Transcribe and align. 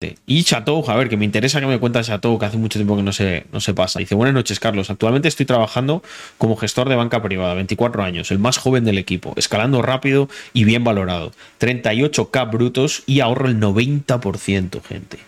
Y 0.00 0.44
Chateau, 0.44 0.88
a 0.88 0.94
ver, 0.94 1.08
que 1.08 1.16
me 1.16 1.24
interesa 1.24 1.58
que 1.58 1.66
me 1.66 1.80
cuenta 1.80 2.04
Chateau, 2.04 2.38
que 2.38 2.46
hace 2.46 2.56
mucho 2.56 2.78
tiempo 2.78 2.96
que 2.96 3.02
no 3.02 3.12
se, 3.12 3.46
no 3.52 3.60
se 3.60 3.74
pasa. 3.74 3.98
Dice, 3.98 4.14
buenas 4.14 4.34
noches, 4.34 4.60
Carlos. 4.60 4.90
Actualmente 4.90 5.26
estoy 5.26 5.44
trabajando 5.44 6.04
como 6.38 6.56
gestor 6.56 6.88
de 6.88 6.94
banca 6.94 7.20
privada, 7.20 7.54
24 7.54 8.04
años, 8.04 8.30
el 8.30 8.38
más 8.38 8.58
joven 8.58 8.84
del 8.84 8.96
equipo, 8.96 9.32
escalando 9.36 9.82
rápido 9.82 10.28
y 10.52 10.62
bien 10.62 10.84
valorado. 10.84 11.32
38k 11.58 12.50
brutos 12.50 13.02
y 13.06 13.20
ahorro 13.20 13.48
el 13.48 13.58
90%, 13.58 14.82
gente. 14.84 15.18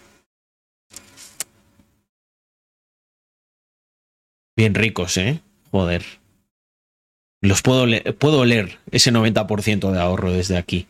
Bien 4.57 4.75
ricos, 4.75 5.16
¿eh? 5.16 5.41
Joder. 5.73 6.05
Los 7.43 7.62
puedo, 7.62 7.87
puedo 8.18 8.45
leer 8.45 8.79
ese 8.93 9.11
90% 9.11 9.91
de 9.91 10.00
ahorro 10.00 10.30
desde 10.30 10.59
aquí. 10.59 10.87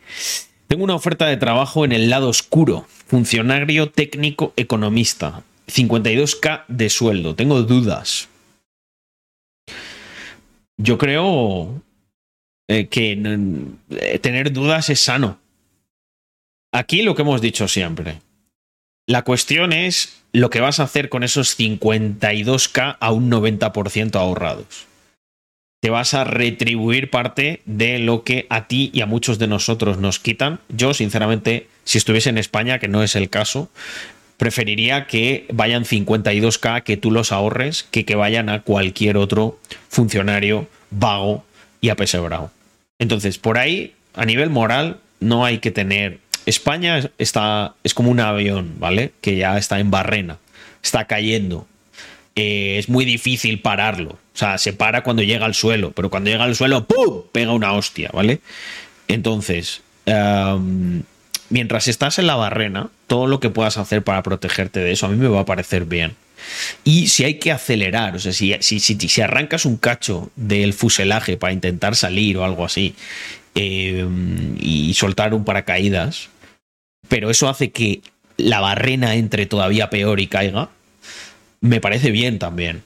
Tengo 0.71 0.85
una 0.85 0.95
oferta 0.95 1.25
de 1.25 1.35
trabajo 1.35 1.83
en 1.83 1.91
el 1.91 2.09
lado 2.09 2.29
oscuro, 2.29 2.87
funcionario 3.07 3.89
técnico 3.89 4.53
economista, 4.55 5.43
52k 5.67 6.63
de 6.69 6.89
sueldo. 6.89 7.35
Tengo 7.35 7.61
dudas. 7.63 8.29
Yo 10.77 10.97
creo 10.97 11.83
eh, 12.69 12.87
que 12.87 13.11
eh, 13.89 14.19
tener 14.19 14.53
dudas 14.53 14.89
es 14.89 15.01
sano. 15.01 15.39
Aquí 16.71 17.01
lo 17.01 17.15
que 17.15 17.23
hemos 17.23 17.41
dicho 17.41 17.67
siempre. 17.67 18.21
La 19.07 19.23
cuestión 19.23 19.73
es 19.73 20.23
lo 20.31 20.49
que 20.49 20.61
vas 20.61 20.79
a 20.79 20.83
hacer 20.83 21.09
con 21.09 21.23
esos 21.23 21.59
52k 21.59 22.95
a 22.97 23.11
un 23.11 23.29
90% 23.29 24.15
ahorrados 24.15 24.87
te 25.81 25.89
vas 25.89 26.13
a 26.13 26.23
retribuir 26.23 27.09
parte 27.09 27.61
de 27.65 27.97
lo 27.97 28.23
que 28.23 28.45
a 28.49 28.67
ti 28.67 28.91
y 28.93 29.01
a 29.01 29.07
muchos 29.07 29.39
de 29.39 29.47
nosotros 29.47 29.97
nos 29.97 30.19
quitan. 30.19 30.59
Yo, 30.69 30.93
sinceramente, 30.93 31.67
si 31.85 31.97
estuviese 31.97 32.29
en 32.29 32.37
España, 32.37 32.77
que 32.77 32.87
no 32.87 33.01
es 33.01 33.15
el 33.15 33.31
caso, 33.31 33.67
preferiría 34.37 35.07
que 35.07 35.47
vayan 35.51 35.83
52k, 35.83 36.83
que 36.83 36.97
tú 36.97 37.09
los 37.09 37.31
ahorres, 37.31 37.81
que 37.89 38.05
que 38.05 38.13
vayan 38.13 38.49
a 38.49 38.61
cualquier 38.61 39.17
otro 39.17 39.59
funcionario 39.89 40.67
vago 40.91 41.43
y 41.81 41.89
apesebrado. 41.89 42.51
Entonces, 42.99 43.39
por 43.39 43.57
ahí, 43.57 43.95
a 44.13 44.25
nivel 44.25 44.51
moral, 44.51 44.99
no 45.19 45.45
hay 45.45 45.57
que 45.57 45.71
tener... 45.71 46.19
España 46.45 47.09
está, 47.17 47.73
es 47.83 47.95
como 47.95 48.11
un 48.11 48.19
avión, 48.19 48.75
¿vale? 48.77 49.13
Que 49.19 49.35
ya 49.35 49.57
está 49.57 49.79
en 49.79 49.89
barrena, 49.89 50.37
está 50.83 51.05
cayendo. 51.05 51.65
Eh, 52.35 52.75
es 52.77 52.87
muy 52.87 53.03
difícil 53.03 53.61
pararlo 53.61 54.20
o 54.33 54.37
sea, 54.37 54.57
se 54.57 54.73
para 54.73 55.03
cuando 55.03 55.23
llega 55.23 55.45
al 55.45 55.53
suelo, 55.53 55.91
pero 55.91 56.09
cuando 56.09 56.29
llega 56.29 56.45
al 56.45 56.55
suelo, 56.55 56.85
¡pum! 56.85 57.23
pega 57.31 57.51
una 57.51 57.73
hostia, 57.73 58.09
¿vale? 58.13 58.41
Entonces, 59.07 59.81
em, 60.05 61.03
mientras 61.49 61.87
estás 61.87 62.17
en 62.17 62.27
la 62.27 62.35
barrena, 62.35 62.89
todo 63.07 63.27
lo 63.27 63.39
que 63.39 63.49
puedas 63.49 63.77
hacer 63.77 64.03
para 64.03 64.23
protegerte 64.23 64.79
de 64.79 64.93
eso 64.93 65.05
a 65.05 65.09
mí 65.09 65.17
me 65.17 65.27
va 65.27 65.41
a 65.41 65.45
parecer 65.45 65.85
bien. 65.85 66.15
Y 66.83 67.07
si 67.07 67.23
hay 67.23 67.35
que 67.35 67.51
acelerar, 67.51 68.15
o 68.15 68.19
sea, 68.19 68.31
si, 68.31 68.55
si, 68.61 68.79
si, 68.79 69.21
arrancas 69.21 69.65
un 69.65 69.77
cacho 69.77 70.31
del 70.35 70.73
fuselaje 70.73 71.37
para 71.37 71.53
intentar 71.53 71.95
salir 71.95 72.37
o 72.37 72.45
algo 72.45 72.65
así 72.65 72.95
em, 73.53 74.55
y 74.59 74.93
soltar 74.95 75.33
un 75.33 75.45
paracaídas, 75.45 76.29
pero 77.07 77.29
eso 77.29 77.49
hace 77.49 77.71
que 77.71 78.01
la 78.37 78.59
barrena 78.59 79.15
entre 79.15 79.45
todavía 79.45 79.89
peor 79.89 80.19
y 80.19 80.27
caiga, 80.27 80.69
me 81.59 81.81
parece 81.81 82.11
bien 82.11 82.39
también. 82.39 82.83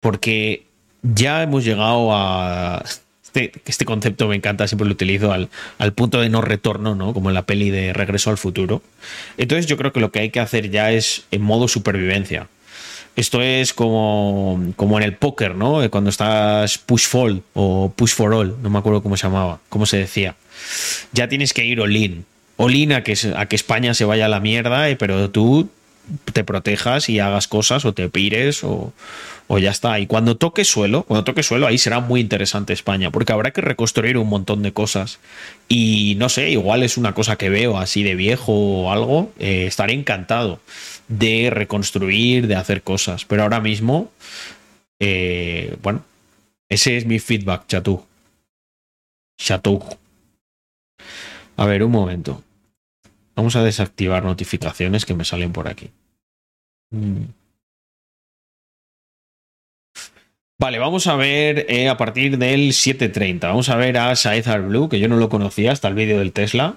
Porque 0.00 0.67
ya 1.02 1.42
hemos 1.42 1.64
llegado 1.64 2.10
a. 2.12 2.84
Este, 3.24 3.52
este, 3.66 3.84
concepto 3.84 4.26
me 4.26 4.36
encanta, 4.36 4.66
siempre 4.66 4.86
lo 4.86 4.92
utilizo 4.92 5.32
al, 5.32 5.50
al, 5.78 5.92
punto 5.92 6.18
de 6.18 6.30
no 6.30 6.40
retorno, 6.40 6.94
¿no? 6.94 7.12
Como 7.12 7.28
en 7.28 7.34
la 7.34 7.42
peli 7.42 7.68
de 7.68 7.92
Regreso 7.92 8.30
al 8.30 8.38
futuro. 8.38 8.82
Entonces, 9.36 9.66
yo 9.66 9.76
creo 9.76 9.92
que 9.92 10.00
lo 10.00 10.10
que 10.10 10.20
hay 10.20 10.30
que 10.30 10.40
hacer 10.40 10.70
ya 10.70 10.92
es 10.92 11.24
en 11.30 11.42
modo 11.42 11.68
supervivencia. 11.68 12.48
Esto 13.18 13.42
es 13.42 13.74
como, 13.74 14.72
como 14.76 14.96
en 14.96 15.02
el 15.02 15.16
póker, 15.16 15.56
¿no? 15.56 15.82
Eh, 15.82 15.90
cuando 15.90 16.08
estás 16.08 16.78
push 16.78 17.08
fall 17.08 17.42
o 17.52 17.92
push 17.94 18.12
for 18.12 18.32
all, 18.32 18.56
no 18.62 18.70
me 18.70 18.78
acuerdo 18.78 19.02
cómo 19.02 19.16
se 19.16 19.26
llamaba, 19.26 19.58
cómo 19.68 19.86
se 19.86 19.96
decía. 19.96 20.36
Ya 21.12 21.28
tienes 21.28 21.52
que 21.52 21.64
ir 21.64 21.80
all-in. 21.80 22.24
All-in 22.56 22.92
a 22.92 23.02
que, 23.02 23.16
a 23.36 23.46
que 23.46 23.56
España 23.56 23.92
se 23.94 24.04
vaya 24.04 24.26
a 24.26 24.28
la 24.28 24.38
mierda, 24.38 24.88
eh, 24.88 24.94
pero 24.94 25.30
tú 25.30 25.68
te 26.32 26.44
protejas 26.44 27.08
y 27.08 27.20
hagas 27.20 27.48
cosas 27.48 27.84
o 27.84 27.94
te 27.94 28.08
pires 28.08 28.64
o, 28.64 28.92
o 29.48 29.58
ya 29.58 29.70
está. 29.70 29.98
Y 29.98 30.06
cuando 30.06 30.36
toque 30.36 30.64
suelo, 30.64 31.02
cuando 31.02 31.24
toque 31.24 31.42
suelo, 31.42 31.66
ahí 31.66 31.78
será 31.78 32.00
muy 32.00 32.20
interesante 32.20 32.72
España, 32.72 33.10
porque 33.10 33.32
habrá 33.32 33.50
que 33.50 33.60
reconstruir 33.60 34.16
un 34.18 34.28
montón 34.28 34.62
de 34.62 34.72
cosas. 34.72 35.18
Y 35.68 36.14
no 36.18 36.28
sé, 36.28 36.50
igual 36.50 36.82
es 36.82 36.96
una 36.96 37.14
cosa 37.14 37.36
que 37.36 37.48
veo 37.48 37.78
así 37.78 38.02
de 38.02 38.14
viejo 38.14 38.52
o 38.52 38.92
algo, 38.92 39.32
eh, 39.38 39.66
estaré 39.66 39.94
encantado 39.94 40.60
de 41.08 41.50
reconstruir, 41.50 42.46
de 42.46 42.56
hacer 42.56 42.82
cosas. 42.82 43.24
Pero 43.24 43.42
ahora 43.42 43.60
mismo, 43.60 44.10
eh, 45.00 45.76
bueno, 45.82 46.04
ese 46.68 46.96
es 46.96 47.06
mi 47.06 47.18
feedback, 47.18 47.66
Chatou. 47.66 48.04
Chatou. 49.38 49.82
A 51.56 51.66
ver, 51.66 51.82
un 51.82 51.90
momento. 51.90 52.42
Vamos 53.38 53.54
a 53.54 53.62
desactivar 53.62 54.24
notificaciones 54.24 55.06
que 55.06 55.14
me 55.14 55.24
salen 55.24 55.52
por 55.52 55.68
aquí. 55.68 55.92
Mm. 56.90 57.26
Vale, 60.58 60.80
vamos 60.80 61.06
a 61.06 61.14
ver 61.14 61.64
eh, 61.68 61.88
a 61.88 61.96
partir 61.96 62.36
del 62.36 62.72
7.30. 62.72 63.42
Vamos 63.42 63.68
a 63.68 63.76
ver 63.76 63.96
a 63.96 64.16
Saezar 64.16 64.62
Blue, 64.62 64.88
que 64.88 64.98
yo 64.98 65.06
no 65.06 65.18
lo 65.18 65.28
conocía 65.28 65.70
hasta 65.70 65.86
el 65.86 65.94
vídeo 65.94 66.18
del 66.18 66.32
Tesla. 66.32 66.74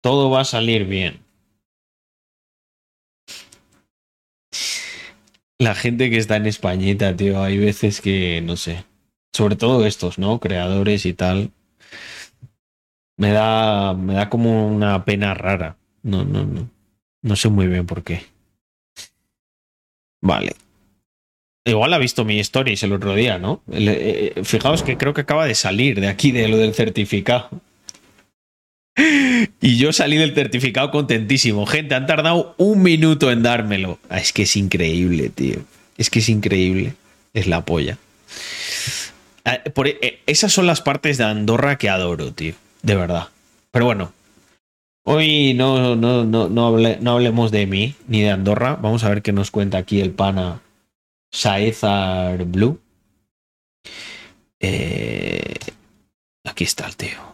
Todo 0.00 0.30
va 0.30 0.40
a 0.40 0.44
salir 0.46 0.86
bien. 0.86 1.20
La 5.58 5.74
gente 5.74 6.08
que 6.08 6.16
está 6.16 6.36
en 6.36 6.46
Españita, 6.46 7.14
tío, 7.14 7.42
hay 7.42 7.58
veces 7.58 8.00
que, 8.00 8.40
no 8.40 8.56
sé. 8.56 8.86
Sobre 9.34 9.56
todo 9.56 9.84
estos, 9.84 10.18
¿no? 10.18 10.40
Creadores 10.40 11.04
y 11.04 11.12
tal. 11.12 11.52
Me 13.16 13.30
da, 13.30 13.94
me 13.94 14.14
da 14.14 14.28
como 14.28 14.66
una 14.66 15.04
pena 15.04 15.34
rara. 15.34 15.76
No, 16.02 16.24
no, 16.24 16.44
no. 16.44 16.68
No 17.22 17.36
sé 17.36 17.48
muy 17.48 17.66
bien 17.66 17.86
por 17.86 18.02
qué. 18.02 18.24
Vale. 20.20 20.54
Igual 21.64 21.94
ha 21.94 21.98
visto 21.98 22.24
mi 22.24 22.40
stories 22.40 22.82
el 22.82 22.92
otro 22.92 23.14
día, 23.14 23.38
¿no? 23.38 23.62
Eh, 23.70 24.32
eh, 24.36 24.44
fijaos 24.44 24.82
que 24.82 24.96
creo 24.96 25.14
que 25.14 25.20
acaba 25.20 25.46
de 25.46 25.54
salir 25.54 26.00
de 26.00 26.08
aquí, 26.08 26.32
de 26.32 26.48
lo 26.48 26.56
del 26.56 26.74
certificado. 26.74 27.50
Y 29.60 29.76
yo 29.76 29.92
salí 29.92 30.16
del 30.16 30.34
certificado 30.34 30.90
contentísimo. 30.90 31.66
Gente, 31.66 31.94
han 31.94 32.06
tardado 32.06 32.54
un 32.58 32.82
minuto 32.82 33.30
en 33.32 33.42
dármelo. 33.42 33.98
Ah, 34.08 34.18
es 34.18 34.32
que 34.32 34.42
es 34.42 34.56
increíble, 34.56 35.30
tío. 35.30 35.56
Es 35.96 36.10
que 36.10 36.18
es 36.18 36.28
increíble. 36.28 36.94
Es 37.32 37.46
la 37.46 37.64
polla. 37.64 37.98
Ah, 39.44 39.60
e, 39.64 40.20
esas 40.26 40.52
son 40.52 40.66
las 40.66 40.80
partes 40.80 41.18
de 41.18 41.24
Andorra 41.24 41.78
que 41.78 41.88
adoro, 41.88 42.32
tío. 42.32 42.54
De 42.82 42.96
verdad. 42.96 43.28
Pero 43.70 43.86
bueno. 43.86 44.12
Hoy 45.04 45.54
no, 45.54 45.96
no, 45.96 46.24
no, 46.24 46.48
no, 46.48 47.10
hablemos 47.12 47.50
de 47.50 47.66
mí 47.66 47.96
ni 48.06 48.22
de 48.22 48.30
Andorra. 48.30 48.76
Vamos 48.76 49.02
a 49.02 49.08
ver 49.08 49.22
qué 49.22 49.32
nos 49.32 49.50
cuenta 49.50 49.78
aquí 49.78 50.00
el 50.00 50.12
pana 50.12 50.60
Saezar 51.32 52.44
Blue. 52.44 52.80
Eh, 54.60 55.54
aquí 56.44 56.64
está 56.64 56.86
el 56.86 56.96
tío. 56.96 57.31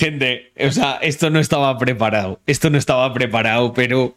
Gente, 0.00 0.50
o 0.58 0.72
sea, 0.72 0.98
esto 1.02 1.28
no 1.28 1.40
estaba 1.40 1.76
preparado. 1.76 2.40
Esto 2.46 2.70
no 2.70 2.78
estaba 2.78 3.12
preparado, 3.12 3.74
pero 3.74 4.14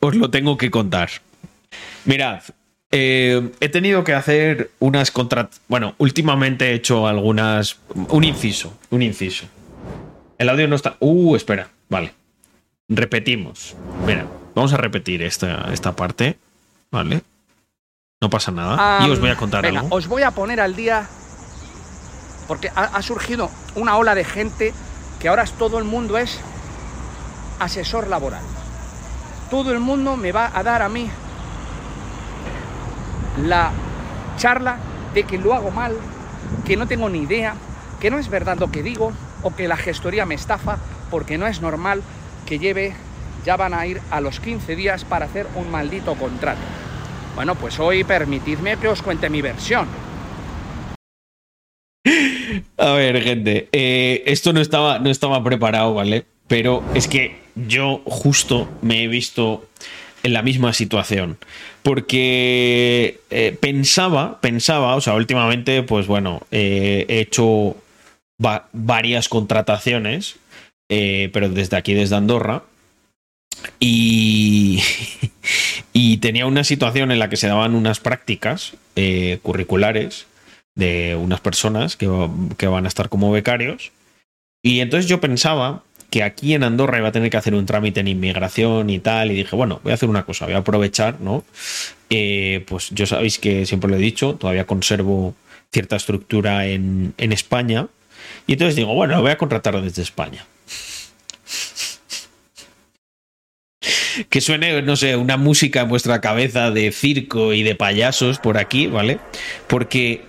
os 0.00 0.14
lo 0.14 0.28
tengo 0.28 0.58
que 0.58 0.70
contar. 0.70 1.08
Mirad, 2.04 2.42
eh, 2.90 3.50
he 3.60 3.70
tenido 3.70 4.04
que 4.04 4.12
hacer 4.12 4.70
unas 4.80 5.10
contra... 5.10 5.48
Bueno, 5.66 5.94
últimamente 5.96 6.66
he 6.66 6.74
hecho 6.74 7.08
algunas... 7.08 7.78
Un 7.94 8.22
inciso, 8.22 8.76
un 8.90 9.00
inciso. 9.00 9.46
El 10.36 10.50
audio 10.50 10.68
no 10.68 10.76
está... 10.76 10.98
Uh, 11.00 11.36
espera, 11.36 11.70
vale. 11.88 12.12
Repetimos. 12.90 13.74
Mira, 14.06 14.26
vamos 14.54 14.74
a 14.74 14.76
repetir 14.76 15.22
esta, 15.22 15.70
esta 15.72 15.96
parte, 15.96 16.36
¿vale? 16.90 17.22
No 18.20 18.28
pasa 18.28 18.52
nada. 18.52 19.06
y 19.06 19.10
os 19.10 19.20
voy 19.20 19.30
a 19.30 19.36
contar 19.36 19.64
algo. 19.64 19.86
Os 19.88 20.06
voy 20.06 20.20
a 20.20 20.32
poner 20.32 20.60
al 20.60 20.76
día 20.76 21.08
porque 22.46 22.70
ha 22.74 23.00
surgido 23.00 23.50
una 23.74 23.96
ola 23.96 24.14
de 24.14 24.24
gente 24.24 24.74
que 25.24 25.28
ahora 25.30 25.46
todo 25.46 25.78
el 25.78 25.84
mundo 25.84 26.18
es 26.18 26.38
asesor 27.58 28.08
laboral. 28.08 28.42
Todo 29.48 29.72
el 29.72 29.80
mundo 29.80 30.18
me 30.18 30.32
va 30.32 30.50
a 30.52 30.62
dar 30.62 30.82
a 30.82 30.90
mí 30.90 31.08
la 33.42 33.70
charla 34.36 34.76
de 35.14 35.22
que 35.22 35.38
lo 35.38 35.54
hago 35.54 35.70
mal, 35.70 35.96
que 36.66 36.76
no 36.76 36.86
tengo 36.86 37.08
ni 37.08 37.20
idea, 37.20 37.54
que 38.00 38.10
no 38.10 38.18
es 38.18 38.28
verdad 38.28 38.58
lo 38.58 38.70
que 38.70 38.82
digo 38.82 39.14
o 39.42 39.54
que 39.56 39.66
la 39.66 39.78
gestoría 39.78 40.26
me 40.26 40.34
estafa 40.34 40.76
porque 41.10 41.38
no 41.38 41.46
es 41.46 41.62
normal 41.62 42.02
que 42.44 42.58
lleve, 42.58 42.94
ya 43.46 43.56
van 43.56 43.72
a 43.72 43.86
ir 43.86 44.02
a 44.10 44.20
los 44.20 44.40
15 44.40 44.76
días 44.76 45.06
para 45.06 45.24
hacer 45.24 45.46
un 45.54 45.70
maldito 45.70 46.16
contrato. 46.16 46.60
Bueno, 47.34 47.54
pues 47.54 47.80
hoy 47.80 48.04
permitidme 48.04 48.76
que 48.76 48.88
os 48.88 49.00
cuente 49.00 49.30
mi 49.30 49.40
versión. 49.40 49.88
A 52.76 52.92
ver, 52.92 53.22
gente, 53.22 53.68
eh, 53.72 54.22
esto 54.26 54.52
no 54.52 54.60
estaba, 54.60 54.98
no 54.98 55.10
estaba 55.10 55.42
preparado, 55.42 55.94
¿vale? 55.94 56.24
Pero 56.46 56.84
es 56.94 57.08
que 57.08 57.36
yo 57.54 58.02
justo 58.04 58.68
me 58.82 59.02
he 59.02 59.08
visto 59.08 59.66
en 60.22 60.34
la 60.34 60.42
misma 60.42 60.72
situación. 60.72 61.38
Porque 61.82 63.20
eh, 63.30 63.56
pensaba, 63.58 64.40
pensaba, 64.40 64.96
o 64.96 65.00
sea, 65.00 65.14
últimamente, 65.14 65.82
pues 65.82 66.06
bueno, 66.06 66.42
eh, 66.50 67.06
he 67.08 67.20
hecho 67.20 67.76
varias 68.72 69.28
contrataciones, 69.28 70.36
pero 70.88 71.48
desde 71.48 71.76
aquí, 71.76 71.94
desde 71.94 72.16
Andorra. 72.16 72.64
Y, 73.80 74.82
y 75.92 76.18
tenía 76.18 76.46
una 76.46 76.64
situación 76.64 77.10
en 77.12 77.18
la 77.18 77.30
que 77.30 77.36
se 77.36 77.48
daban 77.48 77.74
unas 77.74 78.00
prácticas 78.00 78.74
curriculares 79.42 80.26
de 80.74 81.16
unas 81.16 81.40
personas 81.40 81.96
que, 81.96 82.06
van 82.06 82.84
a 82.84 82.88
estar 82.88 83.08
como 83.08 83.30
becarios. 83.30 83.92
Y 84.62 84.80
entonces 84.80 85.08
yo 85.08 85.20
pensaba 85.20 85.82
que 86.10 86.22
aquí 86.22 86.54
en 86.54 86.64
Andorra 86.64 86.98
iba 86.98 87.08
a 87.08 87.12
tener 87.12 87.30
que 87.30 87.36
hacer 87.36 87.54
un 87.54 87.66
trámite 87.66 88.00
en 88.00 88.08
inmigración 88.08 88.90
y 88.90 88.98
tal. 88.98 89.30
Y 89.30 89.34
dije, 89.34 89.54
bueno, 89.56 89.80
voy 89.82 89.92
a 89.92 89.94
hacer 89.94 90.08
una 90.08 90.24
cosa, 90.24 90.46
voy 90.46 90.54
a 90.54 90.58
aprovechar, 90.58 91.20
¿no? 91.20 91.44
Eh, 92.10 92.64
pues 92.66 92.90
yo 92.90 93.06
sabéis 93.06 93.38
que 93.38 93.66
siempre 93.66 93.90
lo 93.90 93.96
he 93.96 94.00
dicho, 94.00 94.34
todavía 94.34 94.66
conservo 94.66 95.34
cierta 95.72 95.96
estructura 95.96 96.66
en, 96.66 97.14
en 97.18 97.32
España. 97.32 97.88
Y 98.46 98.52
entonces 98.54 98.76
digo, 98.76 98.94
bueno, 98.94 99.16
lo 99.16 99.22
voy 99.22 99.32
a 99.32 99.38
contratar 99.38 99.80
desde 99.80 100.02
España. 100.02 100.46
que 104.30 104.40
suene, 104.40 104.82
no 104.82 104.96
sé, 104.96 105.16
una 105.16 105.36
música 105.36 105.80
en 105.82 105.88
vuestra 105.88 106.20
cabeza 106.20 106.70
de 106.70 106.92
circo 106.92 107.52
y 107.52 107.62
de 107.62 107.74
payasos 107.74 108.38
por 108.38 108.58
aquí, 108.58 108.86
¿vale? 108.86 109.18
Porque 109.66 110.22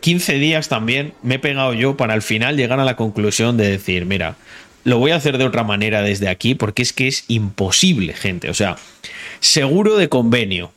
15 0.00 0.34
eh, 0.34 0.38
días 0.38 0.68
también 0.68 1.14
me 1.22 1.36
he 1.36 1.38
pegado 1.38 1.74
yo 1.74 1.96
para 1.96 2.14
al 2.14 2.22
final 2.22 2.56
llegar 2.56 2.80
a 2.80 2.84
la 2.84 2.96
conclusión 2.96 3.56
de 3.56 3.70
decir, 3.70 4.06
mira, 4.06 4.36
lo 4.84 4.98
voy 4.98 5.12
a 5.12 5.16
hacer 5.16 5.38
de 5.38 5.44
otra 5.44 5.64
manera 5.64 6.02
desde 6.02 6.28
aquí 6.28 6.54
porque 6.54 6.82
es 6.82 6.92
que 6.92 7.08
es 7.08 7.24
imposible, 7.28 8.14
gente. 8.14 8.50
O 8.50 8.54
sea, 8.54 8.76
seguro 9.40 9.96
de 9.96 10.08
convenio, 10.08 10.72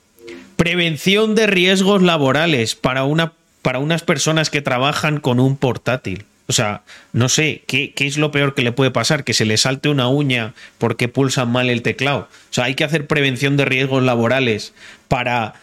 prevención 0.55 1.35
de 1.35 1.47
riesgos 1.47 2.01
laborales 2.01 2.75
para, 2.75 3.03
una, 3.03 3.33
para 3.61 3.79
unas 3.79 4.03
personas 4.03 4.49
que 4.49 4.61
trabajan 4.61 5.19
con 5.19 5.39
un 5.39 5.57
portátil. 5.57 6.25
O 6.47 6.53
sea, 6.53 6.83
no 7.11 7.27
sé, 7.27 7.63
¿qué, 7.65 7.93
es 7.97 8.17
lo 8.17 8.31
peor 8.31 8.53
que 8.53 8.61
le 8.61 8.71
puede 8.71 8.91
pasar? 8.91 9.23
Que 9.23 9.33
se 9.33 9.45
le 9.45 9.57
salte 9.57 9.89
una 9.89 10.09
uña 10.09 10.53
porque 10.77 11.07
pulsan 11.07 11.51
mal 11.51 11.69
el 11.69 11.81
teclado. 11.81 12.27
O 12.29 12.53
sea, 12.53 12.65
hay 12.65 12.75
que 12.75 12.83
hacer 12.83 13.07
prevención 13.07 13.57
de 13.57 13.65
riesgos 13.65 14.03
laborales 14.03 14.73
para, 15.07 15.55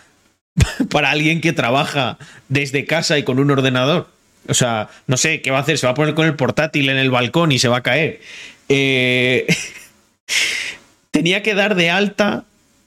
para 0.90 1.10
alguien 1.10 1.40
que 1.40 1.52
trabaja 1.52 2.18
desde 2.48 2.84
casa 2.84 3.18
y 3.18 3.22
con 3.22 3.38
un 3.38 3.50
ordenador. 3.50 4.08
O 4.48 4.54
sea, 4.54 4.88
no 5.06 5.16
sé, 5.16 5.40
¿qué 5.40 5.50
va 5.50 5.58
a 5.58 5.62
hacer? 5.62 5.78
¿Se 5.78 5.86
va 5.86 5.92
a 5.92 5.94
poner 5.94 6.14
con 6.14 6.26
el 6.26 6.34
portátil 6.34 6.88
en 6.88 6.96
el 6.96 7.10
balcón 7.10 7.52
y 7.52 7.58
se 7.58 7.68
va 7.68 7.78
a 7.78 7.82
caer? 7.82 8.20
Eh, 8.68 9.46
tenía 11.10 11.42
que 11.42 11.54
dar 11.54 11.74
de 11.74 11.90
alta, 11.90 12.44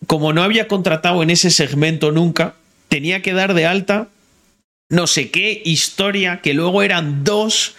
como 0.08 0.34
no 0.34 0.44
había 0.44 0.68
contratado 0.68 1.24
en 1.24 1.30
ese 1.30 1.50
segmento 1.50 2.12
nunca, 2.12 2.56
tenía 2.90 3.22
que 3.22 3.34
dar 3.34 3.54
de 3.54 3.66
alta 3.66 4.10
no 4.90 5.08
sé 5.08 5.32
qué 5.32 5.62
historia, 5.66 6.42
que 6.42 6.54
luego 6.54 6.84
eran 6.84 7.24
dos 7.24 7.76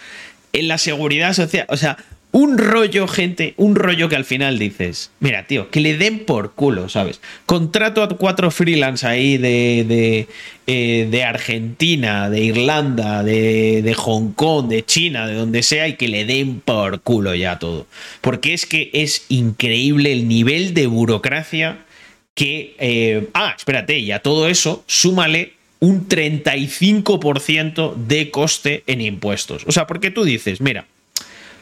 en 0.53 0.67
la 0.67 0.77
seguridad 0.77 1.33
social. 1.33 1.65
O 1.69 1.77
sea, 1.77 1.97
un 2.31 2.57
rollo, 2.57 3.07
gente, 3.07 3.53
un 3.57 3.75
rollo 3.75 4.09
que 4.09 4.15
al 4.15 4.25
final 4.25 4.59
dices, 4.59 5.11
mira, 5.19 5.47
tío, 5.47 5.71
que 5.71 5.79
le 5.79 5.97
den 5.97 6.19
por 6.19 6.53
culo, 6.53 6.89
¿sabes? 6.89 7.21
Contrato 7.45 8.03
a 8.03 8.09
cuatro 8.09 8.51
freelance 8.51 9.07
ahí 9.07 9.37
de, 9.37 9.85
de, 9.87 10.27
eh, 10.67 11.07
de 11.09 11.23
Argentina, 11.23 12.29
de 12.29 12.43
Irlanda, 12.43 13.23
de, 13.23 13.81
de, 13.81 13.93
Hong 13.93 14.33
Kong, 14.33 14.67
de 14.67 14.85
China, 14.85 15.25
de 15.25 15.35
donde 15.35 15.63
sea, 15.63 15.87
y 15.87 15.93
que 15.93 16.09
le 16.09 16.25
den 16.25 16.59
por 16.59 17.01
culo 17.01 17.33
ya 17.33 17.59
todo. 17.59 17.87
Porque 18.21 18.53
es 18.53 18.65
que 18.65 18.91
es 18.93 19.25
increíble 19.29 20.11
el 20.11 20.27
nivel 20.27 20.73
de 20.73 20.87
burocracia 20.87 21.85
que... 22.35 22.75
Eh, 22.77 23.29
ah, 23.33 23.53
espérate, 23.57 23.99
y 23.99 24.11
a 24.11 24.19
todo 24.19 24.47
eso, 24.49 24.83
súmale 24.85 25.53
un 25.79 26.07
35% 26.09 27.95
de 27.95 28.31
coste 28.31 28.83
en 28.87 29.01
impuestos. 29.01 29.63
O 29.65 29.71
sea, 29.71 29.87
porque 29.87 30.11
tú 30.11 30.23
dices, 30.23 30.59
mira, 30.59 30.85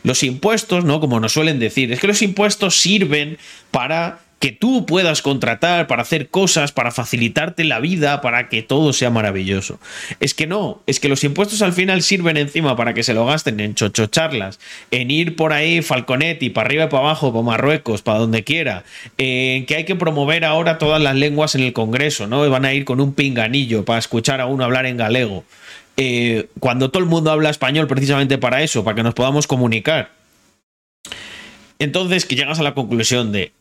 los 0.06 0.24
impuestos, 0.24 0.86
¿no? 0.86 1.00
Como 1.00 1.20
nos 1.20 1.34
suelen 1.34 1.60
decir, 1.60 1.92
es 1.92 2.00
que 2.00 2.08
los 2.08 2.22
impuestos 2.22 2.80
sirven 2.80 3.38
para 3.72 4.20
que 4.40 4.52
tú 4.52 4.86
puedas 4.86 5.24
contratar 5.24 5.88
para 5.88 6.04
hacer 6.04 6.30
cosas, 6.30 6.72
para 6.72 6.92
facilitarte 6.92 7.64
la 7.64 7.80
vida, 7.80 8.22
para 8.22 8.48
que 8.48 8.62
todo 8.62 8.94
sea 8.94 9.10
maravilloso. 9.10 9.80
Es 10.20 10.36
que 10.36 10.46
no, 10.46 10.84
es 10.86 11.00
que 11.00 11.10
los 11.10 11.24
impuestos 11.24 11.64
al 11.64 11.74
final 11.74 12.04
sirven 12.04 12.38
encima 12.38 12.76
para 12.76 12.94
que 12.94 13.02
se 13.02 13.16
lo 13.16 13.26
gasten 13.26 13.60
en 13.60 13.74
chochocharlas, 13.74 14.60
en 14.92 15.10
ir 15.10 15.36
por 15.36 15.54
ahí 15.54 15.82
Falconetti, 15.82 16.52
para 16.52 16.68
arriba 16.68 16.84
y 16.84 16.90
para 16.90 17.04
abajo, 17.04 17.32
para 17.32 17.44
Marruecos, 17.44 18.04
para 18.04 18.20
donde 18.20 18.44
quiera, 18.44 18.84
en 19.18 19.66
que 19.66 19.78
hay 19.78 19.86
que 19.86 19.96
promover 19.96 20.46
ahora 20.46 20.78
todas 20.78 21.02
las 21.02 21.16
lenguas 21.16 21.56
en 21.56 21.62
el 21.62 21.74
Congreso, 21.74 22.28
¿no? 22.28 22.48
van 22.48 22.66
a 22.66 22.74
ir 22.74 22.86
con 22.86 23.02
un 23.02 23.16
pinganillo 23.16 23.84
para 23.84 23.98
escuchar 23.98 24.42
a 24.42 24.46
uno 24.46 24.64
hablar 24.64 24.86
en 24.86 24.98
galego. 24.98 25.44
Eh, 25.98 26.50
cuando 26.60 26.92
todo 26.92 27.02
el 27.02 27.10
mundo 27.10 27.32
habla 27.32 27.50
español 27.50 27.88
precisamente 27.88 28.38
para 28.38 28.62
eso, 28.62 28.84
para 28.84 28.96
que 28.96 29.04
nos 29.04 29.14
podamos 29.14 29.48
comunicar. 29.48 30.12
Entonces, 31.80 32.26
que 32.26 32.36
llegas 32.36 32.60
a 32.60 32.64
la 32.64 32.74
conclusión 32.74 33.32
de, 33.32 33.52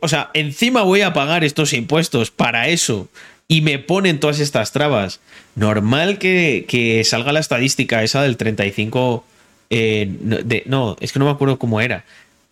o 0.00 0.08
sea, 0.08 0.30
encima 0.34 0.82
voy 0.82 1.02
a 1.02 1.12
pagar 1.12 1.44
estos 1.44 1.72
impuestos 1.72 2.30
para 2.30 2.68
eso 2.68 3.08
y 3.46 3.60
me 3.60 3.78
ponen 3.78 4.20
todas 4.20 4.40
estas 4.40 4.72
trabas. 4.72 5.20
Normal 5.54 6.18
que, 6.18 7.02
salga 7.04 7.32
la 7.32 7.40
estadística 7.40 8.02
esa 8.02 8.22
del 8.22 8.36
35... 8.36 9.24
Eh, 9.72 10.08
de, 10.08 10.64
no, 10.66 10.96
es 11.00 11.12
que 11.12 11.20
no 11.20 11.26
me 11.26 11.30
acuerdo 11.30 11.58
cómo 11.58 11.80
era. 11.80 12.04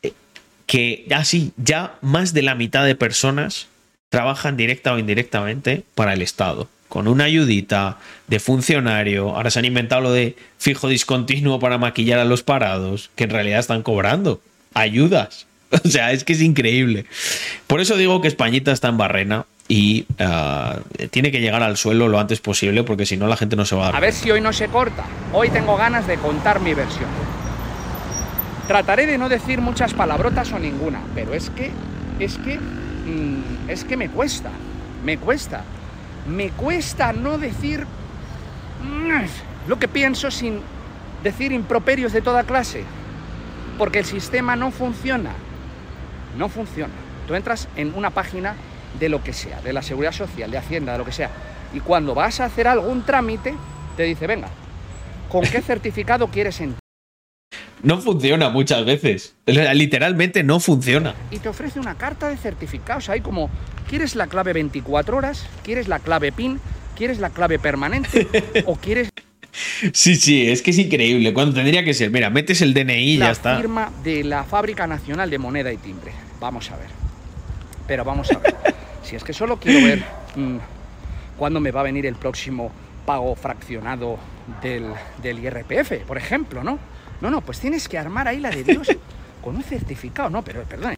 Eh, 0.03 0.13
que 0.67 1.05
ya 1.09 1.25
sí, 1.25 1.53
ya 1.57 1.99
más 2.01 2.33
de 2.33 2.43
la 2.43 2.55
mitad 2.55 2.85
de 2.85 2.95
personas 2.95 3.67
trabajan 4.09 4.57
directa 4.57 4.93
o 4.93 4.99
indirectamente 4.99 5.83
para 5.95 6.13
el 6.13 6.23
Estado. 6.23 6.69
Con 6.89 7.07
una 7.09 7.25
ayudita 7.25 7.99
de 8.29 8.41
funcionario. 8.41 9.37
Ahora 9.37 9.51
se 9.51 9.59
han 9.59 9.65
inventado 9.65 10.01
lo 10.01 10.13
de 10.13 10.37
fijo 10.59 10.89
discontinuo 10.89 11.59
para 11.59 11.79
maquillar 11.79 12.19
a 12.19 12.25
los 12.25 12.43
parados, 12.43 13.11
que 13.15 13.25
en 13.25 13.31
realidad 13.31 13.61
están 13.61 13.83
cobrando 13.83 14.41
ayudas. 14.75 15.47
O 15.85 15.89
sea, 15.89 16.13
es 16.13 16.25
que 16.25 16.33
es 16.33 16.41
increíble. 16.41 17.05
Por 17.67 17.83
eso 17.83 17.97
digo 17.97 18.23
que 18.23 18.29
Españita 18.29 18.73
está 18.73 18.89
en 18.89 18.97
barrena 18.97 19.45
y 19.69 20.07
ah, 20.19 20.79
tiene 21.11 21.31
que 21.31 21.41
llegar 21.41 21.63
al 21.63 21.77
suelo 21.77 22.09
lo 22.09 22.19
antes 22.19 22.41
posible 22.41 22.85
porque 22.85 23.05
si 23.05 23.19
no 23.19 23.27
la 23.27 23.37
gente 23.37 23.55
no 23.55 23.67
se 23.67 23.77
va 23.77 23.83
a 23.83 23.87
dar. 23.89 23.97
A 23.97 24.01
ver 24.01 24.15
si 24.15 24.31
hoy 24.31 24.41
no 24.41 24.53
se 24.53 24.69
corta. 24.69 25.05
Hoy 25.33 25.51
tengo 25.51 25.77
ganas 25.77 26.07
de 26.07 26.17
contar 26.17 26.61
mi 26.61 26.73
versión. 26.73 27.09
Trataré 28.67 29.07
de 29.07 29.19
no 29.19 29.29
decir 29.29 29.61
muchas 29.61 29.95
palabrotas 29.95 30.53
o 30.53 30.59
ninguna, 30.59 31.01
pero 31.15 31.35
es 31.35 31.51
que, 31.51 31.71
es 32.19 32.39
que, 32.39 32.59
mm, 32.59 33.69
es 33.69 33.85
que 33.85 33.97
me 33.97 34.09
cuesta, 34.09 34.51
me 35.05 35.19
cuesta, 35.19 35.65
me 36.29 36.51
cuesta 36.51 37.13
no 37.13 37.39
decir 37.39 37.87
lo 39.67 39.79
que 39.79 39.89
pienso 39.89 40.31
sin 40.31 40.61
decir 41.23 41.53
improperios 41.53 42.13
de 42.13 42.23
toda 42.23 42.45
clase, 42.45 42.85
porque 43.77 43.99
el 44.01 44.05
sistema 44.05 44.57
no 44.57 44.71
funciona 44.71 45.33
no 46.39 46.49
funciona. 46.49 46.93
Tú 47.27 47.35
entras 47.35 47.69
en 47.77 47.95
una 47.95 48.11
página 48.11 48.55
de 48.99 49.09
lo 49.09 49.23
que 49.23 49.33
sea, 49.33 49.61
de 49.61 49.73
la 49.73 49.83
seguridad 49.83 50.13
social, 50.13 50.51
de 50.51 50.59
Hacienda, 50.59 50.93
de 50.93 50.99
lo 50.99 51.05
que 51.05 51.13
sea, 51.13 51.31
y 51.75 51.81
cuando 51.81 52.15
vas 52.15 52.41
a 52.41 52.47
hacer 52.47 52.67
algún 52.67 53.03
trámite, 53.03 53.55
te 53.97 54.05
dice, 54.05 54.27
venga, 54.27 54.49
¿con 55.29 55.43
qué 55.43 55.61
certificado 55.61 56.29
quieres 56.29 56.61
entrar? 56.61 56.81
No 57.83 57.99
funciona 58.01 58.49
muchas 58.49 58.85
veces. 58.85 59.37
Literalmente 59.47 60.43
no 60.43 60.59
funciona. 60.59 61.15
Y 61.31 61.39
te 61.39 61.49
ofrece 61.49 61.79
una 61.79 61.97
carta 61.97 62.29
de 62.29 62.37
certificados. 62.37 63.09
Hay 63.09 63.21
como, 63.21 63.51
¿quieres 63.89 64.15
la 64.15 64.27
clave 64.27 64.53
24 64.53 65.17
horas? 65.17 65.47
¿Quieres 65.65 65.89
la 65.89 65.99
clave 65.99 66.33
PIN? 66.33 66.61
¿Quieres 66.97 67.19
la 67.19 67.31
clave 67.31 67.59
permanente? 67.59 68.29
¿O 68.67 68.77
quieres 68.77 69.11
Sí, 69.93 70.17
sí, 70.17 70.49
es 70.51 70.63
que 70.63 70.71
es 70.71 70.79
increíble. 70.79 71.33
Cuando 71.33 71.55
tendría 71.55 71.85
que 71.85 71.95
ser, 71.95 72.11
mira, 72.11 72.31
metes 72.31 72.61
el 72.63 72.75
DNI 72.75 73.15
y 73.15 73.19
ya 73.19 73.31
está. 73.31 73.53
La 73.53 73.59
firma 73.59 73.93
de 74.05 74.25
la 74.25 74.45
Fábrica 74.45 74.87
Nacional 74.87 75.31
de 75.31 75.39
Moneda 75.39 75.73
y 75.73 75.77
Timbre. 75.79 76.13
Vamos 76.41 76.71
a 76.71 76.77
ver. 76.77 76.89
Pero 77.87 78.05
vamos 78.05 78.31
a 78.31 78.39
ver. 78.39 78.55
si 79.03 79.17
es 79.17 79.25
que 79.25 79.33
solo 79.33 79.59
quiero 79.59 79.85
ver 79.85 80.05
mm, 80.37 80.57
cuándo 81.37 81.61
me 81.61 81.71
va 81.71 81.81
a 81.81 81.85
venir 81.85 82.07
el 82.07 82.17
próximo 82.17 82.71
pago 83.07 83.35
fraccionado 83.35 84.19
del, 84.63 84.93
del 85.23 85.39
IRPF, 85.39 86.05
por 86.07 86.19
ejemplo, 86.19 86.63
¿no? 86.63 86.79
No, 87.21 87.31
no, 87.31 87.41
pues 87.41 87.59
tienes 87.59 87.89
que 87.89 87.99
armar 87.99 88.29
ahí 88.29 88.39
la 88.39 88.51
de 88.51 88.65
Dios 88.65 88.89
con 89.43 89.57
un 89.57 89.63
certificado. 89.63 90.31
No, 90.31 90.43
pero 90.43 90.63
perdón. 90.65 90.98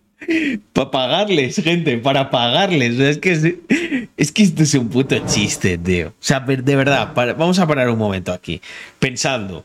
Para 0.72 0.90
pagarles, 0.90 1.56
gente, 1.56 1.98
para 1.98 2.30
pagarles. 2.30 2.98
Es 2.98 3.18
que, 3.18 3.32
es, 4.16 4.32
que 4.32 4.42
esto 4.42 4.62
es 4.62 4.74
un 4.74 4.88
puto 4.88 5.18
chiste, 5.26 5.78
tío. 5.78 6.08
O 6.08 6.14
sea, 6.20 6.40
de 6.40 6.76
verdad, 6.76 7.12
vamos 7.14 7.58
a 7.58 7.66
parar 7.66 7.88
un 7.88 7.98
momento 7.98 8.32
aquí. 8.32 8.60
Pensando, 8.98 9.64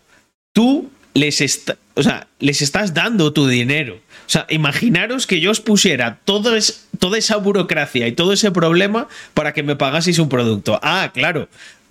tú 0.54 0.90
les, 1.14 1.76
o 1.96 2.04
sea, 2.04 2.28
les 2.40 2.62
estás 2.62 2.94
dando 2.94 3.34
tu 3.34 3.48
dinero. 3.48 3.96
O 3.96 4.30
sea, 4.30 4.48
imaginaros 4.50 5.28
que 5.28 5.40
yo 5.40 5.52
os 5.52 5.62
pusiera 5.62 6.20
toda 6.26 6.58
esa 6.58 7.38
burocracia 7.38 8.08
y 8.08 8.12
todo 8.14 8.34
ese 8.34 8.52
problema 8.52 9.08
para 9.34 9.54
que 9.54 9.62
me 9.62 9.76
pagaseis 9.76 10.20
un 10.20 10.30
producto. 10.30 10.80
Ah, 10.82 11.12
claro. 11.14 11.48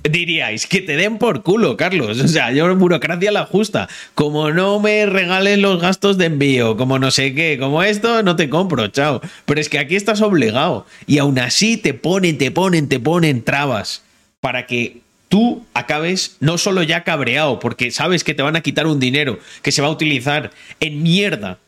Diríais 0.08 0.66
que 0.66 0.82
te 0.82 0.96
den 0.96 1.16
por 1.16 1.42
culo, 1.42 1.78
Carlos. 1.78 2.20
O 2.20 2.28
sea, 2.28 2.52
yo 2.52 2.76
burocracia 2.76 3.32
la 3.32 3.46
justa. 3.46 3.88
Como 4.14 4.50
no 4.50 4.78
me 4.78 5.06
regalen 5.06 5.62
los 5.62 5.80
gastos 5.80 6.18
de 6.18 6.26
envío, 6.26 6.76
como 6.76 6.98
no 6.98 7.10
sé 7.10 7.34
qué, 7.34 7.56
como 7.58 7.82
esto, 7.82 8.22
no 8.22 8.36
te 8.36 8.50
compro, 8.50 8.88
chao. 8.88 9.22
Pero 9.46 9.60
es 9.60 9.70
que 9.70 9.78
aquí 9.78 9.96
estás 9.96 10.20
obligado. 10.20 10.84
Y 11.06 11.18
aún 11.18 11.38
así 11.38 11.78
te 11.78 11.94
ponen, 11.94 12.36
te 12.36 12.50
ponen, 12.50 12.88
te 12.88 13.00
ponen 13.00 13.42
trabas 13.42 14.02
para 14.40 14.66
que 14.66 15.00
tú 15.30 15.64
acabes 15.72 16.36
no 16.38 16.58
solo 16.58 16.82
ya 16.82 17.02
cabreado, 17.02 17.58
porque 17.58 17.90
sabes 17.90 18.24
que 18.24 18.34
te 18.34 18.42
van 18.42 18.56
a 18.56 18.60
quitar 18.60 18.86
un 18.86 19.00
dinero 19.00 19.38
que 19.62 19.72
se 19.72 19.80
va 19.80 19.88
a 19.88 19.92
utilizar 19.92 20.50
en 20.80 21.02
mierda 21.02 21.58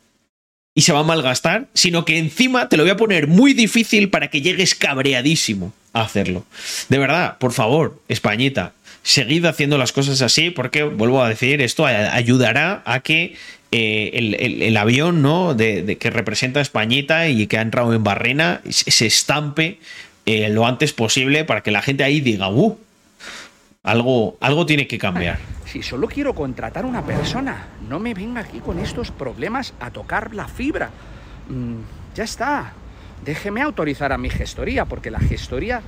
y 0.76 0.82
se 0.82 0.92
va 0.92 1.00
a 1.00 1.04
malgastar, 1.04 1.66
sino 1.72 2.04
que 2.04 2.18
encima 2.18 2.68
te 2.68 2.76
lo 2.76 2.84
voy 2.84 2.90
a 2.90 2.96
poner 2.96 3.26
muy 3.26 3.54
difícil 3.54 4.10
para 4.10 4.28
que 4.28 4.42
llegues 4.42 4.74
cabreadísimo 4.74 5.72
a 5.94 6.02
hacerlo. 6.02 6.44
De 6.90 6.98
verdad, 6.98 7.38
por 7.38 7.52
favor, 7.52 7.98
Españita, 8.08 8.74
seguid 9.02 9.46
haciendo 9.46 9.78
las 9.78 9.92
cosas 9.92 10.20
así 10.20 10.50
porque, 10.50 10.82
vuelvo 10.82 11.22
a 11.22 11.30
decir, 11.30 11.62
esto 11.62 11.86
ayudará 11.86 12.82
a 12.84 13.00
que 13.00 13.34
eh, 13.72 14.10
el, 14.60 14.76
avión 14.76 15.22
¿no? 15.22 15.54
De, 15.54 15.96
que 15.98 16.10
representa 16.10 16.60
a 16.60 16.62
Españita 16.62 17.28
y 17.30 17.46
que 17.46 17.56
ha 17.56 17.62
entrado 17.62 17.94
en 17.94 18.04
Barrena 18.04 18.60
se 18.68 19.06
estampe 19.06 19.78
eh, 20.26 20.50
lo 20.50 20.66
antes 20.66 20.92
posible 20.92 21.44
para 21.44 21.62
que 21.62 21.70
la 21.70 21.80
gente 21.80 22.04
ahí 22.04 22.20
diga, 22.20 22.50
uh, 22.50 22.78
algo, 23.86 24.36
algo 24.40 24.66
tiene 24.66 24.86
que 24.86 24.98
cambiar. 24.98 25.38
Si 25.64 25.82
solo 25.82 26.08
quiero 26.08 26.34
contratar 26.34 26.84
una 26.84 27.06
persona, 27.06 27.68
no 27.88 27.98
me 27.98 28.14
venga 28.14 28.40
aquí 28.40 28.58
con 28.58 28.78
estos 28.78 29.10
problemas 29.10 29.74
a 29.80 29.90
tocar 29.90 30.34
la 30.34 30.48
fibra. 30.48 30.90
Mm, 31.48 32.14
ya 32.14 32.24
está. 32.24 32.72
Déjeme 33.24 33.62
autorizar 33.62 34.12
a 34.12 34.18
mi 34.18 34.28
gestoría, 34.28 34.84
porque 34.84 35.10
la 35.10 35.20
gestoría 35.20 35.82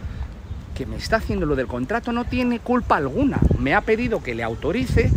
que 0.77 0.87
me 0.87 0.97
está 0.97 1.17
haciendo 1.17 1.45
lo 1.45 1.57
del 1.57 1.67
contrato 1.67 2.13
no 2.13 2.25
tiene 2.25 2.61
culpa 2.61 2.97
alguna. 2.97 3.41
Me 3.59 3.75
ha 3.75 3.81
pedido 3.81 4.23
que 4.23 4.35
le 4.35 4.45
autorice 4.45 5.11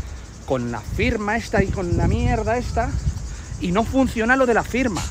con 0.47 0.71
la 0.71 0.79
firma 0.79 1.37
esta 1.37 1.63
y 1.63 1.67
con 1.67 1.97
la 1.97 2.07
mierda 2.07 2.57
esta, 2.57 2.89
y 3.61 3.71
no 3.71 3.83
funciona 3.83 4.35
lo 4.35 4.47
de 4.47 4.55
la 4.55 4.63
firma. 4.63 5.01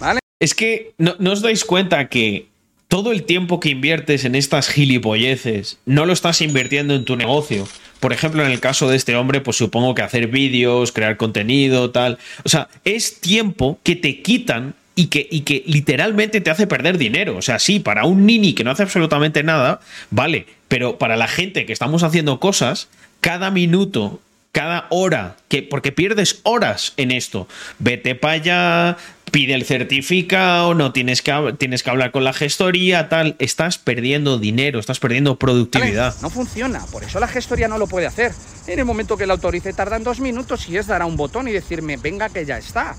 ¿Vale? 0.00 0.18
Es 0.40 0.54
que 0.54 0.94
no, 0.98 1.14
no 1.20 1.32
os 1.32 1.40
dais 1.40 1.64
cuenta 1.64 2.08
que 2.08 2.53
todo 2.88 3.12
el 3.12 3.24
tiempo 3.24 3.60
que 3.60 3.70
inviertes 3.70 4.24
en 4.24 4.34
estas 4.34 4.68
gilipolleces 4.68 5.78
no 5.86 6.06
lo 6.06 6.12
estás 6.12 6.40
invirtiendo 6.40 6.94
en 6.94 7.04
tu 7.04 7.16
negocio. 7.16 7.66
Por 8.00 8.12
ejemplo, 8.12 8.44
en 8.44 8.50
el 8.50 8.60
caso 8.60 8.88
de 8.88 8.96
este 8.96 9.16
hombre, 9.16 9.40
pues 9.40 9.56
supongo 9.56 9.94
que 9.94 10.02
hacer 10.02 10.28
vídeos, 10.28 10.92
crear 10.92 11.16
contenido, 11.16 11.90
tal. 11.90 12.18
O 12.44 12.48
sea, 12.48 12.68
es 12.84 13.20
tiempo 13.20 13.78
que 13.82 13.96
te 13.96 14.20
quitan 14.20 14.74
y 14.94 15.06
que, 15.06 15.26
y 15.30 15.40
que 15.40 15.64
literalmente 15.66 16.40
te 16.40 16.50
hace 16.50 16.66
perder 16.66 16.98
dinero. 16.98 17.36
O 17.36 17.42
sea, 17.42 17.58
sí, 17.58 17.80
para 17.80 18.04
un 18.04 18.26
nini 18.26 18.52
que 18.52 18.64
no 18.64 18.70
hace 18.70 18.82
absolutamente 18.82 19.42
nada, 19.42 19.80
vale, 20.10 20.46
pero 20.68 20.98
para 20.98 21.16
la 21.16 21.28
gente 21.28 21.66
que 21.66 21.72
estamos 21.72 22.02
haciendo 22.02 22.38
cosas, 22.40 22.88
cada 23.20 23.50
minuto 23.50 24.20
cada 24.54 24.86
hora, 24.90 25.36
que, 25.48 25.64
porque 25.64 25.90
pierdes 25.90 26.40
horas 26.44 26.94
en 26.96 27.10
esto. 27.10 27.48
Vete 27.80 28.14
para 28.14 28.34
allá, 28.34 28.96
pide 29.30 29.54
el 29.54 29.64
certificado, 29.64 30.74
no 30.74 30.92
tienes 30.92 31.22
que, 31.22 31.54
tienes 31.58 31.82
que 31.82 31.90
hablar 31.90 32.10
con 32.10 32.24
la 32.24 32.32
gestoría, 32.32 33.08
tal. 33.08 33.36
Estás 33.38 33.78
perdiendo 33.78 34.38
dinero, 34.38 34.78
estás 34.78 35.00
perdiendo 35.00 35.38
productividad. 35.38 36.14
no 36.22 36.30
funciona, 36.30 36.84
por 36.86 37.04
eso 37.04 37.20
la 37.20 37.28
gestoría 37.28 37.68
no 37.68 37.78
lo 37.78 37.86
puede 37.86 38.06
hacer. 38.06 38.32
En 38.66 38.78
el 38.78 38.84
momento 38.84 39.16
que 39.16 39.26
la 39.26 39.34
autorice 39.34 39.72
tardan 39.72 40.04
dos 40.04 40.20
minutos 40.20 40.68
y 40.68 40.76
es 40.76 40.86
dar 40.86 41.02
a 41.02 41.06
un 41.06 41.16
botón 41.16 41.48
y 41.48 41.52
decirme, 41.52 41.96
venga 41.96 42.28
que 42.28 42.44
ya 42.44 42.58
está. 42.58 42.94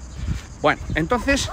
Bueno, 0.61 0.81
entonces 0.95 1.49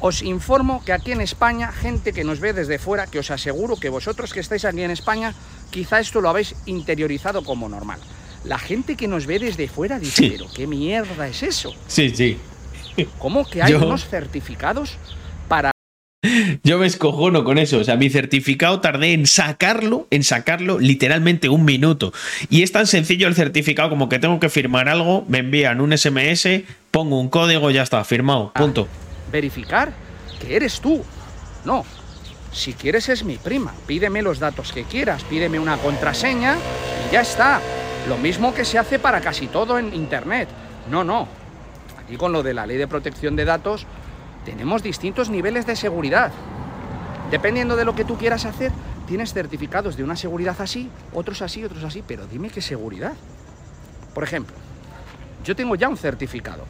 os 0.00 0.22
informo 0.22 0.82
que 0.84 0.92
aquí 0.92 1.12
en 1.12 1.20
España, 1.20 1.72
gente 1.72 2.12
que 2.12 2.24
nos 2.24 2.40
ve 2.40 2.52
desde 2.52 2.78
fuera, 2.78 3.06
que 3.06 3.18
os 3.18 3.30
aseguro 3.30 3.76
que 3.76 3.88
vosotros 3.88 4.32
que 4.32 4.40
estáis 4.40 4.64
aquí 4.64 4.82
en 4.82 4.90
España, 4.90 5.34
quizá 5.70 6.00
esto 6.00 6.20
lo 6.20 6.30
habéis 6.30 6.54
interiorizado 6.66 7.44
como 7.44 7.68
normal 7.68 8.00
la 8.44 8.58
gente 8.58 8.96
que 8.96 9.06
nos 9.06 9.26
ve 9.26 9.38
desde 9.38 9.68
fuera 9.68 9.98
dice, 9.98 10.30
pero 10.30 10.46
¿qué 10.54 10.66
mierda 10.66 11.28
es 11.28 11.42
eso? 11.42 11.74
Sí, 11.86 12.10
sí. 12.14 12.38
¿Cómo 13.18 13.48
que 13.48 13.62
hay 13.62 13.74
unos 13.74 14.08
certificados 14.08 14.96
para... 15.48 15.70
Yo 16.62 16.78
me 16.78 16.86
escojono 16.86 17.44
con 17.44 17.58
eso. 17.58 17.78
O 17.78 17.84
sea, 17.84 17.96
mi 17.96 18.10
certificado 18.10 18.80
tardé 18.80 19.14
en 19.14 19.26
sacarlo, 19.26 20.06
en 20.10 20.22
sacarlo 20.22 20.78
literalmente 20.78 21.48
un 21.48 21.64
minuto. 21.64 22.12
Y 22.50 22.62
es 22.62 22.72
tan 22.72 22.86
sencillo 22.86 23.26
el 23.26 23.34
certificado 23.34 23.88
como 23.88 24.08
que 24.08 24.18
tengo 24.18 24.38
que 24.38 24.50
firmar 24.50 24.88
algo, 24.88 25.24
me 25.28 25.38
envían 25.38 25.80
un 25.80 25.96
SMS, 25.96 26.62
pongo 26.90 27.18
un 27.18 27.30
código, 27.30 27.70
ya 27.70 27.82
está, 27.82 28.04
firmado. 28.04 28.52
Ah, 28.54 28.60
punto. 28.60 28.86
verificar 29.32 29.92
que 30.40 30.56
eres 30.56 30.80
tú. 30.80 31.02
No. 31.64 31.84
Si 32.52 32.74
quieres 32.74 33.08
es 33.08 33.24
mi 33.24 33.36
prima. 33.36 33.72
Pídeme 33.86 34.22
los 34.22 34.40
datos 34.40 34.72
que 34.72 34.84
quieras, 34.84 35.24
pídeme 35.24 35.58
una 35.58 35.78
contraseña 35.78 36.56
y 37.08 37.12
ya 37.12 37.22
está. 37.22 37.60
Lo 38.08 38.18
mismo 38.18 38.52
que 38.54 38.64
se 38.64 38.78
hace 38.78 38.98
para 38.98 39.20
casi 39.20 39.46
todo 39.46 39.78
en 39.78 39.94
Internet. 39.94 40.48
No, 40.90 41.04
no. 41.04 41.39
Aquí 42.10 42.16
con 42.16 42.32
lo 42.32 42.42
de 42.42 42.54
la 42.54 42.66
ley 42.66 42.76
de 42.76 42.88
protección 42.88 43.36
de 43.36 43.44
datos 43.44 43.86
tenemos 44.44 44.82
distintos 44.82 45.30
niveles 45.30 45.64
de 45.64 45.76
seguridad. 45.76 46.32
Dependiendo 47.30 47.76
de 47.76 47.84
lo 47.84 47.94
que 47.94 48.04
tú 48.04 48.18
quieras 48.18 48.46
hacer, 48.46 48.72
tienes 49.06 49.32
certificados 49.32 49.96
de 49.96 50.02
una 50.02 50.16
seguridad 50.16 50.56
así, 50.58 50.90
otros 51.14 51.40
así, 51.40 51.62
otros 51.62 51.84
así, 51.84 52.02
pero 52.04 52.26
dime 52.26 52.50
qué 52.50 52.60
seguridad. 52.60 53.12
Por 54.12 54.24
ejemplo, 54.24 54.56
yo 55.44 55.54
tengo 55.54 55.76
ya 55.76 55.88
un 55.88 55.96
certificado. 55.96 56.64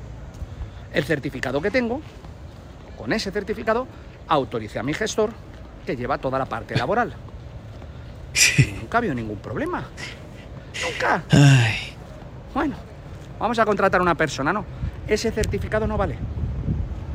El 0.92 1.04
certificado 1.04 1.62
que 1.62 1.70
tengo, 1.70 2.02
con 2.98 3.10
ese 3.10 3.30
certificado, 3.30 3.86
autoricé 4.28 4.78
a 4.78 4.82
mi 4.82 4.92
gestor 4.92 5.30
que 5.86 5.96
lleva 5.96 6.18
toda 6.18 6.38
la 6.38 6.44
parte 6.44 6.76
laboral. 6.76 7.14
nunca 8.78 8.98
había 8.98 9.14
ningún 9.14 9.38
problema. 9.38 9.84
Nunca. 10.84 11.24
Bueno, 12.52 12.76
vamos 13.38 13.58
a 13.58 13.64
contratar 13.64 14.00
a 14.00 14.02
una 14.02 14.14
persona, 14.14 14.52
¿no? 14.52 14.89
Ese 15.10 15.32
certificado 15.32 15.88
no 15.88 15.98
vale. 15.98 16.14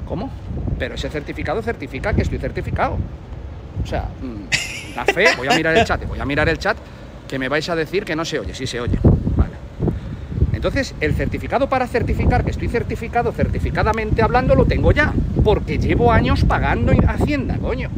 ¿Cómo? 0.06 0.30
Pero 0.78 0.96
ese 0.96 1.10
certificado 1.10 1.62
certifica 1.62 2.14
que 2.14 2.24
estoy 2.24 2.38
certificado. 2.38 2.98
O 3.82 3.88
sea, 3.88 4.10
mm, 4.22 4.96
la 4.98 5.06
fe, 5.06 5.28
voy 5.38 5.48
a 5.48 5.56
mirar 5.56 5.78
el 5.78 5.86
chat, 5.86 6.06
voy 6.06 6.20
a 6.20 6.26
mirar 6.26 6.50
el 6.50 6.60
chat, 6.60 6.76
que 7.26 7.40
me 7.40 7.48
vais 7.48 7.68
a 7.70 7.76
decir 7.76 8.04
que 8.04 8.14
no 8.14 8.26
se 8.26 8.40
oye, 8.40 8.54
sí 8.54 8.68
se 8.68 8.82
oye. 8.82 9.00
Vale. 9.38 9.54
Entonces, 10.52 10.94
el 11.00 11.16
certificado 11.16 11.70
para 11.70 11.88
certificar 11.88 12.44
que 12.44 12.52
estoy 12.52 12.68
certificado, 12.68 13.32
certificadamente 13.32 14.22
hablando, 14.22 14.56
lo 14.56 14.66
tengo 14.66 14.92
ya, 14.92 15.14
porque 15.46 15.78
llevo 15.78 16.12
años 16.12 16.44
pagando 16.44 16.92
en 16.92 17.10
Hacienda, 17.10 17.58
coño. 17.60 17.90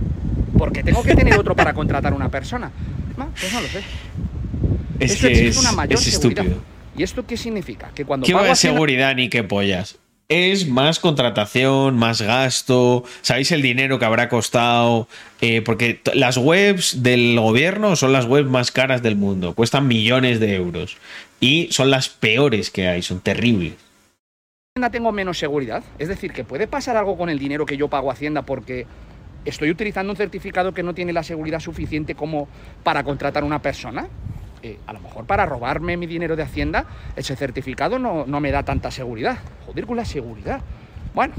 Porque 0.59 0.83
tengo 0.83 1.01
que 1.01 1.15
tener 1.15 1.39
otro 1.39 1.55
para 1.55 1.73
contratar 1.73 2.13
a 2.13 2.15
una 2.15 2.29
persona. 2.29 2.71
No, 3.17 3.29
pues 3.39 3.51
no 3.51 3.61
lo 3.61 3.67
sé. 3.67 3.81
Es 4.99 5.19
que 5.19 5.47
es, 5.47 5.57
una 5.57 5.71
mayor 5.71 5.99
estúpido. 5.99 6.76
¿Y 6.97 7.03
esto 7.03 7.25
qué 7.25 7.37
significa? 7.37 7.91
Que 7.93 8.05
cuando 8.05 8.25
¿Qué 8.25 8.33
va 8.33 8.43
de 8.43 8.55
seguridad 8.55 9.15
ni 9.15 9.29
qué 9.29 9.43
pollas? 9.43 9.99
Es 10.29 10.67
más 10.67 10.99
contratación, 10.99 11.95
más 11.95 12.21
gasto, 12.21 13.05
sabéis 13.21 13.51
el 13.53 13.61
dinero 13.61 13.97
que 13.97 14.03
habrá 14.03 14.27
costado, 14.27 15.07
eh, 15.39 15.61
porque 15.61 16.01
las 16.13 16.35
webs 16.35 17.01
del 17.01 17.39
gobierno 17.39 17.95
son 17.95 18.11
las 18.11 18.25
webs 18.25 18.49
más 18.49 18.71
caras 18.71 19.01
del 19.01 19.15
mundo, 19.15 19.53
cuestan 19.53 19.87
millones 19.87 20.41
de 20.41 20.55
euros 20.55 20.97
y 21.39 21.69
son 21.71 21.91
las 21.91 22.09
peores 22.09 22.71
que 22.71 22.89
hay, 22.89 23.03
son 23.03 23.21
terribles. 23.21 23.75
Hacienda 24.75 24.89
tengo 24.89 25.13
menos 25.13 25.37
seguridad, 25.37 25.83
es 25.97 26.09
decir, 26.09 26.33
que 26.33 26.43
puede 26.43 26.67
pasar 26.67 26.97
algo 26.97 27.17
con 27.17 27.29
el 27.29 27.39
dinero 27.39 27.65
que 27.65 27.77
yo 27.77 27.87
pago 27.87 28.09
a 28.09 28.13
Hacienda 28.13 28.41
porque 28.41 28.85
estoy 29.45 29.69
utilizando 29.69 30.11
un 30.11 30.17
certificado 30.17 30.73
que 30.73 30.83
no 30.83 30.93
tiene 30.93 31.13
la 31.13 31.23
seguridad 31.23 31.61
suficiente 31.61 32.15
como 32.15 32.49
para 32.83 33.03
contratar 33.05 33.43
a 33.43 33.45
una 33.45 33.61
persona. 33.61 34.09
Eh, 34.63 34.79
a 34.87 34.93
lo 34.93 34.99
mejor 34.99 35.25
para 35.25 35.45
robarme 35.45 35.97
mi 35.97 36.07
dinero 36.07 36.35
de 36.35 36.43
Hacienda, 36.43 36.85
ese 37.15 37.35
certificado 37.35 37.99
no, 37.99 38.25
me 38.25 38.51
da 38.51 38.63
tanta 38.63 38.91
seguridad. 38.91 39.37
Joder 39.65 39.85
con 39.85 39.97
la 39.97 40.05
seguridad. 40.05 40.61
Bueno, 41.13 41.33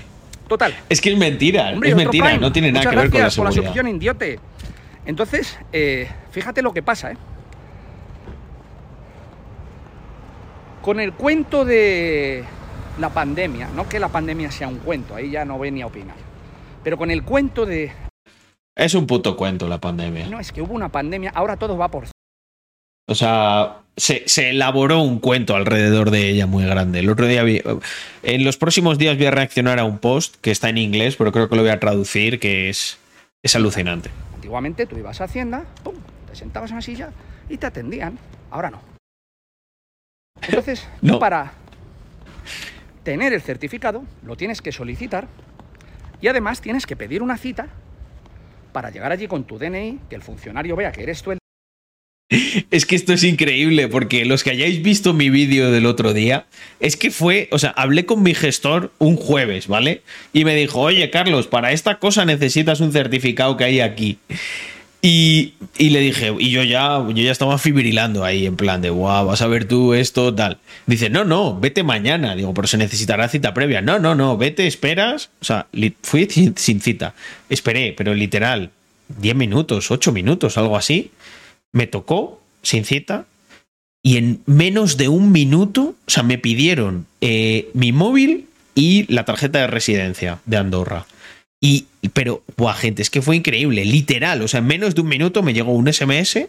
total. 0.48 0.74
Es 0.88 1.00
que 1.00 1.12
es 1.12 1.18
mentira, 1.18 1.70
es 1.70 1.96
mentira, 1.96 2.36
no 2.36 2.52
tiene 2.52 2.72
nada 2.72 2.90
que 2.90 2.96
ver 2.96 3.10
con 3.10 3.20
la 3.20 3.30
seguridad. 3.30 3.72
por 3.72 3.84
la 3.84 3.90
idiote. 3.90 4.40
Entonces, 5.06 5.58
eh, 5.72 6.08
fíjate 6.30 6.62
lo 6.62 6.72
que 6.72 6.82
pasa, 6.82 7.12
¿eh? 7.12 7.16
Con 10.82 11.00
el 11.00 11.12
cuento 11.12 11.64
de 11.64 12.44
la 12.98 13.10
pandemia, 13.10 13.68
no 13.74 13.88
que 13.88 13.98
la 13.98 14.08
pandemia 14.08 14.50
sea 14.50 14.68
un 14.68 14.78
cuento, 14.78 15.14
ahí 15.14 15.30
ya 15.30 15.44
no 15.44 15.58
ven 15.58 15.74
ni 15.74 15.82
a 15.82 15.86
opinar, 15.86 16.16
pero 16.82 16.98
con 16.98 17.10
el 17.10 17.22
cuento 17.22 17.64
de... 17.64 17.90
Es 18.76 18.94
un 18.94 19.06
puto 19.06 19.36
cuento 19.36 19.66
la 19.68 19.80
pandemia. 19.80 20.26
No, 20.28 20.40
es 20.40 20.52
que 20.52 20.60
hubo 20.60 20.74
una 20.74 20.90
pandemia, 20.90 21.30
ahora 21.34 21.56
todo 21.56 21.78
va 21.78 21.88
por 21.88 22.06
o 23.06 23.14
sea, 23.14 23.80
se, 23.96 24.24
se, 24.26 24.50
elaboró 24.50 25.00
un 25.00 25.18
cuento 25.20 25.54
alrededor 25.54 26.10
de 26.10 26.28
ella 26.28 26.46
muy 26.46 26.64
grande. 26.64 27.00
El 27.00 27.10
otro 27.10 27.26
día 27.26 27.42
vi, 27.42 27.62
en 28.22 28.44
los 28.44 28.56
próximos 28.56 28.98
días 28.98 29.16
voy 29.16 29.26
a 29.26 29.30
reaccionar 29.30 29.78
a 29.78 29.84
un 29.84 29.98
post 29.98 30.36
que 30.40 30.50
está 30.50 30.68
en 30.68 30.78
inglés, 30.78 31.16
pero 31.16 31.30
creo 31.32 31.48
que 31.48 31.56
lo 31.56 31.62
voy 31.62 31.70
a 31.70 31.80
traducir, 31.80 32.40
que 32.40 32.68
es, 32.70 32.98
es 33.42 33.54
alucinante. 33.56 34.10
Antiguamente 34.34 34.86
tú 34.86 34.96
ibas 34.96 35.20
a 35.20 35.24
Hacienda, 35.24 35.64
pum, 35.82 35.94
te 36.28 36.34
sentabas 36.34 36.70
en 36.70 36.76
una 36.76 36.82
silla 36.82 37.10
y 37.48 37.56
te 37.58 37.66
atendían. 37.66 38.18
Ahora 38.50 38.70
no. 38.70 38.80
Entonces, 40.42 40.86
No. 41.02 41.18
para 41.18 41.52
tener 43.02 43.32
el 43.32 43.42
certificado, 43.42 44.04
lo 44.24 44.36
tienes 44.36 44.62
que 44.62 44.72
solicitar 44.72 45.28
y 46.20 46.28
además 46.28 46.60
tienes 46.60 46.86
que 46.86 46.96
pedir 46.96 47.22
una 47.22 47.36
cita 47.36 47.68
para 48.72 48.90
llegar 48.90 49.12
allí 49.12 49.28
con 49.28 49.44
tu 49.44 49.58
DNI, 49.58 50.00
que 50.08 50.16
el 50.16 50.22
funcionario 50.22 50.74
vea 50.74 50.90
que 50.90 51.02
eres 51.02 51.22
tú 51.22 51.32
el 51.32 51.38
Es 52.70 52.86
que 52.86 52.96
esto 52.96 53.12
es 53.12 53.24
increíble, 53.24 53.88
porque 53.88 54.24
los 54.24 54.42
que 54.42 54.50
hayáis 54.50 54.82
visto 54.82 55.12
mi 55.12 55.30
vídeo 55.30 55.70
del 55.70 55.86
otro 55.86 56.12
día, 56.12 56.46
es 56.80 56.96
que 56.96 57.10
fue, 57.10 57.48
o 57.50 57.58
sea, 57.58 57.70
hablé 57.70 58.06
con 58.06 58.22
mi 58.22 58.34
gestor 58.34 58.92
un 58.98 59.16
jueves, 59.16 59.68
¿vale? 59.68 60.02
Y 60.32 60.44
me 60.44 60.54
dijo, 60.54 60.80
oye, 60.80 61.10
Carlos, 61.10 61.46
para 61.46 61.72
esta 61.72 61.98
cosa 61.98 62.24
necesitas 62.24 62.80
un 62.80 62.92
certificado 62.92 63.56
que 63.56 63.64
hay 63.64 63.80
aquí. 63.80 64.18
Y, 65.02 65.52
y 65.76 65.90
le 65.90 66.00
dije, 66.00 66.32
y 66.38 66.50
yo 66.50 66.62
ya, 66.62 67.04
yo 67.08 67.22
ya 67.22 67.30
estaba 67.30 67.58
fibrilando 67.58 68.24
ahí, 68.24 68.46
en 68.46 68.56
plan 68.56 68.80
de, 68.80 68.88
guau, 68.88 69.26
vas 69.26 69.42
a 69.42 69.46
ver 69.46 69.66
tú 69.66 69.92
esto, 69.92 70.34
tal. 70.34 70.56
Dice, 70.86 71.10
no, 71.10 71.24
no, 71.24 71.60
vete 71.60 71.82
mañana. 71.82 72.34
Digo, 72.34 72.54
pero 72.54 72.66
se 72.66 72.78
necesitará 72.78 73.28
cita 73.28 73.52
previa. 73.52 73.82
No, 73.82 73.98
no, 73.98 74.14
no, 74.14 74.38
vete, 74.38 74.66
esperas. 74.66 75.28
O 75.42 75.44
sea, 75.44 75.66
fui 76.00 76.26
sin, 76.30 76.56
sin 76.56 76.80
cita. 76.80 77.14
Esperé, 77.50 77.92
pero 77.94 78.14
literal, 78.14 78.70
10 79.20 79.36
minutos, 79.36 79.90
8 79.90 80.10
minutos, 80.10 80.56
algo 80.56 80.74
así. 80.74 81.10
Me 81.74 81.86
tocó, 81.86 82.40
sin 82.62 82.86
cita, 82.86 83.26
y 84.02 84.16
en 84.16 84.40
menos 84.46 84.96
de 84.96 85.08
un 85.08 85.32
minuto, 85.32 85.94
o 86.06 86.10
sea, 86.10 86.22
me 86.22 86.38
pidieron 86.38 87.06
eh, 87.20 87.68
mi 87.74 87.92
móvil 87.92 88.48
y 88.74 89.12
la 89.12 89.26
tarjeta 89.26 89.58
de 89.58 89.66
residencia 89.66 90.38
de 90.46 90.56
Andorra. 90.56 91.06
Y, 91.60 91.86
pero, 92.12 92.42
buah, 92.56 92.74
gente, 92.74 93.02
es 93.02 93.10
que 93.10 93.22
fue 93.22 93.36
increíble, 93.36 93.84
literal. 93.84 94.42
O 94.42 94.48
sea, 94.48 94.60
en 94.60 94.66
menos 94.66 94.94
de 94.94 95.00
un 95.00 95.08
minuto 95.08 95.42
me 95.42 95.54
llegó 95.54 95.72
un 95.72 95.92
SMS, 95.92 96.48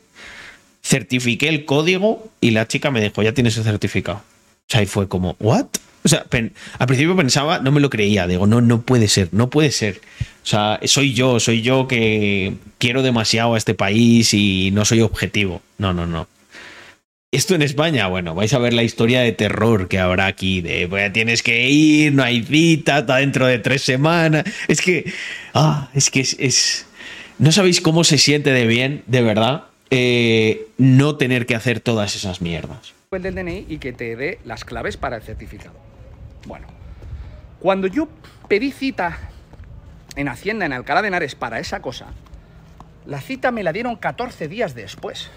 certifiqué 0.84 1.48
el 1.48 1.65
código 1.65 2.29
y 2.41 2.51
la 2.51 2.67
chica 2.67 2.91
me 2.91 3.01
dijo, 3.01 3.24
ya 3.24 3.34
tienes 3.34 3.58
el 3.58 3.63
certificado. 3.63 4.17
O 4.17 4.67
sea, 4.67 4.82
y 4.82 4.86
fue 4.86 5.08
como, 5.08 5.36
¿what? 5.39 5.67
O 6.05 6.07
sea, 6.07 6.24
al 6.29 6.88
principio 6.88 7.15
pensaba, 7.15 7.57
no 7.59 7.71
me 7.71 7.81
lo 7.81 7.89
creía. 7.89 8.27
Digo, 8.27 8.45
no, 8.45 8.62
no 8.62 8.81
puede 8.83 9.07
ser, 9.07 9.29
no 9.31 9.50
puede 9.50 9.71
ser. 9.71 10.01
O 10.43 10.45
sea, 10.47 10.79
soy 10.83 11.13
yo, 11.15 11.39
soy 11.39 11.63
yo 11.63 11.88
que 11.88 12.53
quiero 12.77 13.01
demasiado 13.01 13.55
a 13.55 13.57
este 13.57 13.74
país 13.74 14.31
y 14.35 14.69
no 14.71 14.85
soy 14.85 15.01
objetivo. 15.01 15.63
No, 15.79 15.93
no, 15.93 16.05
no. 16.05 16.27
Esto 17.31 17.55
en 17.55 17.63
España, 17.63 18.07
bueno, 18.07 18.35
vais 18.35 18.53
a 18.53 18.59
ver 18.59 18.74
la 18.74 18.83
historia 18.83 19.21
de 19.21 19.31
terror 19.31 19.88
que 19.89 19.97
habrá 20.00 20.27
aquí, 20.27 20.62
de 20.62 20.88
pues, 20.88 21.12
tienes 21.12 21.41
que 21.43 21.67
ir, 21.69 22.13
no 22.13 22.24
hay 22.24 22.43
cita, 22.43 23.00
está 23.00 23.17
dentro 23.17 23.45
de 23.47 23.57
tres 23.59 23.81
semanas. 23.81 24.43
Es 24.67 24.81
que, 24.81 25.12
ah, 25.55 25.89
es 25.95 26.12
que 26.12 26.21
es, 26.21 26.35
es- 26.39 26.85
no 27.39 27.51
sabéis 27.51 27.81
cómo 27.81 28.03
se 28.03 28.19
siente 28.19 28.51
de 28.51 28.67
bien, 28.67 29.03
de 29.07 29.21
verdad, 29.21 29.63
eh, 29.89 30.67
no 30.77 31.17
tener 31.17 31.45
que 31.45 31.55
hacer 31.55 31.79
todas 31.81 32.15
esas 32.15 32.41
mierdas. 32.41 32.93
el 33.12 33.21
del 33.24 33.35
DNI 33.35 33.65
y 33.69 33.77
que 33.79 33.91
te 33.91 34.15
dé 34.15 34.39
las 34.45 34.63
claves 34.63 34.95
para 34.97 35.17
el 35.17 35.24
certificado. 35.24 35.74
Bueno, 36.45 36.67
cuando 37.59 37.87
yo 37.87 38.07
pedí 38.47 38.71
cita 38.71 39.17
en 40.15 40.27
Hacienda, 40.27 40.65
en 40.65 40.73
Alcalá 40.73 41.01
de 41.01 41.09
Henares, 41.09 41.35
para 41.35 41.59
esa 41.59 41.81
cosa, 41.81 42.07
la 43.05 43.21
cita 43.21 43.51
me 43.51 43.63
la 43.63 43.73
dieron 43.73 43.95
14 43.95 44.47
días 44.47 44.75
después. 44.75 45.29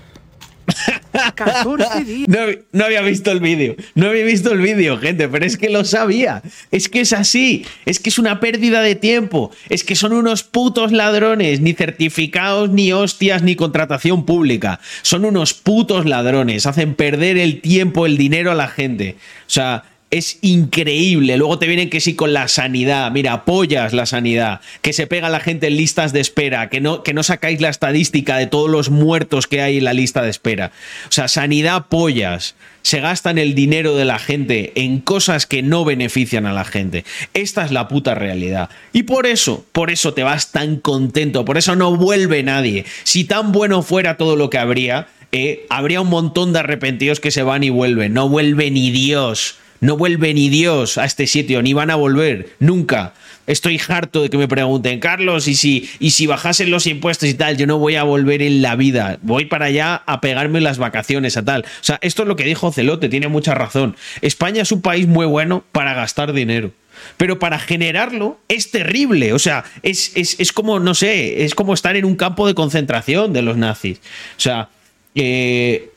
14 1.34 2.04
días. 2.04 2.28
No, 2.28 2.38
no 2.72 2.84
había 2.84 3.00
visto 3.02 3.32
el 3.32 3.40
vídeo, 3.40 3.74
no 3.94 4.08
había 4.08 4.24
visto 4.24 4.52
el 4.52 4.60
vídeo, 4.60 4.98
gente, 4.98 5.28
pero 5.28 5.44
es 5.46 5.56
que 5.56 5.70
lo 5.70 5.84
sabía. 5.84 6.42
Es 6.70 6.88
que 6.88 7.00
es 7.00 7.12
así, 7.12 7.64
es 7.86 7.98
que 7.98 8.10
es 8.10 8.18
una 8.18 8.40
pérdida 8.40 8.82
de 8.82 8.94
tiempo, 8.94 9.50
es 9.68 9.84
que 9.84 9.96
son 9.96 10.12
unos 10.12 10.44
putos 10.44 10.92
ladrones, 10.92 11.60
ni 11.60 11.73
certificados, 11.73 12.71
ni 12.71 12.92
hostias, 12.92 13.42
ni 13.42 13.56
contratación 13.56 14.26
pública. 14.26 14.80
Son 15.02 15.25
unos 15.25 15.54
putos 15.54 16.06
ladrones, 16.06 16.66
hacen 16.66 16.94
perder 16.94 17.38
el 17.38 17.60
tiempo, 17.60 18.06
el 18.06 18.18
dinero 18.18 18.52
a 18.52 18.54
la 18.54 18.68
gente. 18.68 19.16
O 19.47 19.50
sea, 19.50 19.84
es 20.10 20.38
increíble. 20.40 21.36
Luego 21.36 21.58
te 21.58 21.66
vienen 21.66 21.90
que 21.90 22.00
sí 22.00 22.14
con 22.14 22.32
la 22.32 22.49
sanidad. 22.49 23.10
Mira, 23.10 23.34
apoyas 23.34 23.92
la 23.92 24.06
sanidad. 24.06 24.60
Que 24.80 24.92
se 24.92 25.06
pega 25.06 25.28
la 25.28 25.40
gente 25.40 25.66
en 25.66 25.76
listas 25.76 26.12
de 26.12 26.21
espera. 26.21 26.71
Que 26.71 26.80
no, 26.80 27.02
que 27.02 27.12
no 27.12 27.23
sacáis 27.23 27.60
la 27.60 27.68
estadística 27.68 28.36
de 28.36 28.47
todos 28.47 28.71
los 28.71 28.88
muertos 28.88 29.47
que 29.47 29.60
hay 29.60 29.78
en 29.78 29.84
la 29.84 29.92
lista 29.92 30.23
de 30.23 30.30
espera. 30.30 30.73
O 31.08 31.12
sea, 31.12 31.28
sanidad 31.28 31.76
apoyas. 31.76 32.54
Se 32.82 33.00
gastan 33.00 33.36
el 33.36 33.54
dinero 33.54 33.97
de 33.97 34.06
la 34.06 34.18
gente 34.18 34.73
en 34.76 35.00
cosas 35.00 35.44
que 35.44 35.62
no 35.62 35.84
benefician 35.84 36.47
a 36.47 36.54
la 36.54 36.64
gente. 36.64 37.04
Esta 37.34 37.64
es 37.64 37.71
la 37.71 37.86
puta 37.86 38.14
realidad. 38.14 38.71
Y 38.94 39.02
por 39.02 39.26
eso, 39.26 39.66
por 39.73 39.90
eso 39.90 40.14
te 40.14 40.23
vas 40.23 40.52
tan 40.52 40.76
contento. 40.76 41.44
Por 41.44 41.58
eso 41.58 41.76
no 41.76 41.94
vuelve 41.97 42.42
nadie. 42.42 42.86
Si 43.04 43.25
tan 43.25 43.52
bueno 43.52 43.82
fuera 43.82 44.16
todo 44.16 44.36
lo 44.36 44.49
que 44.49 44.56
habría, 44.56 45.08
eh, 45.32 45.66
habría 45.68 46.00
un 46.00 46.08
montón 46.08 46.54
de 46.54 46.60
arrepentidos 46.60 47.21
que 47.21 47.30
se 47.30 47.42
van 47.42 47.62
y 47.62 47.68
vuelven. 47.68 48.14
No 48.14 48.30
vuelve 48.30 48.71
ni 48.71 48.90
Dios. 48.90 49.56
No 49.80 49.97
vuelve 49.97 50.34
ni 50.34 50.49
Dios 50.49 50.99
a 50.99 51.04
este 51.04 51.26
sitio, 51.26 51.62
ni 51.62 51.73
van 51.73 51.91
a 51.91 51.97
volver, 51.97 52.50
nunca. 52.58 53.14
Estoy 53.47 53.80
harto 53.88 54.23
de 54.23 54.30
que 54.30 54.36
me 54.36 54.49
pregunten, 54.49 55.00
Carlos, 55.00 55.49
¿y 55.49 55.54
si, 55.54 55.88
y 56.00 56.10
si 56.10 56.26
bajasen 56.26 56.71
los 56.71 56.86
impuestos 56.86 57.28
y 57.28 57.34
tal, 57.34 57.56
yo 57.56 57.67
no 57.67 57.78
voy 57.78 57.95
a 57.95 58.02
volver 58.02 58.43
en 58.43 58.60
la 58.60 58.76
vida. 58.76 59.19
Voy 59.23 59.47
para 59.47 59.67
allá 59.67 60.02
a 60.04 60.21
pegarme 60.21 60.60
las 60.60 60.78
vacaciones 60.78 61.36
a 61.36 61.45
tal. 61.45 61.62
O 61.62 61.84
sea, 61.84 61.99
esto 62.02 62.23
es 62.23 62.28
lo 62.28 62.36
que 62.36 62.45
dijo 62.45 62.73
Celote, 62.73 63.08
tiene 63.08 63.28
mucha 63.28 63.54
razón. 63.54 63.97
España 64.21 64.62
es 64.62 64.73
un 64.73 64.82
país 64.82 65.06
muy 65.06 65.26
bueno 65.26 65.64
para 65.73 65.95
gastar 65.95 66.32
dinero. 66.32 66.73
Pero 67.17 67.38
para 67.38 67.58
generarlo 67.58 68.38
es 68.49 68.71
terrible. 68.71 69.32
O 69.32 69.38
sea, 69.38 69.64
es, 69.82 70.12
es, 70.14 70.38
es 70.41 70.52
como, 70.52 70.80
no 70.80 70.95
sé, 70.95 71.45
es 71.45 71.54
como 71.54 71.73
estar 71.73 71.97
en 71.97 72.04
un 72.04 72.17
campo 72.17 72.47
de 72.47 72.54
concentración 72.54 73.32
de 73.32 73.43
los 73.43 73.56
nazis. 73.56 73.99
O 74.36 74.41
sea, 74.41 74.69
eh, 75.14 75.91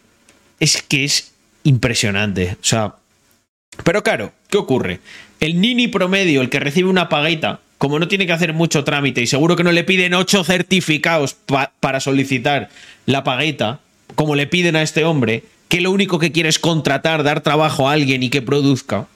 es 0.59 0.81
que 0.81 1.03
es 1.03 1.33
impresionante. 1.63 2.57
O 2.61 2.63
sea, 2.63 2.95
pero 3.83 4.03
claro, 4.03 4.31
¿qué 4.49 4.57
ocurre? 4.57 4.99
El 5.39 5.59
nini 5.61 5.87
promedio, 5.87 6.41
el 6.41 6.49
que 6.49 6.59
recibe 6.59 6.89
una 6.89 7.09
paguita, 7.09 7.59
como 7.77 7.97
no 7.99 8.07
tiene 8.07 8.27
que 8.27 8.33
hacer 8.33 8.53
mucho 8.53 8.83
trámite 8.83 9.21
y 9.21 9.27
seguro 9.27 9.55
que 9.55 9.63
no 9.63 9.71
le 9.71 9.83
piden 9.83 10.13
ocho 10.13 10.43
certificados 10.43 11.33
pa- 11.33 11.71
para 11.79 11.99
solicitar 11.99 12.69
la 13.05 13.23
paguita, 13.23 13.79
como 14.15 14.35
le 14.35 14.45
piden 14.47 14.75
a 14.75 14.81
este 14.83 15.03
hombre, 15.03 15.43
que 15.67 15.81
lo 15.81 15.89
único 15.91 16.19
que 16.19 16.31
quiere 16.31 16.49
es 16.49 16.59
contratar, 16.59 17.23
dar 17.23 17.41
trabajo 17.41 17.89
a 17.89 17.93
alguien 17.93 18.21
y 18.23 18.29
que 18.29 18.41
produzca, 18.41 19.07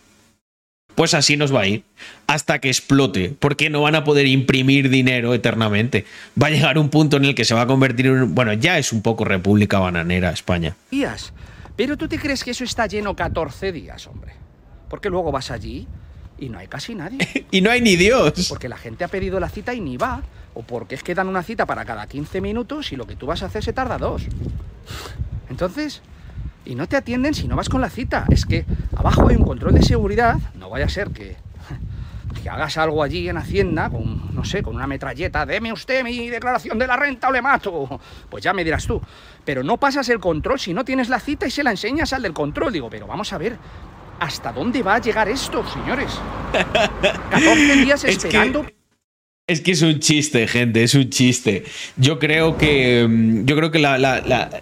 pues 0.95 1.13
así 1.13 1.35
nos 1.35 1.53
va 1.53 1.61
a 1.61 1.67
ir 1.67 1.83
hasta 2.25 2.59
que 2.59 2.69
explote, 2.69 3.35
porque 3.37 3.69
no 3.69 3.81
van 3.81 3.95
a 3.95 4.05
poder 4.05 4.25
imprimir 4.25 4.89
dinero 4.89 5.33
eternamente. 5.33 6.05
Va 6.41 6.47
a 6.47 6.51
llegar 6.51 6.77
un 6.79 6.89
punto 6.89 7.17
en 7.17 7.25
el 7.25 7.35
que 7.35 7.43
se 7.45 7.53
va 7.53 7.63
a 7.63 7.67
convertir 7.67 8.05
en, 8.07 8.33
bueno, 8.33 8.53
ya 8.53 8.79
es 8.79 8.93
un 8.93 9.01
poco 9.01 9.25
república 9.25 9.77
bananera 9.79 10.29
España. 10.31 10.75
días. 10.89 11.33
Pero 11.75 11.97
tú 11.97 12.07
te 12.07 12.17
crees 12.17 12.41
que 12.45 12.51
eso 12.51 12.63
está 12.63 12.87
lleno 12.87 13.17
14 13.17 13.73
días, 13.73 14.07
hombre. 14.07 14.31
Porque 14.89 15.09
luego 15.09 15.31
vas 15.31 15.51
allí 15.51 15.87
y 16.37 16.49
no 16.49 16.59
hay 16.59 16.67
casi 16.67 16.95
nadie. 16.95 17.45
Y 17.51 17.61
no 17.61 17.71
hay 17.71 17.81
ni 17.81 17.95
Dios. 17.95 18.47
Porque 18.49 18.67
la 18.67 18.77
gente 18.77 19.03
ha 19.03 19.07
pedido 19.07 19.39
la 19.39 19.49
cita 19.49 19.73
y 19.73 19.81
ni 19.81 19.97
va. 19.97 20.21
O 20.53 20.63
porque 20.63 20.95
es 20.95 21.03
que 21.03 21.15
dan 21.15 21.27
una 21.27 21.43
cita 21.43 21.65
para 21.65 21.85
cada 21.85 22.07
15 22.07 22.41
minutos 22.41 22.91
y 22.91 22.95
lo 22.95 23.05
que 23.05 23.15
tú 23.15 23.27
vas 23.27 23.43
a 23.43 23.47
hacer 23.47 23.63
se 23.63 23.73
tarda 23.73 23.97
dos. 23.97 24.23
Entonces, 25.49 26.01
y 26.65 26.75
no 26.75 26.87
te 26.87 26.97
atienden 26.97 27.33
si 27.33 27.47
no 27.47 27.55
vas 27.55 27.69
con 27.69 27.81
la 27.81 27.89
cita. 27.89 28.25
Es 28.29 28.45
que 28.45 28.65
abajo 28.95 29.27
hay 29.27 29.35
un 29.35 29.43
control 29.43 29.73
de 29.73 29.83
seguridad. 29.83 30.37
No 30.55 30.69
vaya 30.69 30.85
a 30.85 30.89
ser 30.89 31.09
que, 31.11 31.35
que 32.43 32.49
hagas 32.49 32.77
algo 32.77 33.03
allí 33.03 33.29
en 33.29 33.37
Hacienda 33.37 33.89
con, 33.89 34.33
no 34.33 34.43
sé, 34.43 34.63
con 34.63 34.75
una 34.75 34.87
metralleta. 34.87 35.45
Deme 35.45 35.71
usted 35.71 36.03
mi 36.03 36.29
declaración 36.29 36.79
de 36.79 36.87
la 36.87 36.97
renta 36.97 37.29
o 37.29 37.31
le 37.31 37.41
mato. 37.41 37.99
Pues 38.29 38.43
ya 38.43 38.53
me 38.53 38.63
dirás 38.63 38.85
tú. 38.87 39.01
Pero 39.43 39.63
no 39.63 39.77
pasas 39.77 40.09
el 40.09 40.19
control 40.19 40.59
si 40.59 40.73
no 40.73 40.83
tienes 40.83 41.07
la 41.09 41.19
cita 41.19 41.45
y 41.45 41.51
se 41.51 41.63
la 41.63 41.71
enseñas 41.71 42.11
al 42.13 42.23
del 42.23 42.33
control. 42.33 42.73
Digo, 42.73 42.89
pero 42.89 43.07
vamos 43.07 43.31
a 43.31 43.37
ver. 43.37 43.57
¿Hasta 44.19 44.51
dónde 44.51 44.81
va 44.81 44.95
a 44.95 45.01
llegar 45.01 45.27
esto, 45.29 45.63
señores? 45.71 46.11
14 47.31 47.75
días 47.77 48.03
Es 48.03 48.17
que- 48.17 48.27
esperando 48.27 48.65
Es 49.47 49.61
que 49.61 49.71
es 49.71 49.81
un 49.81 49.99
chiste, 49.99 50.47
gente, 50.47 50.83
es 50.83 50.95
un 50.95 51.09
chiste. 51.09 51.63
Yo 51.97 52.17
creo 52.19 52.57
que. 52.57 53.05
mm, 53.07 53.45
Yo 53.45 53.55
creo 53.55 53.71
que 53.71 53.79
la 53.79 54.59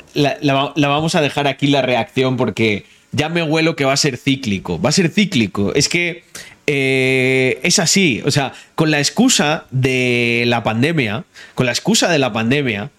vamos 0.76 1.16
a 1.16 1.22
dejar 1.22 1.48
aquí 1.48 1.68
la 1.68 1.82
reacción 1.82 2.36
porque 2.38 2.86
ya 3.12 3.30
me 3.30 3.44
huelo 3.44 3.76
que 3.76 3.86
va 3.86 3.94
a 3.94 3.98
ser 3.98 4.18
cíclico. 4.18 4.82
Va 4.82 4.90
a 4.90 4.94
ser 4.94 5.10
cíclico. 5.10 5.74
Es 5.74 5.88
que. 5.90 6.24
eh, 6.68 7.60
es 7.64 7.80
así. 7.80 8.22
O 8.26 8.32
sea, 8.32 8.54
con 8.76 8.92
la 8.92 9.00
excusa 9.00 9.66
de 9.72 10.44
la 10.48 10.64
pandemia. 10.64 11.24
Con 11.56 11.66
la 11.66 11.72
excusa 11.72 12.10
de 12.10 12.20
la 12.20 12.34
pandemia. 12.34 12.90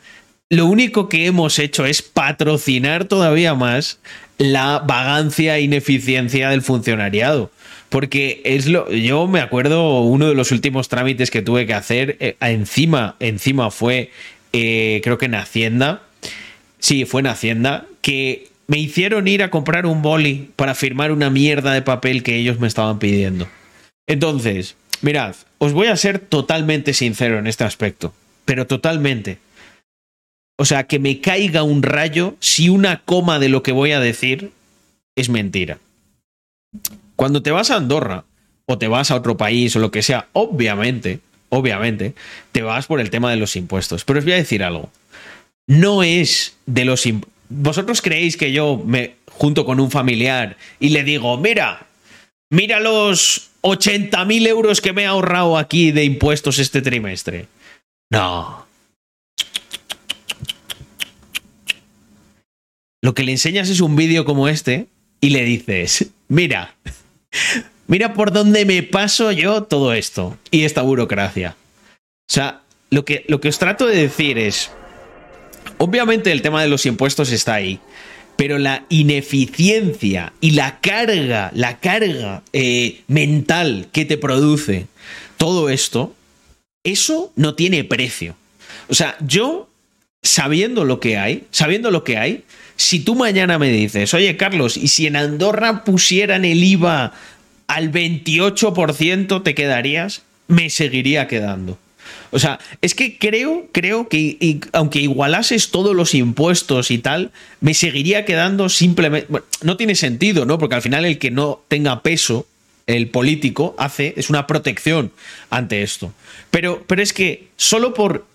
Lo 0.50 0.66
único 0.66 1.08
que 1.08 1.26
hemos 1.26 1.58
hecho 1.58 1.84
es 1.86 2.02
patrocinar 2.02 3.06
todavía 3.06 3.54
más 3.54 3.98
la 4.38 4.80
vagancia 4.80 5.56
e 5.56 5.62
ineficiencia 5.62 6.50
del 6.50 6.62
funcionariado. 6.62 7.50
Porque 7.88 8.40
es 8.44 8.66
lo. 8.66 8.90
Yo 8.90 9.26
me 9.28 9.40
acuerdo 9.40 10.00
uno 10.00 10.28
de 10.28 10.34
los 10.34 10.50
últimos 10.50 10.88
trámites 10.88 11.30
que 11.30 11.42
tuve 11.42 11.66
que 11.66 11.74
hacer. 11.74 12.16
eh, 12.20 12.36
encima, 12.40 13.16
encima 13.20 13.70
fue. 13.70 14.10
eh, 14.52 15.00
creo 15.04 15.18
que 15.18 15.26
en 15.26 15.34
Hacienda. 15.34 16.02
Sí, 16.78 17.04
fue 17.04 17.20
en 17.20 17.28
Hacienda. 17.28 17.86
Que 18.00 18.48
me 18.66 18.78
hicieron 18.78 19.28
ir 19.28 19.42
a 19.42 19.50
comprar 19.50 19.86
un 19.86 20.02
boli 20.02 20.50
para 20.56 20.74
firmar 20.74 21.12
una 21.12 21.30
mierda 21.30 21.72
de 21.72 21.82
papel 21.82 22.22
que 22.22 22.36
ellos 22.36 22.58
me 22.58 22.66
estaban 22.66 22.98
pidiendo. 22.98 23.46
Entonces, 24.06 24.76
mirad, 25.02 25.34
os 25.58 25.72
voy 25.72 25.86
a 25.86 25.96
ser 25.96 26.18
totalmente 26.18 26.94
sincero 26.94 27.38
en 27.38 27.46
este 27.46 27.64
aspecto, 27.64 28.12
pero 28.44 28.66
totalmente. 28.66 29.38
O 30.56 30.64
sea, 30.64 30.84
que 30.84 30.98
me 30.98 31.20
caiga 31.20 31.62
un 31.62 31.82
rayo 31.82 32.36
si 32.38 32.68
una 32.68 33.00
coma 33.00 33.38
de 33.38 33.48
lo 33.48 33.62
que 33.62 33.72
voy 33.72 33.92
a 33.92 34.00
decir 34.00 34.52
es 35.16 35.28
mentira. 35.28 35.78
Cuando 37.16 37.42
te 37.42 37.50
vas 37.50 37.70
a 37.70 37.76
Andorra 37.76 38.24
o 38.66 38.78
te 38.78 38.88
vas 38.88 39.10
a 39.10 39.16
otro 39.16 39.36
país 39.36 39.74
o 39.76 39.80
lo 39.80 39.90
que 39.90 40.02
sea, 40.02 40.28
obviamente, 40.32 41.20
obviamente, 41.48 42.14
te 42.52 42.62
vas 42.62 42.86
por 42.86 43.00
el 43.00 43.10
tema 43.10 43.30
de 43.30 43.36
los 43.36 43.56
impuestos. 43.56 44.04
Pero 44.04 44.18
os 44.18 44.24
voy 44.24 44.34
a 44.34 44.36
decir 44.36 44.62
algo. 44.62 44.90
No 45.66 46.02
es 46.02 46.56
de 46.66 46.84
los 46.84 47.06
impuestos. 47.06 47.34
¿Vosotros 47.48 48.00
creéis 48.00 48.36
que 48.36 48.52
yo 48.52 48.82
me 48.84 49.16
junto 49.26 49.64
con 49.64 49.78
un 49.78 49.90
familiar 49.90 50.56
y 50.80 50.90
le 50.90 51.04
digo, 51.04 51.36
mira, 51.36 51.86
mira 52.50 52.80
los 52.80 53.50
80.000 53.62 54.46
euros 54.46 54.80
que 54.80 54.92
me 54.92 55.02
he 55.02 55.06
ahorrado 55.06 55.58
aquí 55.58 55.92
de 55.92 56.04
impuestos 56.04 56.58
este 56.58 56.80
trimestre? 56.80 57.46
No. 58.10 58.63
Lo 63.04 63.12
que 63.12 63.22
le 63.22 63.32
enseñas 63.32 63.68
es 63.68 63.82
un 63.82 63.96
vídeo 63.96 64.24
como 64.24 64.48
este 64.48 64.86
y 65.20 65.28
le 65.28 65.44
dices, 65.44 66.06
mira, 66.28 66.74
mira 67.86 68.14
por 68.14 68.32
dónde 68.32 68.64
me 68.64 68.82
paso 68.82 69.30
yo 69.30 69.64
todo 69.64 69.92
esto 69.92 70.38
y 70.50 70.64
esta 70.64 70.80
burocracia. 70.80 71.54
O 71.90 72.32
sea, 72.32 72.62
lo 72.88 73.04
que, 73.04 73.26
lo 73.28 73.42
que 73.42 73.48
os 73.48 73.58
trato 73.58 73.86
de 73.86 73.96
decir 73.96 74.38
es, 74.38 74.70
obviamente 75.76 76.32
el 76.32 76.40
tema 76.40 76.62
de 76.62 76.68
los 76.68 76.86
impuestos 76.86 77.30
está 77.30 77.52
ahí, 77.52 77.78
pero 78.36 78.58
la 78.58 78.86
ineficiencia 78.88 80.32
y 80.40 80.52
la 80.52 80.80
carga, 80.80 81.50
la 81.54 81.80
carga 81.80 82.42
eh, 82.54 83.02
mental 83.06 83.88
que 83.92 84.06
te 84.06 84.16
produce 84.16 84.86
todo 85.36 85.68
esto, 85.68 86.14
eso 86.84 87.34
no 87.36 87.54
tiene 87.54 87.84
precio. 87.84 88.34
O 88.88 88.94
sea, 88.94 89.14
yo, 89.20 89.68
sabiendo 90.22 90.86
lo 90.86 91.00
que 91.00 91.18
hay, 91.18 91.44
sabiendo 91.50 91.90
lo 91.90 92.02
que 92.02 92.16
hay, 92.16 92.44
si 92.76 93.00
tú 93.00 93.14
mañana 93.14 93.58
me 93.58 93.70
dices, 93.70 94.14
oye 94.14 94.36
Carlos, 94.36 94.76
¿y 94.76 94.88
si 94.88 95.06
en 95.06 95.16
Andorra 95.16 95.84
pusieran 95.84 96.44
el 96.44 96.62
IVA 96.62 97.12
al 97.66 97.92
28%, 97.92 99.42
te 99.42 99.54
quedarías? 99.54 100.22
Me 100.48 100.70
seguiría 100.70 101.26
quedando. 101.28 101.78
O 102.30 102.38
sea, 102.38 102.58
es 102.82 102.94
que 102.94 103.16
creo, 103.16 103.68
creo 103.72 104.08
que 104.08 104.58
aunque 104.72 104.98
igualases 105.00 105.70
todos 105.70 105.94
los 105.94 106.14
impuestos 106.14 106.90
y 106.90 106.98
tal, 106.98 107.30
me 107.60 107.74
seguiría 107.74 108.24
quedando 108.24 108.68
simplemente. 108.68 109.28
No 109.62 109.76
tiene 109.76 109.94
sentido, 109.94 110.44
¿no? 110.44 110.58
Porque 110.58 110.74
al 110.74 110.82
final 110.82 111.04
el 111.04 111.18
que 111.18 111.30
no 111.30 111.62
tenga 111.68 112.02
peso, 112.02 112.46
el 112.86 113.08
político, 113.08 113.74
hace, 113.78 114.14
es 114.16 114.30
una 114.30 114.46
protección 114.46 115.12
ante 115.48 115.82
esto. 115.82 116.12
Pero, 116.50 116.84
pero 116.86 117.02
es 117.02 117.12
que 117.12 117.48
solo 117.56 117.94
por 117.94 118.26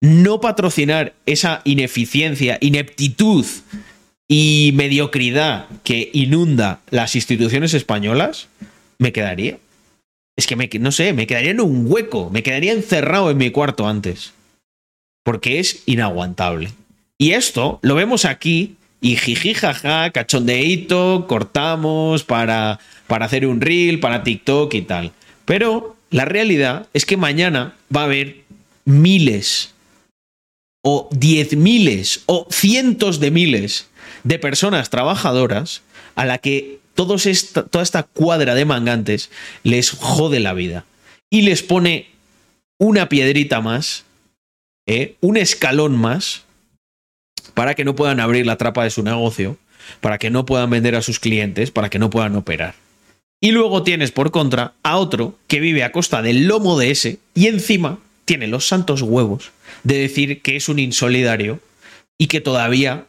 no 0.00 0.40
patrocinar 0.40 1.14
esa 1.24 1.62
ineficiencia, 1.64 2.58
ineptitud 2.60 3.46
y 4.28 4.72
mediocridad 4.74 5.66
que 5.84 6.10
inunda 6.12 6.80
las 6.90 7.14
instituciones 7.14 7.74
españolas, 7.74 8.48
me 8.98 9.12
quedaría. 9.12 9.58
Es 10.36 10.46
que 10.46 10.78
no 10.78 10.92
sé, 10.92 11.12
me 11.12 11.26
quedaría 11.26 11.52
en 11.52 11.60
un 11.60 11.90
hueco, 11.90 12.30
me 12.30 12.42
quedaría 12.42 12.72
encerrado 12.72 13.30
en 13.30 13.38
mi 13.38 13.50
cuarto 13.50 13.86
antes. 13.86 14.32
Porque 15.24 15.58
es 15.58 15.82
inaguantable. 15.86 16.72
Y 17.18 17.32
esto 17.32 17.78
lo 17.82 17.94
vemos 17.94 18.24
aquí 18.24 18.76
y 19.00 19.16
jiji 19.16 19.54
jaja, 19.54 20.10
cachondeito, 20.10 21.26
cortamos 21.28 22.24
para, 22.24 22.78
para 23.06 23.26
hacer 23.26 23.46
un 23.46 23.60
reel, 23.60 24.00
para 24.00 24.22
TikTok 24.22 24.74
y 24.74 24.82
tal. 24.82 25.12
Pero 25.44 25.96
la 26.10 26.24
realidad 26.24 26.88
es 26.92 27.06
que 27.06 27.16
mañana 27.16 27.74
va 27.94 28.02
a 28.02 28.04
haber 28.04 28.42
miles 28.84 29.72
o 30.82 31.08
diez 31.10 31.56
miles 31.56 32.22
o 32.26 32.46
cientos 32.50 33.18
de 33.18 33.30
miles 33.30 33.88
de 34.26 34.40
personas 34.40 34.90
trabajadoras 34.90 35.82
a 36.16 36.24
la 36.24 36.38
que 36.38 36.80
esta, 37.26 37.62
toda 37.62 37.84
esta 37.84 38.02
cuadra 38.02 38.56
de 38.56 38.64
mangantes 38.64 39.30
les 39.62 39.90
jode 39.90 40.40
la 40.40 40.52
vida 40.52 40.84
y 41.30 41.42
les 41.42 41.62
pone 41.62 42.08
una 42.78 43.08
piedrita 43.08 43.60
más, 43.60 44.04
¿eh? 44.86 45.14
un 45.20 45.36
escalón 45.36 45.96
más, 45.96 46.42
para 47.54 47.74
que 47.74 47.84
no 47.84 47.94
puedan 47.94 48.18
abrir 48.18 48.46
la 48.46 48.56
trapa 48.56 48.82
de 48.82 48.90
su 48.90 49.04
negocio, 49.04 49.58
para 50.00 50.18
que 50.18 50.30
no 50.30 50.44
puedan 50.44 50.70
vender 50.70 50.96
a 50.96 51.02
sus 51.02 51.20
clientes, 51.20 51.70
para 51.70 51.88
que 51.88 52.00
no 52.00 52.10
puedan 52.10 52.34
operar. 52.34 52.74
Y 53.40 53.52
luego 53.52 53.84
tienes 53.84 54.10
por 54.10 54.32
contra 54.32 54.72
a 54.82 54.96
otro 54.96 55.38
que 55.46 55.60
vive 55.60 55.84
a 55.84 55.92
costa 55.92 56.20
del 56.20 56.48
lomo 56.48 56.78
de 56.78 56.90
ese 56.90 57.20
y 57.34 57.46
encima 57.46 58.00
tiene 58.24 58.48
los 58.48 58.66
santos 58.66 59.02
huevos 59.02 59.52
de 59.84 59.98
decir 59.98 60.42
que 60.42 60.56
es 60.56 60.68
un 60.68 60.80
insolidario 60.80 61.60
y 62.18 62.26
que 62.26 62.40
todavía 62.40 63.06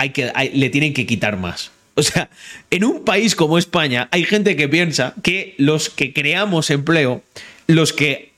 hay 0.00 0.10
que, 0.10 0.32
le 0.54 0.70
tienen 0.70 0.94
que 0.94 1.04
quitar 1.04 1.36
más. 1.36 1.72
O 1.94 2.02
sea, 2.02 2.30
en 2.70 2.84
un 2.84 3.04
país 3.04 3.36
como 3.36 3.58
España 3.58 4.08
hay 4.12 4.24
gente 4.24 4.56
que 4.56 4.68
piensa 4.68 5.14
que 5.22 5.54
los 5.58 5.90
que 5.90 6.14
creamos 6.14 6.70
empleo, 6.70 7.22
los 7.66 7.92
que 7.92 8.32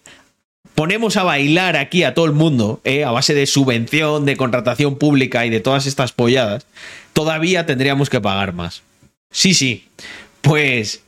ponemos 0.75 1.17
a 1.17 1.23
bailar 1.23 1.77
aquí 1.77 2.03
a 2.03 2.15
todo 2.15 2.25
el 2.25 2.33
mundo, 2.33 2.81
eh, 2.83 3.05
a 3.05 3.13
base 3.13 3.35
de 3.35 3.47
subvención, 3.47 4.25
de 4.25 4.37
contratación 4.37 4.99
pública 4.99 5.47
y 5.47 5.51
de 5.51 5.61
todas 5.61 5.87
estas 5.87 6.11
polladas, 6.11 6.67
todavía 7.13 7.65
tendríamos 7.65 8.11
que 8.11 8.21
pagar 8.21 8.53
más. 8.53 8.83
Sí, 9.31 9.55
sí. 9.55 9.87
Pues 10.41 11.03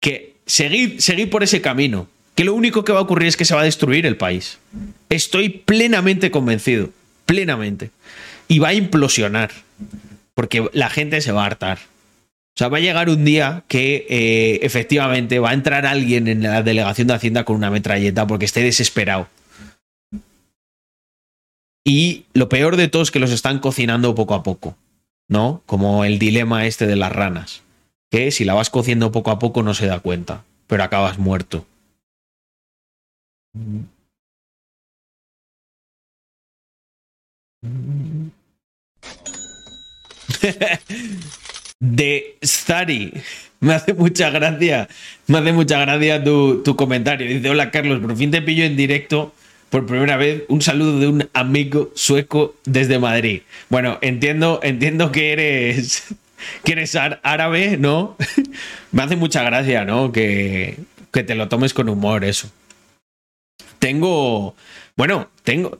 que 0.00 0.36
seguir, 0.46 1.02
seguir 1.02 1.28
por 1.28 1.42
ese 1.42 1.60
camino, 1.60 2.08
que 2.34 2.44
lo 2.44 2.54
único 2.54 2.84
que 2.84 2.92
va 2.92 3.00
a 3.00 3.02
ocurrir 3.02 3.28
es 3.28 3.36
que 3.36 3.44
se 3.44 3.54
va 3.54 3.60
a 3.60 3.64
destruir 3.64 4.06
el 4.06 4.16
país. 4.16 4.58
Estoy 5.10 5.50
plenamente 5.50 6.30
convencido, 6.30 6.88
plenamente. 7.26 7.90
Y 8.52 8.58
va 8.58 8.68
a 8.68 8.74
implosionar 8.74 9.50
porque 10.34 10.68
la 10.74 10.90
gente 10.90 11.22
se 11.22 11.32
va 11.32 11.44
a 11.44 11.46
hartar. 11.46 11.78
O 12.54 12.58
sea, 12.58 12.68
va 12.68 12.76
a 12.76 12.80
llegar 12.80 13.08
un 13.08 13.24
día 13.24 13.64
que 13.66 14.06
eh, 14.10 14.60
efectivamente 14.60 15.38
va 15.38 15.50
a 15.50 15.54
entrar 15.54 15.86
alguien 15.86 16.28
en 16.28 16.42
la 16.42 16.62
delegación 16.62 17.06
de 17.08 17.14
Hacienda 17.14 17.44
con 17.44 17.56
una 17.56 17.70
metralleta 17.70 18.26
porque 18.26 18.44
esté 18.44 18.62
desesperado. 18.62 19.26
Y 21.82 22.26
lo 22.34 22.50
peor 22.50 22.76
de 22.76 22.88
todo 22.88 23.02
es 23.02 23.10
que 23.10 23.20
los 23.20 23.30
están 23.30 23.58
cocinando 23.58 24.14
poco 24.14 24.34
a 24.34 24.42
poco, 24.42 24.76
¿no? 25.28 25.62
Como 25.64 26.04
el 26.04 26.18
dilema 26.18 26.66
este 26.66 26.86
de 26.86 26.96
las 26.96 27.10
ranas, 27.10 27.62
que 28.10 28.30
si 28.32 28.44
la 28.44 28.52
vas 28.52 28.68
cociendo 28.68 29.12
poco 29.12 29.30
a 29.30 29.38
poco 29.38 29.62
no 29.62 29.72
se 29.72 29.86
da 29.86 30.00
cuenta, 30.00 30.44
pero 30.66 30.84
acabas 30.84 31.18
muerto. 31.18 31.64
de 41.80 42.36
Stari. 42.42 43.12
Me 43.60 43.74
hace 43.74 43.94
mucha 43.94 44.30
gracia. 44.30 44.88
Me 45.26 45.38
hace 45.38 45.52
mucha 45.52 45.78
gracia 45.80 46.22
tu, 46.22 46.62
comentario. 46.76 47.28
Dice: 47.28 47.48
Hola 47.48 47.70
Carlos, 47.70 48.00
por 48.00 48.16
fin 48.16 48.30
te 48.30 48.42
pillo 48.42 48.64
en 48.64 48.76
directo 48.76 49.34
por 49.70 49.86
primera 49.86 50.16
vez. 50.16 50.42
Un 50.48 50.62
saludo 50.62 50.98
de 50.98 51.08
un 51.08 51.28
amigo 51.32 51.90
sueco 51.94 52.54
desde 52.64 52.98
Madrid. 52.98 53.42
Bueno, 53.68 53.98
entiendo, 54.02 54.60
entiendo 54.62 55.12
que 55.12 55.32
eres. 55.32 56.04
Que 56.64 56.72
eres 56.72 56.96
árabe, 56.96 57.76
¿no? 57.78 58.16
Me 58.90 59.04
hace 59.04 59.14
mucha 59.14 59.44
gracia, 59.44 59.84
¿no? 59.84 60.10
Que, 60.10 60.76
que 61.12 61.22
te 61.22 61.36
lo 61.36 61.48
tomes 61.48 61.72
con 61.72 61.88
humor, 61.88 62.24
eso. 62.24 62.50
Tengo. 63.78 64.56
Bueno, 64.96 65.30
tengo. 65.44 65.78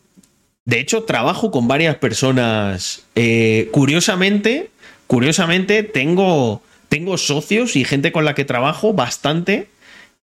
De 0.64 0.78
hecho, 0.78 1.04
trabajo 1.04 1.50
con 1.50 1.66
varias 1.68 1.96
personas. 1.96 3.04
Eh, 3.14 3.68
curiosamente, 3.72 4.70
curiosamente, 5.06 5.82
tengo, 5.82 6.62
tengo 6.88 7.18
socios 7.18 7.76
y 7.76 7.84
gente 7.84 8.12
con 8.12 8.24
la 8.24 8.34
que 8.34 8.44
trabajo 8.44 8.92
bastante 8.92 9.68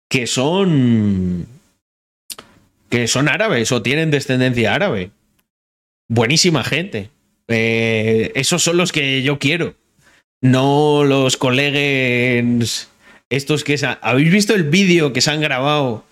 que 0.09 0.27
son. 0.27 1.47
que 2.91 3.09
son 3.09 3.29
árabes 3.29 3.73
o 3.73 3.83
tienen 3.83 4.11
descendencia 4.11 4.75
árabe. 4.75 5.11
Buenísima 6.09 6.63
gente. 6.65 7.11
Eh, 7.49 8.33
esos 8.35 8.63
son 8.63 8.77
los 8.77 8.93
que 8.93 9.23
yo 9.23 9.39
quiero. 9.39 9.75
No 10.43 11.05
los 11.05 11.37
colegas. 11.37 12.91
Estos 13.31 13.65
que. 13.65 13.79
¿Habéis 14.03 14.31
visto 14.31 14.55
el 14.55 14.65
vídeo 14.65 15.13
que 15.13 15.23
se 15.23 15.31
han 15.31 15.41
grabado 15.41 16.05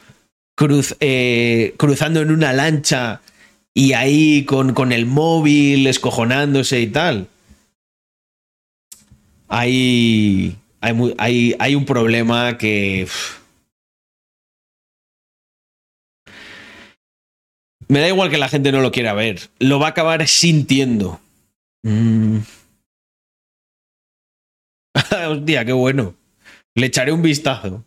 eh, 1.00 1.74
cruzando 1.76 2.20
en 2.22 2.30
una 2.30 2.52
lancha 2.52 3.20
y 3.74 3.92
ahí 3.92 4.44
con, 4.44 4.72
con 4.72 4.92
el 4.92 5.04
móvil 5.04 5.87
escojonándose 5.88 6.80
y 6.80 6.87
tal. 6.87 7.28
Hay, 9.48 10.56
hay, 10.80 11.56
hay, 11.58 11.74
un 11.74 11.84
problema 11.84 12.56
que... 12.56 13.08
Me 17.88 18.00
da 18.00 18.08
igual 18.08 18.30
que 18.30 18.38
la 18.38 18.48
gente 18.48 18.72
no 18.72 18.80
lo 18.80 18.92
quiera 18.92 19.12
ver. 19.12 19.50
Lo 19.58 19.78
va 19.78 19.88
a 19.88 19.90
acabar 19.90 20.26
sintiendo. 20.26 21.20
Mm. 21.82 22.38
Hostia, 25.28 25.64
qué 25.64 25.72
bueno. 25.72 26.14
Le 26.74 26.87
echaré 26.87 27.12
un 27.12 27.22
vistazo. 27.22 27.84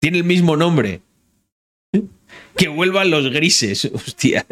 Tiene 0.00 0.18
el 0.18 0.24
mismo 0.24 0.56
nombre. 0.56 1.02
Que 2.56 2.68
vuelvan 2.68 3.10
los 3.10 3.30
grises, 3.30 3.84
hostias. 3.92 4.44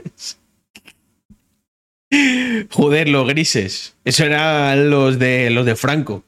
Joder, 2.71 3.09
los 3.09 3.29
grises. 3.29 3.95
Eso 4.05 4.25
eran 4.25 4.91
los 4.91 5.19
de 5.19 5.51
los 5.51 5.65
de 5.65 5.77
Franco. 5.77 6.25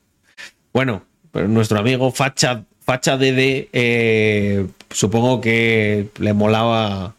Bueno, 0.73 1.05
pero 1.33 1.49
nuestro 1.49 1.79
amigo 1.79 2.13
Facha, 2.13 2.65
Facha 2.81 3.17
DD, 3.17 3.69
eh, 3.73 4.67
supongo 4.91 5.41
que 5.41 6.09
le 6.19 6.33
molaba. 6.33 7.15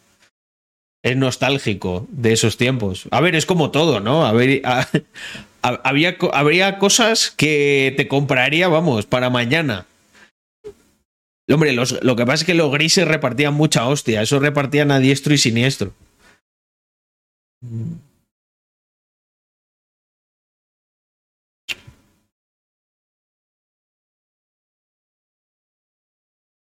Es 1.03 1.17
nostálgico 1.17 2.07
de 2.09 2.31
esos 2.31 2.55
tiempos. 2.55 3.09
A 3.11 3.19
ver, 3.19 3.35
es 3.35 3.45
como 3.45 3.71
todo, 3.71 3.99
¿no? 3.99 4.25
A 4.25 4.31
ver, 4.31 4.61
había, 5.61 6.17
habría 6.31 6.79
cosas 6.79 7.29
que 7.35 7.93
te 7.97 8.07
compraría, 8.07 8.69
vamos, 8.69 9.05
para 9.05 9.29
mañana. 9.29 9.85
Hombre, 11.51 11.73
lo 11.73 12.15
que 12.15 12.25
pasa 12.25 12.43
es 12.43 12.45
que 12.45 12.53
los 12.53 12.71
grises 12.71 13.07
repartían 13.07 13.53
mucha 13.53 13.87
hostia. 13.87 14.21
Eso 14.21 14.39
repartían 14.39 14.91
a 14.91 14.99
diestro 14.99 15.33
y 15.33 15.37
siniestro. 15.37 15.93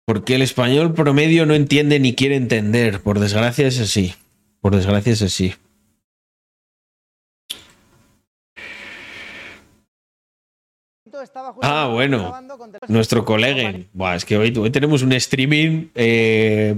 Porque 0.07 0.35
el 0.35 0.43
español 0.43 0.95
promedio 0.95 1.47
no 1.47 1.55
entiende 1.55 1.99
ni 1.99 2.15
quiere 2.15 2.37
entender. 2.37 3.01
Por 3.01 3.21
desgracia 3.21 3.67
es 3.67 3.81
así. 3.81 4.15
Por 4.61 4.75
desgracia 4.75 5.13
es 5.13 5.23
así. 5.23 5.55
Ah, 11.63 11.89
bueno. 11.93 12.35
Nuestro 12.89 13.25
colega. 13.25 13.73
es 14.15 14.25
que 14.25 14.37
hoy, 14.37 14.53
tenemos 14.71 15.03
un 15.03 15.13
streaming. 15.13 15.89
Eh, 15.95 16.77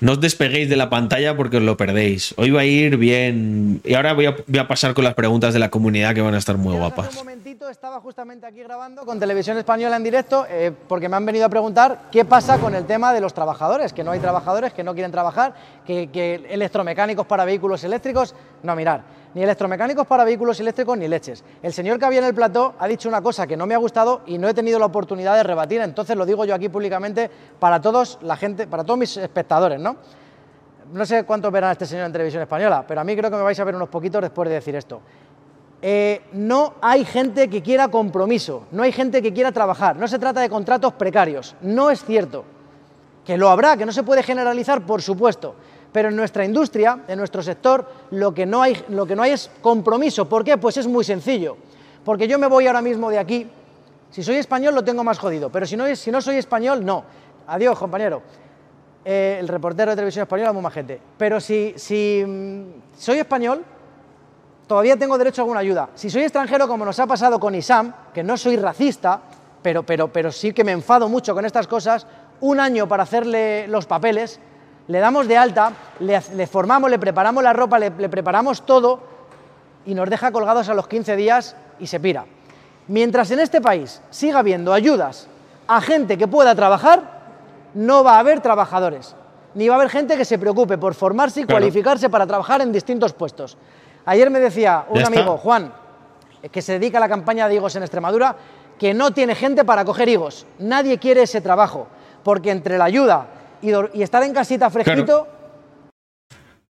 no 0.00 0.12
os 0.12 0.20
despeguéis 0.20 0.68
de 0.68 0.76
la 0.76 0.90
pantalla 0.90 1.36
porque 1.36 1.58
os 1.58 1.62
lo 1.62 1.76
perdéis. 1.76 2.34
Hoy 2.36 2.50
va 2.50 2.60
a 2.60 2.64
ir 2.64 2.96
bien. 2.96 3.80
Y 3.84 3.94
ahora 3.94 4.12
voy 4.12 4.26
a, 4.26 4.68
pasar 4.68 4.94
con 4.94 5.04
las 5.04 5.14
preguntas 5.14 5.54
de 5.54 5.60
la 5.60 5.70
comunidad 5.70 6.14
que 6.14 6.22
van 6.22 6.34
a 6.34 6.38
estar 6.38 6.56
muy 6.56 6.76
guapas. 6.76 7.10
un 7.10 7.14
momentito 7.16 7.68
estaba 7.68 8.00
justamente 8.00 8.46
aquí 8.46 8.62
grabando 8.62 9.04
con 9.04 9.18
Televisión 9.18 9.56
Española 9.58 9.96
en 9.96 10.04
directo 10.04 10.46
eh, 10.48 10.72
porque 10.88 11.08
me 11.08 11.16
han 11.16 11.24
venido 11.24 11.46
a 11.46 11.48
preguntar 11.48 12.08
qué 12.10 12.24
pasa 12.24 12.58
con 12.58 12.74
el 12.74 12.84
tema 12.86 13.12
de 13.12 13.20
los 13.20 13.34
trabajadores, 13.34 13.92
que 13.92 14.04
no 14.04 14.10
hay 14.10 14.20
trabajadores, 14.20 14.72
que 14.72 14.84
no 14.84 14.94
quieren 14.94 15.12
trabajar, 15.12 15.54
que, 15.86 16.08
que 16.08 16.46
electromecánicos 16.50 17.26
para 17.26 17.44
vehículos 17.44 17.84
eléctricos. 17.84 18.34
No, 18.62 18.74
mirar 18.74 19.16
ni 19.36 19.42
electromecánicos 19.42 20.06
para 20.06 20.24
vehículos 20.24 20.58
eléctricos 20.60 20.96
ni 20.96 21.08
leches. 21.08 21.44
El 21.62 21.74
señor 21.74 21.98
que 21.98 22.06
había 22.06 22.20
en 22.20 22.24
el 22.24 22.34
plató 22.34 22.74
ha 22.78 22.88
dicho 22.88 23.06
una 23.06 23.20
cosa 23.20 23.46
que 23.46 23.54
no 23.54 23.66
me 23.66 23.74
ha 23.74 23.78
gustado 23.78 24.22
y 24.24 24.38
no 24.38 24.48
he 24.48 24.54
tenido 24.54 24.78
la 24.78 24.86
oportunidad 24.86 25.36
de 25.36 25.42
rebatir, 25.42 25.82
entonces 25.82 26.16
lo 26.16 26.24
digo 26.24 26.46
yo 26.46 26.54
aquí 26.54 26.70
públicamente 26.70 27.30
para 27.60 27.82
todos 27.82 28.18
la 28.22 28.38
gente, 28.38 28.66
para 28.66 28.82
todos 28.82 28.98
mis 28.98 29.14
espectadores, 29.18 29.65
¿no? 29.74 29.96
Sé 31.04 31.24
cuántos 31.24 31.52
verán 31.52 31.70
a 31.70 31.72
este 31.72 31.86
señor 31.86 32.06
en 32.06 32.12
televisión 32.12 32.42
española, 32.42 32.84
pero 32.86 33.00
a 33.00 33.04
mí 33.04 33.16
creo 33.16 33.30
que 33.30 33.36
me 33.36 33.42
vais 33.42 33.58
a 33.58 33.64
ver 33.64 33.74
unos 33.74 33.88
poquitos 33.88 34.22
después 34.22 34.48
de 34.48 34.54
decir 34.54 34.76
esto. 34.76 35.00
Eh, 35.82 36.22
no 36.32 36.74
hay 36.80 37.04
gente 37.04 37.48
que 37.48 37.62
quiera 37.62 37.88
compromiso, 37.88 38.64
no 38.70 38.82
hay 38.82 38.92
gente 38.92 39.20
que 39.20 39.32
quiera 39.32 39.52
trabajar, 39.52 39.96
no 39.96 40.08
se 40.08 40.18
trata 40.18 40.40
de 40.40 40.48
contratos 40.48 40.92
precarios, 40.94 41.54
no 41.60 41.90
es 41.90 42.04
cierto. 42.04 42.44
Que 43.24 43.36
lo 43.36 43.48
habrá, 43.48 43.76
que 43.76 43.84
no 43.84 43.92
se 43.92 44.04
puede 44.04 44.22
generalizar, 44.22 44.86
por 44.86 45.02
supuesto, 45.02 45.56
pero 45.92 46.08
en 46.08 46.16
nuestra 46.16 46.44
industria, 46.44 47.00
en 47.08 47.18
nuestro 47.18 47.42
sector, 47.42 47.86
lo 48.12 48.32
que 48.32 48.46
no 48.46 48.62
hay, 48.62 48.84
no 48.88 49.24
es 49.24 49.50
compromiso. 49.60 50.28
¿Por 50.28 50.44
qué? 50.44 50.56
Pues 50.56 50.76
es 50.76 50.86
muy 50.86 51.04
sencillo. 51.04 51.56
Porque 52.04 52.28
yo 52.28 52.38
me 52.38 52.46
voy 52.46 52.68
ahora 52.68 52.82
mismo 52.82 53.10
de 53.10 53.18
aquí, 53.18 53.48
si 54.10 54.22
soy 54.22 54.36
español 54.36 54.74
lo 54.74 54.84
tengo 54.84 55.02
más 55.02 55.18
jodido, 55.18 55.50
pero 55.50 55.66
si 55.66 55.76
no, 55.76 55.94
si 55.96 56.10
no 56.12 56.20
soy 56.20 56.36
español, 56.36 56.84
no. 56.84 57.04
Adiós, 57.48 57.76
compañero. 57.78 58.22
Eh, 59.08 59.36
el 59.38 59.46
reportero 59.46 59.92
de 59.92 59.96
televisión 59.96 60.24
española, 60.24 60.52
muy 60.52 60.68
gente. 60.72 61.00
Pero 61.16 61.40
si, 61.40 61.74
si 61.76 62.24
mm, 62.26 62.98
soy 62.98 63.20
español, 63.20 63.62
todavía 64.66 64.96
tengo 64.96 65.16
derecho 65.16 65.42
a 65.42 65.44
alguna 65.44 65.60
ayuda. 65.60 65.90
Si 65.94 66.10
soy 66.10 66.22
extranjero, 66.22 66.66
como 66.66 66.84
nos 66.84 66.98
ha 66.98 67.06
pasado 67.06 67.38
con 67.38 67.54
ISAM, 67.54 67.94
que 68.12 68.24
no 68.24 68.36
soy 68.36 68.56
racista, 68.56 69.20
pero, 69.62 69.84
pero, 69.84 70.08
pero 70.08 70.32
sí 70.32 70.52
que 70.52 70.64
me 70.64 70.72
enfado 70.72 71.08
mucho 71.08 71.34
con 71.36 71.44
estas 71.44 71.68
cosas, 71.68 72.04
un 72.40 72.58
año 72.58 72.88
para 72.88 73.04
hacerle 73.04 73.68
los 73.68 73.86
papeles, 73.86 74.40
le 74.88 74.98
damos 74.98 75.28
de 75.28 75.36
alta, 75.36 75.72
le, 76.00 76.46
formamos, 76.48 76.90
le 76.90 76.98
preparamos 76.98 77.44
la 77.44 77.52
ropa, 77.52 77.78
le, 77.78 77.90
preparamos 77.90 78.66
todo 78.66 78.98
y 79.84 79.94
nos 79.94 80.10
deja 80.10 80.32
colgados 80.32 80.68
a 80.68 80.74
los 80.74 80.88
15 80.88 81.14
días 81.14 81.54
y 81.78 81.86
se 81.86 82.00
pira. 82.00 82.24
Mientras 82.88 83.30
en 83.30 83.38
este 83.38 83.60
país 83.60 84.02
siga 84.10 84.40
habiendo 84.40 84.72
ayudas 84.72 85.28
a 85.68 85.80
gente 85.80 86.18
que 86.18 86.26
pueda 86.26 86.56
trabajar, 86.56 87.15
no 87.76 88.02
va 88.02 88.16
a 88.16 88.20
haber 88.20 88.40
trabajadores, 88.40 89.14
ni 89.54 89.68
va 89.68 89.74
a 89.74 89.78
haber 89.78 89.90
gente 89.90 90.16
que 90.16 90.24
se 90.24 90.38
preocupe 90.38 90.78
por 90.78 90.94
formarse 90.94 91.42
y 91.42 91.44
cualificarse 91.44 92.08
para 92.08 92.26
trabajar 92.26 92.62
en 92.62 92.72
distintos 92.72 93.12
puestos. 93.12 93.56
Ayer 94.06 94.30
me 94.30 94.40
decía 94.40 94.86
un 94.88 95.04
amigo, 95.04 95.36
Juan, 95.36 95.72
que 96.50 96.62
se 96.62 96.78
dedica 96.78 96.98
a 96.98 97.00
la 97.00 97.08
campaña 97.08 97.48
de 97.48 97.54
higos 97.54 97.76
en 97.76 97.82
Extremadura, 97.82 98.34
que 98.78 98.94
no 98.94 99.12
tiene 99.12 99.34
gente 99.34 99.64
para 99.64 99.84
coger 99.84 100.08
higos. 100.08 100.46
Nadie 100.58 100.98
quiere 100.98 101.22
ese 101.22 101.40
trabajo, 101.40 101.88
porque 102.22 102.50
entre 102.50 102.78
la 102.78 102.84
ayuda, 102.84 103.28
y, 103.60 104.02
estar 104.02 104.22
en 104.22 104.32
casita 104.32 104.70
fresquito. 104.70 105.28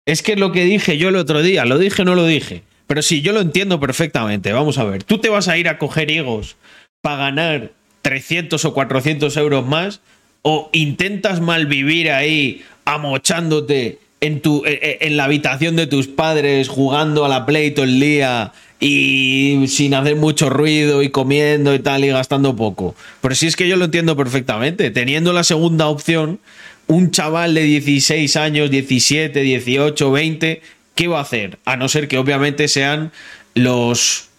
Es 0.06 0.22
que 0.22 0.36
lo 0.36 0.52
que 0.52 0.66
dije 0.66 0.98
yo 0.98 1.10
el 1.10 1.16
otro 1.16 1.42
día, 1.42 1.66
lo 1.66 1.78
dije 1.78 2.04
o 2.04 2.06
no 2.06 2.16
lo 2.16 2.26
dije. 2.26 2.64
Pero 2.86 3.02
sí, 3.02 3.22
yo 3.22 3.32
lo 3.32 3.40
entiendo 3.40 3.80
perfectamente. 3.80 4.52
Vamos 4.52 4.78
a 4.78 4.84
ver, 4.84 5.04
tú 5.04 5.20
te 5.20 5.30
vas 5.30 5.48
a 5.48 5.58
ir 5.58 5.70
a 5.70 5.78
coger 5.78 6.12
higos 6.12 6.58
para 7.02 7.18
ganar 7.18 7.72
300 8.02 8.64
o 8.66 8.74
400 8.74 9.38
euros 9.38 9.66
más 9.66 10.02
o 10.42 10.70
intentas 10.72 11.42
malvivir 11.42 12.12
ahí 12.12 12.64
amochándote 12.86 14.00
en, 14.22 14.42
tu, 14.42 14.66
e, 14.66 14.74
e, 14.74 15.08
en 15.08 15.18
la 15.18 15.26
habitación 15.26 15.76
de 15.76 15.88
tus 15.88 16.08
padres 16.08 16.70
jugando 16.70 17.26
a 17.26 17.30
la 17.30 17.46
Play 17.46 17.72
todo 17.72 17.86
el 17.86 18.00
día 18.00 18.54
y 18.80 19.66
sin 19.68 19.94
hacer 19.94 20.16
mucho 20.16 20.50
ruido 20.50 21.04
y 21.04 21.10
comiendo 21.10 21.74
y 21.74 21.80
tal 21.80 22.04
y 22.04 22.10
gastando 22.10 22.56
poco. 22.56 22.96
Pero 23.22 23.36
sí 23.36 23.48
es 23.48 23.56
que 23.56 23.68
yo 23.68 23.78
lo 23.78 23.86
entiendo 23.86 24.18
perfectamente. 24.18 24.90
Teniendo 24.90 25.34
la 25.34 25.44
segunda 25.44 25.88
opción, 25.88 26.40
un 26.88 27.12
chaval 27.12 27.54
de 27.54 27.64
16 27.64 28.36
años, 28.38 28.72
17, 28.72 29.40
18, 29.40 30.12
20, 30.12 30.62
¿qué 30.96 31.08
va 31.08 31.20
a 31.20 31.22
hacer? 31.22 31.60
A 31.66 31.78
no 31.78 31.88
ser 31.88 32.08
que 32.08 32.18
obviamente 32.18 32.68
sean 32.68 33.12
los, 33.54 34.30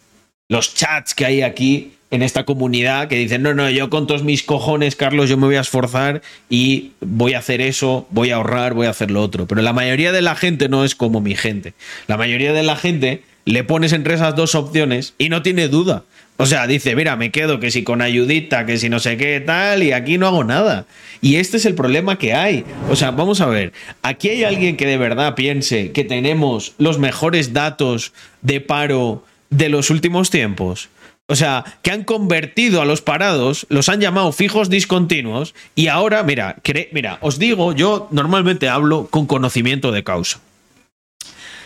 los 0.48 0.74
chats 0.74 1.14
que 1.14 1.24
hay 1.24 1.42
aquí 1.42 1.92
en 2.12 2.22
esta 2.22 2.44
comunidad 2.44 3.08
que 3.08 3.16
dicen, 3.16 3.42
no, 3.42 3.54
no, 3.54 3.68
yo 3.70 3.88
con 3.88 4.06
todos 4.06 4.22
mis 4.22 4.42
cojones, 4.42 4.96
Carlos, 4.96 5.30
yo 5.30 5.38
me 5.38 5.46
voy 5.46 5.56
a 5.56 5.62
esforzar 5.62 6.20
y 6.50 6.92
voy 7.00 7.32
a 7.32 7.38
hacer 7.38 7.62
eso, 7.62 8.06
voy 8.10 8.30
a 8.30 8.36
ahorrar, 8.36 8.74
voy 8.74 8.86
a 8.86 8.90
hacer 8.90 9.10
lo 9.10 9.22
otro. 9.22 9.46
Pero 9.46 9.62
la 9.62 9.72
mayoría 9.72 10.12
de 10.12 10.20
la 10.20 10.36
gente 10.36 10.68
no 10.68 10.84
es 10.84 10.94
como 10.94 11.22
mi 11.22 11.34
gente. 11.34 11.72
La 12.08 12.18
mayoría 12.18 12.52
de 12.52 12.62
la 12.62 12.76
gente 12.76 13.22
le 13.46 13.64
pones 13.64 13.94
entre 13.94 14.14
esas 14.14 14.36
dos 14.36 14.54
opciones 14.54 15.14
y 15.16 15.30
no 15.30 15.40
tiene 15.40 15.68
duda. 15.68 16.04
O 16.36 16.44
sea, 16.44 16.66
dice, 16.66 16.94
mira, 16.94 17.16
me 17.16 17.30
quedo 17.30 17.60
que 17.60 17.70
si 17.70 17.82
con 17.82 18.02
ayudita, 18.02 18.66
que 18.66 18.76
si 18.76 18.90
no 18.90 18.98
sé 19.00 19.16
qué 19.16 19.40
tal, 19.40 19.82
y 19.82 19.92
aquí 19.92 20.18
no 20.18 20.26
hago 20.26 20.44
nada. 20.44 20.84
Y 21.22 21.36
este 21.36 21.56
es 21.56 21.64
el 21.64 21.74
problema 21.74 22.18
que 22.18 22.34
hay. 22.34 22.64
O 22.90 22.96
sea, 22.96 23.10
vamos 23.10 23.40
a 23.40 23.46
ver, 23.46 23.72
aquí 24.02 24.28
hay 24.28 24.44
alguien 24.44 24.76
que 24.76 24.86
de 24.86 24.98
verdad 24.98 25.34
piense 25.34 25.92
que 25.92 26.04
tenemos 26.04 26.74
los 26.76 26.98
mejores 26.98 27.54
datos 27.54 28.12
de 28.42 28.60
paro 28.60 29.24
de 29.48 29.70
los 29.70 29.88
últimos 29.88 30.28
tiempos. 30.28 30.90
O 31.28 31.36
sea, 31.36 31.64
que 31.82 31.90
han 31.90 32.04
convertido 32.04 32.82
a 32.82 32.84
los 32.84 33.00
parados, 33.00 33.66
los 33.70 33.88
han 33.88 34.00
llamado 34.00 34.32
fijos 34.32 34.68
discontinuos 34.68 35.54
y 35.74 35.88
ahora, 35.88 36.22
mira, 36.24 36.56
mira, 36.92 37.18
os 37.22 37.38
digo, 37.38 37.72
yo 37.72 38.08
normalmente 38.10 38.68
hablo 38.68 39.06
con 39.08 39.26
conocimiento 39.26 39.92
de 39.92 40.04
causa. 40.04 40.40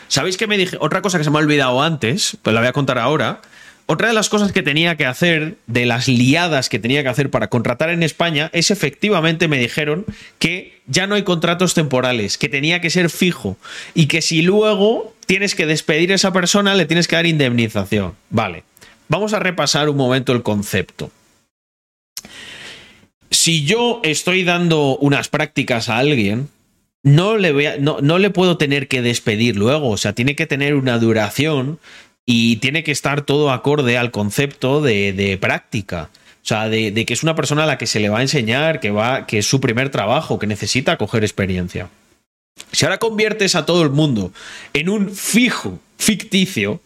¿Sabéis 0.09 0.37
que 0.37 0.47
me 0.47 0.57
dije? 0.57 0.77
Otra 0.81 1.03
cosa 1.03 1.19
que 1.19 1.25
se 1.25 1.31
me 1.31 1.39
ha 1.39 1.41
olvidado 1.41 1.83
antes, 1.83 2.37
pues 2.43 2.55
la 2.55 2.61
voy 2.61 2.69
a 2.69 2.73
contar 2.73 2.99
ahora. 2.99 3.41
Otra 3.87 4.09
de 4.09 4.15
las 4.15 4.29
cosas 4.29 4.51
que 4.51 4.63
tenía 4.63 4.97
que 4.97 5.07
hacer, 5.07 5.57
de 5.69 5.87
las 5.87 6.09
liadas 6.09 6.69
que 6.69 6.81
tenía 6.81 7.03
que 7.05 7.09
hacer 7.09 7.31
para 7.31 7.49
contratar 7.49 7.91
en 7.91 8.03
España, 8.03 8.51
es 8.53 8.73
efectivamente 8.73 9.47
me 9.47 9.59
dijeron 9.59 10.05
que 10.39 10.81
ya 10.87 11.07
no 11.07 11.15
hay 11.15 11.23
contratos 11.23 11.75
temporales, 11.75 12.37
que 12.37 12.49
tenía 12.49 12.81
que 12.81 12.91
ser 12.91 13.11
fijo 13.11 13.57
y 13.95 14.07
que 14.07 14.23
si 14.23 14.43
luego 14.43 15.15
tienes 15.27 15.55
que 15.55 15.67
despedir 15.67 16.11
a 16.13 16.17
esa 16.17 16.33
persona 16.33 16.75
le 16.75 16.87
tienes 16.87 17.07
que 17.07 17.17
dar 17.17 17.27
indemnización. 17.27 18.15
Vale, 18.31 18.65
vamos 19.09 19.33
a 19.33 19.39
repasar 19.39 19.89
un 19.89 19.97
momento 19.97 20.33
el 20.33 20.43
concepto. 20.43 21.11
Si 23.31 23.65
yo 23.65 24.01
estoy 24.03 24.45
dando 24.45 24.97
unas 24.99 25.29
prácticas 25.29 25.89
a 25.89 25.99
alguien, 25.99 26.49
no 27.03 27.37
le, 27.37 27.79
no, 27.79 27.99
no 28.01 28.19
le 28.19 28.31
puedo 28.31 28.57
tener 28.57 28.89
que 28.89 29.03
despedir 29.03 29.57
luego, 29.57 29.91
o 29.91 29.97
sea, 29.97 30.13
tiene 30.13 30.37
que 30.37 30.47
tener 30.47 30.75
una 30.75 30.99
duración 30.99 31.79
y 32.27 32.57
tiene 32.57 32.83
que 32.83 32.91
estar 32.91 33.23
todo 33.23 33.53
acorde 33.53 33.97
al 33.97 34.11
concepto 34.11 34.83
de, 34.83 35.39
práctica. 35.41 36.11
O 36.43 36.49
sea, 36.49 36.69
de, 36.69 36.93
que 37.07 37.15
es 37.15 37.23
una 37.23 37.37
persona 37.37 37.63
a 37.63 37.67
la 37.67 37.79
que 37.79 37.87
se 37.87 38.01
le 38.01 38.09
va 38.09 38.19
a 38.19 38.23
enseñar, 38.23 38.81
que, 38.81 38.91
va, 38.91 39.27
que 39.27 39.39
es 39.39 39.47
su 39.47 39.61
primer 39.61 39.91
trabajo, 39.91 40.39
que 40.39 40.49
necesita 40.49 40.99
coger 40.99 41.23
experiencia. 41.23 41.89
Si 42.73 42.85
ahora 42.85 42.99
conviertes 42.99 43.55
a 43.55 43.65
todo 43.65 43.83
el 43.83 43.91
mundo 43.91 44.33
en 44.73 44.89
un 44.89 45.11
fijo 45.11 45.79
ficticio, 45.99 46.81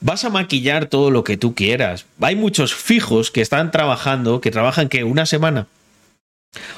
vas 0.00 0.24
a 0.24 0.30
maquillar 0.30 0.86
todo 0.86 1.10
lo 1.10 1.24
que 1.24 1.36
tú 1.36 1.54
quieras. 1.54 2.06
Hay 2.20 2.36
muchos 2.36 2.74
fijos 2.74 3.30
que 3.30 3.40
están 3.40 3.70
trabajando, 3.70 4.40
que 4.40 4.50
trabajan 4.50 4.88
que 4.88 5.04
una 5.04 5.26
semana. 5.26 5.66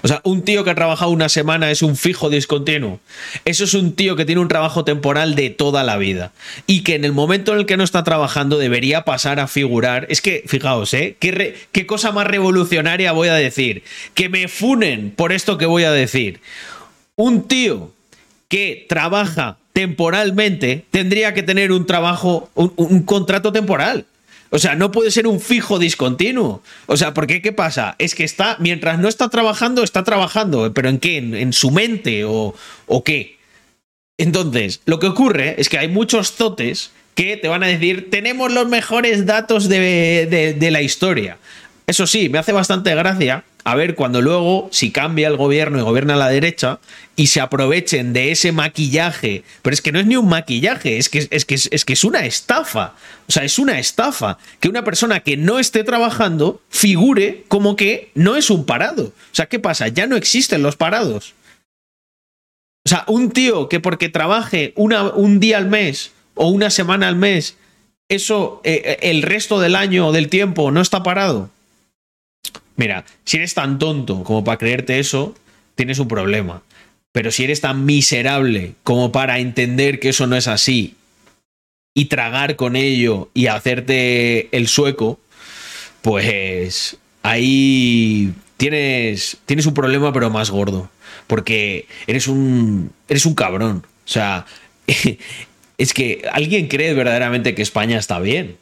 O 0.03 0.09
sea, 0.09 0.21
un 0.25 0.43
tío 0.43 0.65
que 0.65 0.71
ha 0.71 0.75
trabajado 0.75 1.11
una 1.11 1.31
semana 1.31 1.71
es 1.71 1.81
un 1.83 1.97
fijo 1.97 2.29
discontinuo. 2.29 3.01
Eso 3.47 3.65
es 3.65 3.73
un 3.73 3.95
tío 3.95 4.17
que 4.17 4.27
tiene 4.27 4.43
un 4.43 4.49
trabajo 4.49 4.85
temporal 4.85 5.35
de 5.35 5.49
toda 5.49 5.83
la 5.83 5.97
vida. 5.97 6.33
Y 6.67 6.83
que 6.83 6.95
en 6.95 7.07
el 7.07 7.13
momento 7.13 7.53
en 7.53 7.61
el 7.61 7.67
que 7.67 7.79
no 7.79 7.85
está 7.85 8.05
trabajando 8.05 8.59
debería 8.59 9.05
pasar 9.05 9.41
a 9.41 9.49
figurar. 9.49 10.07
Es 10.11 10.21
que, 10.21 10.45
fijaos, 10.47 10.93
¿eh? 10.93 11.17
¿Qué, 11.19 11.57
qué 11.73 11.87
cosa 11.87 12.13
más 12.13 12.27
revolucionaria 12.27 13.13
voy 13.13 13.29
a 13.29 13.35
decir? 13.35 13.83
Que 14.13 14.29
me 14.29 14.49
funen 14.49 15.11
por 15.11 15.33
esto 15.33 15.57
que 15.57 15.67
voy 15.67 15.85
a 15.85 15.93
decir. 15.93 16.41
Un 17.17 17.49
tío 17.49 17.93
que 18.53 18.85
trabaja 18.87 19.57
temporalmente 19.73 20.85
tendría 20.91 21.33
que 21.33 21.43
tener 21.43 21.73
un 21.73 21.87
trabajo, 21.87 22.51
un, 22.55 23.03
contrato 23.05 23.51
temporal. 23.51 24.05
O 24.51 24.59
sea, 24.59 24.75
no 24.75 24.93
puede 24.93 25.11
ser 25.11 25.27
un 25.27 25.41
fijo 25.41 25.79
discontinuo. 25.79 26.63
O 26.85 26.99
sea, 26.99 27.15
porque 27.15 27.41
¿qué 27.41 27.53
pasa? 27.53 27.97
Es 27.99 28.15
que 28.15 28.25
está, 28.25 28.59
mientras 28.61 28.99
no 28.99 29.09
está 29.09 29.31
trabajando, 29.31 29.83
está 29.83 30.05
trabajando. 30.05 30.71
¿Pero 30.75 30.91
en 30.91 30.99
qué? 30.99 31.17
¿En, 31.17 31.55
su 31.55 31.71
mente 31.71 32.27
o, 32.27 32.55
o, 32.85 33.03
qué? 33.03 33.39
Entonces, 34.19 34.83
lo 34.85 34.99
que 34.99 35.07
ocurre 35.07 35.55
es 35.57 35.71
que 35.71 35.79
hay 35.79 35.89
muchos 35.89 36.33
zotes 36.33 36.91
que 37.15 37.39
te 37.39 37.49
van 37.49 37.63
a 37.63 37.69
decir, 37.69 38.11
tenemos 38.11 38.53
los 38.53 38.69
mejores 38.69 39.25
datos 39.25 39.71
de, 39.71 40.57
de 40.59 40.71
la 40.71 40.83
historia. 40.83 41.39
Eso 41.87 42.07
sí, 42.07 42.29
me 42.29 42.39
hace 42.39 42.53
bastante 42.53 42.95
gracia 42.95 43.45
a 43.65 43.75
ver 43.77 43.95
cuando 43.95 44.21
luego, 44.21 44.69
si 44.73 44.91
cambia 44.91 45.29
el 45.29 45.37
gobierno 45.37 45.79
y 45.79 45.83
gobierna 45.83 46.17
la 46.17 46.29
derecha, 46.29 46.81
y 47.15 47.29
se 47.29 47.41
aprovechen 47.41 48.13
de 48.13 48.33
ese 48.33 48.53
maquillaje, 48.53 49.45
pero 49.63 49.75
es 49.75 49.83
que 49.83 49.93
no 49.93 50.01
es 50.01 50.07
ni 50.07 50.17
un 50.17 50.29
maquillaje, 50.29 50.99
es 50.99 51.09
que 51.09 51.29
es, 51.31 51.45
que, 51.45 51.55
es, 51.55 51.85
que 51.85 51.93
es 51.93 52.05
una 52.05 52.25
estafa. 52.25 52.95
O 53.29 53.33
sea, 53.33 53.45
es 53.45 53.59
una 53.59 53.79
estafa 53.79 54.39
que 54.61 54.69
una 54.69 54.85
persona 54.85 55.21
que 55.21 55.37
no 55.37 55.59
esté 55.59 55.85
trabajando 55.85 56.61
figure 56.71 57.45
como 57.49 57.77
que 57.77 58.11
no 58.15 58.37
es 58.37 58.51
un 58.51 58.65
parado. 58.65 59.05
O 59.05 59.35
sea, 59.35 59.47
¿qué 59.47 59.59
pasa? 59.59 59.89
Ya 59.89 60.07
no 60.07 60.17
existen 60.17 60.63
los 60.63 60.77
parados. 60.77 61.35
O 62.85 62.89
sea, 62.89 63.05
un 63.07 63.31
tío 63.31 63.69
que 63.69 63.79
porque 63.79 64.09
trabaje 64.09 64.73
una, 64.77 65.11
un 65.11 65.39
día 65.39 65.59
al 65.59 65.69
mes 65.69 66.13
o 66.35 66.49
una 66.49 66.71
semana 66.71 67.07
al 67.07 67.17
mes, 67.17 67.57
eso 68.09 68.61
eh, 68.65 68.99
el 69.03 69.23
resto 69.23 69.61
del 69.61 69.77
año 69.77 70.09
o 70.09 70.13
del 70.13 70.29
tiempo 70.29 70.71
no 70.73 70.81
está 70.81 71.03
parado. 71.03 71.51
Mira, 72.83 73.05
si 73.25 73.37
eres 73.37 73.55
tan 73.55 73.79
tonto 73.79 74.25
como 74.25 74.43
para 74.43 74.59
creerte 74.59 74.99
eso, 74.99 75.37
tienes 75.77 76.01
un 76.01 76.09
problema. 76.09 76.65
Pero 77.13 77.31
si 77.31 77.45
eres 77.45 77.61
tan 77.61 77.85
miserable 77.85 78.75
como 78.83 79.13
para 79.13 79.39
entender 79.39 80.01
que 80.01 80.09
eso 80.09 80.27
no 80.27 80.35
es 80.35 80.49
así 80.49 80.97
y 81.95 82.07
tragar 82.07 82.57
con 82.57 82.75
ello 82.75 83.31
y 83.35 83.47
hacerte 83.47 84.49
el 84.51 84.67
sueco, 84.67 85.21
pues 86.01 86.97
ahí 87.23 88.33
tienes, 88.57 89.37
tienes 89.47 89.67
un 89.67 89.75
problema 89.75 90.13
pero 90.13 90.29
más 90.31 90.51
gordo. 90.51 90.91
Porque 91.29 91.87
eres 92.09 92.27
un, 92.27 92.91
eres 93.09 93.27
un 93.27 93.37
cabrón. 93.37 93.87
O 94.05 94.09
sea, 94.09 94.45
es 95.79 95.95
que 95.95 96.29
alguien 96.33 96.67
cree 96.67 96.95
verdaderamente 96.95 97.55
que 97.55 97.63
España 97.63 97.97
está 97.97 98.19
bien. 98.19 98.57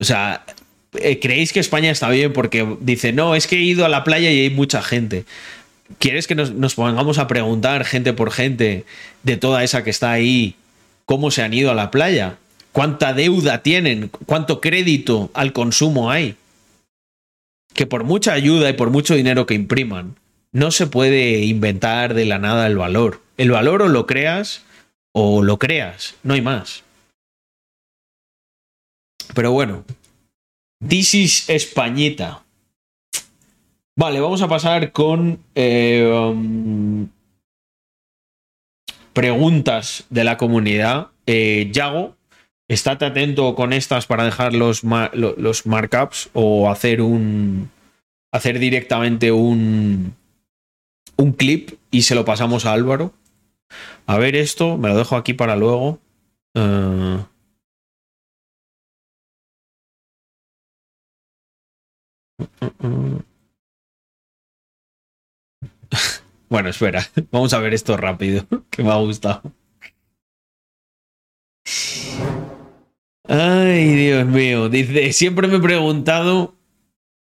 O 0.00 0.04
sea, 0.04 0.44
creéis 1.20 1.52
que 1.52 1.60
España 1.60 1.90
está 1.90 2.08
bien 2.08 2.32
porque 2.32 2.76
dice, 2.80 3.12
no, 3.12 3.34
es 3.34 3.46
que 3.46 3.56
he 3.56 3.62
ido 3.62 3.84
a 3.84 3.88
la 3.88 4.04
playa 4.04 4.30
y 4.30 4.40
hay 4.40 4.50
mucha 4.50 4.82
gente. 4.82 5.24
¿Quieres 5.98 6.26
que 6.26 6.34
nos, 6.34 6.74
pongamos 6.74 7.18
a 7.18 7.26
preguntar 7.26 7.84
gente 7.84 8.12
por 8.12 8.30
gente 8.30 8.84
de 9.22 9.36
toda 9.36 9.64
esa 9.64 9.84
que 9.84 9.90
está 9.90 10.12
ahí 10.12 10.56
cómo 11.04 11.30
se 11.30 11.42
han 11.42 11.52
ido 11.52 11.70
a 11.70 11.74
la 11.74 11.90
playa? 11.90 12.38
¿Cuánta 12.72 13.12
deuda 13.12 13.62
tienen? 13.62 14.08
¿Cuánto 14.26 14.60
crédito 14.60 15.30
al 15.34 15.52
consumo 15.52 16.10
hay? 16.10 16.36
Que 17.74 17.86
por 17.86 18.04
mucha 18.04 18.32
ayuda 18.32 18.70
y 18.70 18.72
por 18.72 18.90
mucho 18.90 19.14
dinero 19.14 19.46
que 19.46 19.54
impriman, 19.54 20.16
no 20.52 20.70
se 20.70 20.86
puede 20.86 21.44
inventar 21.44 22.14
de 22.14 22.24
la 22.24 22.38
nada 22.38 22.66
el 22.66 22.76
valor. 22.76 23.20
El 23.36 23.50
valor 23.50 23.82
o 23.82 23.88
lo 23.88 24.06
creas 24.06 24.62
o 25.12 25.42
lo 25.42 25.58
creas, 25.58 26.14
no 26.22 26.34
hay 26.34 26.40
más. 26.40 26.82
Pero 29.34 29.52
bueno, 29.52 29.84
This 30.88 31.14
is 31.14 31.48
Españita. 31.48 32.44
Vale, 33.96 34.20
vamos 34.20 34.42
a 34.42 34.48
pasar 34.48 34.92
con 34.92 35.38
eh, 35.54 36.04
um, 36.04 37.08
preguntas 39.14 40.04
de 40.10 40.24
la 40.24 40.36
comunidad. 40.36 41.08
Eh, 41.26 41.70
Yago, 41.72 42.16
estate 42.68 43.06
atento 43.06 43.54
con 43.54 43.72
estas 43.72 44.06
para 44.06 44.24
dejar 44.24 44.52
los, 44.52 44.82
los 44.84 45.66
markups 45.66 46.28
o 46.34 46.70
hacer 46.70 47.00
un. 47.00 47.70
hacer 48.30 48.58
directamente 48.58 49.32
un. 49.32 50.14
un 51.16 51.32
clip 51.32 51.78
y 51.90 52.02
se 52.02 52.14
lo 52.14 52.26
pasamos 52.26 52.66
a 52.66 52.72
Álvaro. 52.72 53.14
A 54.06 54.18
ver 54.18 54.36
esto, 54.36 54.76
me 54.76 54.88
lo 54.88 54.98
dejo 54.98 55.16
aquí 55.16 55.32
para 55.32 55.56
luego. 55.56 55.98
Uh, 56.54 57.20
Bueno, 66.48 66.68
espera, 66.68 67.04
vamos 67.32 67.52
a 67.52 67.58
ver 67.58 67.74
esto 67.74 67.96
rápido, 67.96 68.46
que 68.70 68.84
me 68.84 68.92
ha 68.92 68.96
gustado. 68.96 69.42
Ay, 73.26 73.94
Dios 73.94 74.26
mío, 74.26 74.68
dice, 74.68 75.12
siempre 75.12 75.48
me 75.48 75.56
he 75.56 75.60
preguntado, 75.60 76.54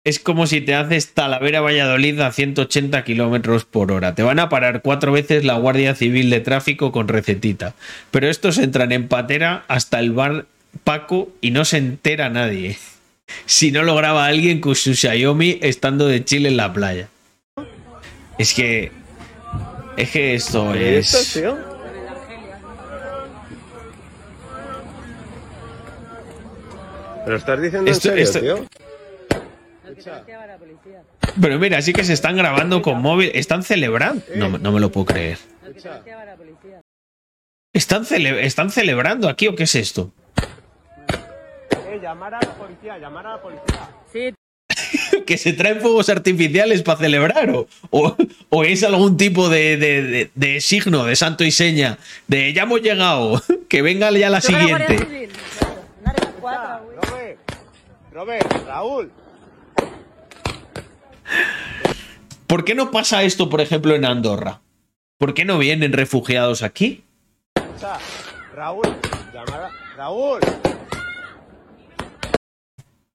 es 0.02 0.18
como 0.18 0.46
si 0.46 0.62
te 0.62 0.74
haces 0.74 1.14
Talavera 1.14 1.60
Valladolid 1.60 2.18
a 2.20 2.32
180 2.32 3.04
kilómetros 3.04 3.64
por 3.64 3.92
hora. 3.92 4.14
Te 4.14 4.22
van 4.22 4.40
a 4.40 4.48
parar 4.48 4.82
cuatro 4.82 5.12
veces 5.12 5.44
la 5.44 5.58
Guardia 5.58 5.94
Civil 5.94 6.30
de 6.30 6.40
Tráfico 6.40 6.90
con 6.90 7.06
recetita. 7.06 7.74
Pero 8.10 8.28
estos 8.28 8.58
entran 8.58 8.90
en 8.90 9.06
patera 9.06 9.64
hasta 9.68 10.00
el 10.00 10.12
bar 10.12 10.46
Paco 10.82 11.28
y 11.40 11.52
no 11.52 11.64
se 11.64 11.76
entera 11.76 12.30
nadie 12.30 12.78
si 13.46 13.70
no 13.70 13.82
lo 13.82 13.94
graba 13.94 14.26
alguien 14.26 14.60
con 14.60 14.74
su 14.74 14.94
Xiaomi 14.94 15.58
estando 15.62 16.06
de 16.06 16.24
Chile 16.24 16.48
en 16.48 16.56
la 16.56 16.72
playa. 16.72 17.08
Es 18.38 18.54
que. 18.54 18.90
Es 19.96 20.10
que 20.10 20.34
esto 20.34 20.74
es. 20.74 21.42
¿Pero 27.24 27.36
estás 27.36 27.62
diciendo 27.62 27.90
esto, 27.90 28.12
en 28.12 28.26
serio, 28.26 28.56
tío? 28.56 28.66
Pero 31.40 31.58
mira, 31.58 31.80
sí 31.80 31.92
que 31.92 32.04
se 32.04 32.12
están 32.12 32.36
grabando 32.36 32.82
con 32.82 33.00
móvil. 33.00 33.30
Están 33.34 33.62
celebrando. 33.62 34.22
No, 34.34 34.58
no 34.58 34.72
me 34.72 34.80
lo 34.80 34.90
puedo 34.90 35.06
creer. 35.06 35.38
¿Están, 37.72 38.04
cele 38.04 38.44
¿Están 38.44 38.70
celebrando 38.70 39.28
aquí 39.28 39.48
o 39.48 39.54
qué 39.54 39.64
es 39.64 39.74
esto? 39.74 40.12
Llamar 42.04 42.34
a 42.34 42.40
la 42.40 42.54
policía, 42.54 42.98
llamar 42.98 43.26
a 43.26 43.30
la 43.30 43.42
policía. 43.42 43.88
Sí. 44.12 44.34
que 45.26 45.38
se 45.38 45.54
traen 45.54 45.80
fuegos 45.80 46.10
artificiales 46.10 46.82
para 46.82 46.98
celebrar 46.98 47.50
o, 47.50 47.66
o, 48.50 48.64
es 48.64 48.82
algún 48.82 49.16
tipo 49.16 49.48
de, 49.48 49.76
de, 49.78 50.30
de, 50.34 50.60
signo 50.60 51.04
de 51.04 51.16
santo 51.16 51.44
y 51.44 51.50
seña 51.50 51.98
de 52.26 52.52
ya 52.52 52.64
hemos 52.64 52.82
llegado, 52.82 53.42
que 53.68 53.80
venga 53.80 54.10
ya 54.10 54.28
la 54.28 54.42
siguiente. 54.42 55.30
Robert, 56.42 57.38
Robert, 58.12 58.66
Raúl. 58.66 59.10
¿Por 62.46 62.64
qué 62.64 62.74
no 62.74 62.90
pasa 62.90 63.22
esto, 63.22 63.48
por 63.48 63.62
ejemplo, 63.62 63.94
en 63.94 64.04
Andorra? 64.04 64.60
¿Por 65.16 65.32
qué 65.32 65.46
no 65.46 65.58
vienen 65.58 65.92
refugiados 65.92 66.62
aquí? 66.62 67.04
Raúl, 68.54 68.94
llamada. 69.32 69.70
Raúl. 69.96 70.40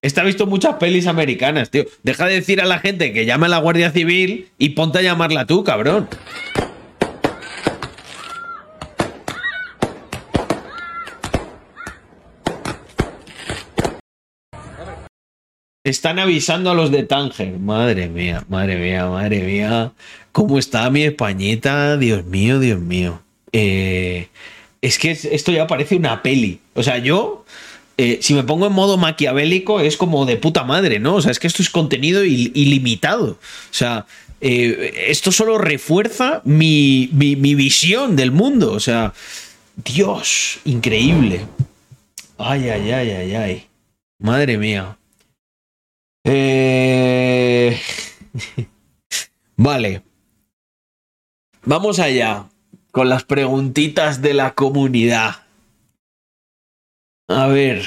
Esta 0.02 0.22
ha 0.22 0.24
visto 0.24 0.48
muchas 0.48 0.76
pelis 0.76 1.08
americanas, 1.08 1.70
tío. 1.72 1.84
Deja 2.04 2.26
de 2.26 2.36
decir 2.36 2.62
a 2.62 2.66
la 2.66 2.80
gente 2.80 3.12
que 3.12 3.26
llame 3.26 3.48
a 3.48 3.50
la 3.50 3.58
Guardia 3.58 3.92
Civil 3.92 4.48
y 4.58 4.70
ponte 4.70 5.00
a 5.00 5.02
llamarla 5.02 5.46
tú, 5.46 5.66
cabrón. 5.66 6.08
Están 15.84 16.20
avisando 16.20 16.72
a 16.72 16.76
los 16.76 16.92
de 16.92 17.04
Tánger. 17.04 17.60
Madre 17.60 18.08
mía, 18.08 18.46
madre 18.48 18.78
mía, 18.78 19.06
madre 19.08 19.42
mía. 19.42 19.92
¿Cómo 20.32 20.60
está 20.60 20.90
mi 20.90 21.04
Españita? 21.04 21.98
Dios 21.98 22.24
mío, 22.24 22.60
Dios 22.60 22.80
mío. 22.80 23.22
Eh, 23.52 24.30
es 24.82 24.98
que 24.98 25.12
esto 25.12 25.52
ya 25.52 25.68
parece 25.68 25.98
una 25.98 26.22
peli. 26.22 26.62
O 26.74 26.84
sea, 26.84 27.00
yo 27.00 27.44
eh, 28.02 28.20
si 28.22 28.34
me 28.34 28.46
pongo 28.46 28.66
en 28.66 28.72
modo 28.72 28.96
maquiavélico, 28.96 29.82
es 29.82 29.98
como 29.98 30.26
de 30.26 30.38
puta 30.38 30.64
madre, 30.64 31.00
¿no? 31.00 31.16
O 31.16 31.22
sea, 31.22 31.32
es 31.32 31.40
que 31.40 31.48
esto 31.48 31.62
es 31.62 31.70
contenido 31.70 32.24
ilimitado. 32.24 33.32
O 33.32 33.74
sea, 33.74 34.06
eh, 34.40 35.08
esto 35.08 35.34
solo 35.34 35.58
refuerza 35.58 36.42
mi, 36.46 37.10
mi, 37.12 37.56
visión 37.56 38.16
del 38.16 38.32
mundo. 38.32 38.72
O 38.72 38.80
sea, 38.80 39.14
Dios, 39.76 40.60
increíble. 40.64 41.46
Ay, 42.38 42.70
ay, 42.70 42.90
ay, 42.90 43.10
ay, 43.12 43.36
ay. 43.36 43.68
Madre 44.18 44.58
mía. 44.58 44.98
Eh... 46.24 47.78
vale. 49.58 50.04
Vamos 51.66 52.00
allá 52.00 52.46
con 52.92 53.10
las 53.10 53.26
preguntitas 53.26 54.22
de 54.22 54.36
la 54.36 54.54
comunidad. 54.54 55.49
A 57.30 57.48
ver. 57.48 57.86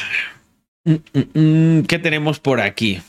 Mm, 0.85 0.95
mm, 1.13 1.41
mm, 1.41 1.83
¿Qué 1.85 1.99
tenemos 1.99 2.39
por 2.39 2.61
aquí? 2.61 3.01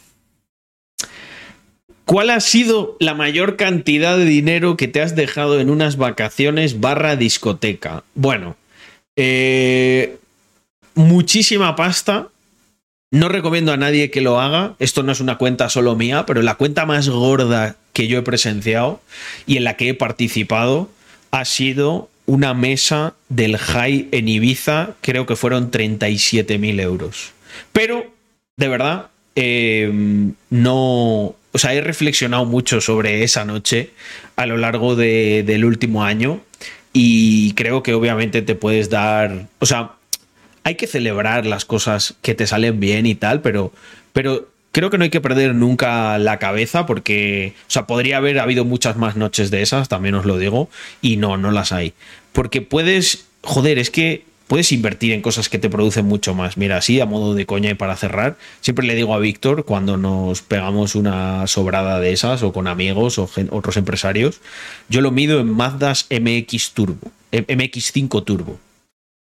¿Cuál 2.05 2.31
ha 2.31 2.39
sido 2.41 2.97
la 2.99 3.13
mayor 3.13 3.55
cantidad 3.55 4.17
de 4.17 4.25
dinero 4.25 4.75
que 4.75 4.87
te 4.87 5.01
has 5.01 5.15
dejado 5.15 5.59
en 5.59 5.69
unas 5.69 5.95
vacaciones 5.95 6.81
barra 6.81 7.15
discoteca? 7.15 8.03
Bueno, 8.13 8.57
eh, 9.15 10.17
muchísima 10.95 11.75
pasta. 11.75 12.27
No 13.11 13.29
recomiendo 13.29 13.71
a 13.71 13.77
nadie 13.77 14.09
que 14.09 14.21
lo 14.21 14.41
haga. 14.41 14.75
Esto 14.79 15.03
no 15.03 15.11
es 15.11 15.19
una 15.19 15.37
cuenta 15.37 15.69
solo 15.69 15.95
mía, 15.95 16.25
pero 16.25 16.41
la 16.41 16.55
cuenta 16.55 16.85
más 16.87 17.07
gorda 17.09 17.77
que 17.93 18.07
yo 18.07 18.17
he 18.17 18.23
presenciado 18.23 19.01
y 19.45 19.57
en 19.57 19.63
la 19.63 19.77
que 19.77 19.89
he 19.89 19.93
participado 19.93 20.89
ha 21.29 21.45
sido 21.45 22.09
una 22.25 22.53
mesa 22.53 23.15
del 23.29 23.57
High 23.57 24.09
en 24.11 24.27
Ibiza. 24.27 24.95
Creo 25.01 25.25
que 25.25 25.35
fueron 25.35 25.71
37.000 25.71 26.79
euros. 26.81 27.31
Pero, 27.71 28.11
de 28.57 28.67
verdad, 28.67 29.07
eh, 29.35 29.91
no. 30.49 31.35
O 31.55 31.59
sea, 31.59 31.73
he 31.73 31.81
reflexionado 31.81 32.45
mucho 32.45 32.81
sobre 32.81 33.23
esa 33.23 33.45
noche 33.45 33.91
a 34.35 34.45
lo 34.45 34.57
largo 34.57 34.95
del 34.95 35.65
último 35.65 36.03
año 36.03 36.41
y 36.93 37.53
creo 37.53 37.83
que 37.83 37.93
obviamente 37.93 38.41
te 38.41 38.55
puedes 38.55 38.89
dar. 38.89 39.47
O 39.59 39.65
sea, 39.65 39.93
hay 40.63 40.75
que 40.75 40.87
celebrar 40.87 41.45
las 41.45 41.65
cosas 41.65 42.15
que 42.21 42.33
te 42.33 42.47
salen 42.47 42.79
bien 42.79 43.05
y 43.05 43.15
tal, 43.15 43.41
pero, 43.41 43.71
pero 44.13 44.47
creo 44.73 44.89
que 44.89 44.97
no 44.97 45.05
hay 45.05 45.09
que 45.09 45.21
perder 45.21 45.55
nunca 45.55 46.17
la 46.17 46.39
cabeza 46.39 46.85
porque, 46.85 47.53
o 47.67 47.71
sea, 47.71 47.87
podría 47.87 48.17
haber 48.17 48.39
habido 48.39 48.65
muchas 48.65 48.97
más 48.97 49.15
noches 49.15 49.51
de 49.51 49.61
esas, 49.61 49.87
también 49.87 50.15
os 50.15 50.25
lo 50.25 50.37
digo, 50.37 50.67
y 51.01 51.15
no, 51.15 51.37
no 51.37 51.51
las 51.51 51.71
hay. 51.71 51.93
Porque 52.33 52.61
puedes, 52.61 53.27
joder, 53.43 53.77
es 53.77 53.91
que 53.91 54.25
puedes 54.47 54.71
invertir 54.71 55.13
en 55.13 55.21
cosas 55.21 55.47
que 55.47 55.59
te 55.59 55.69
producen 55.69 56.05
mucho 56.05 56.33
más. 56.33 56.57
Mira, 56.57 56.77
así 56.77 56.99
a 56.99 57.05
modo 57.05 57.35
de 57.35 57.45
coña 57.45 57.69
y 57.69 57.75
para 57.75 57.95
cerrar, 57.95 58.35
siempre 58.61 58.85
le 58.85 58.95
digo 58.95 59.13
a 59.13 59.19
Víctor 59.19 59.63
cuando 59.63 59.95
nos 59.95 60.41
pegamos 60.41 60.95
una 60.95 61.45
sobrada 61.45 61.99
de 61.99 62.11
esas 62.11 62.41
o 62.41 62.51
con 62.51 62.67
amigos 62.67 63.19
o 63.19 63.29
otros 63.51 63.77
empresarios, 63.77 64.41
yo 64.89 65.01
lo 65.01 65.11
mido 65.11 65.39
en 65.39 65.53
Mazdas 65.53 66.07
MX 66.09 66.71
Turbo, 66.71 67.11
MX5 67.31 68.25
Turbo. 68.25 68.59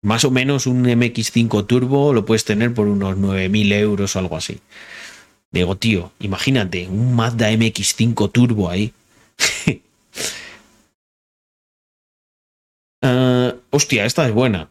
Más 0.03 0.25
o 0.25 0.31
menos 0.31 0.67
un 0.67 0.83
MX5 0.85 1.67
Turbo 1.67 2.15
lo 2.15 2.25
puedes 2.25 2.45
tener 2.45 2.73
por 2.73 2.89
unos 2.89 3.17
9.000 3.19 3.73
euros 3.75 4.17
o 4.17 4.19
algo 4.19 4.37
así. 4.37 4.59
Digo, 5.53 5.77
tío, 5.77 6.13
imagínate, 6.19 6.89
un 6.89 7.15
Mazda 7.15 7.51
MX5 7.51 8.33
Turbo 8.33 8.71
ahí. 8.71 8.93
uh, 13.03 13.53
hostia, 13.71 14.07
esta 14.07 14.27
es 14.27 14.33
buena. 14.33 14.71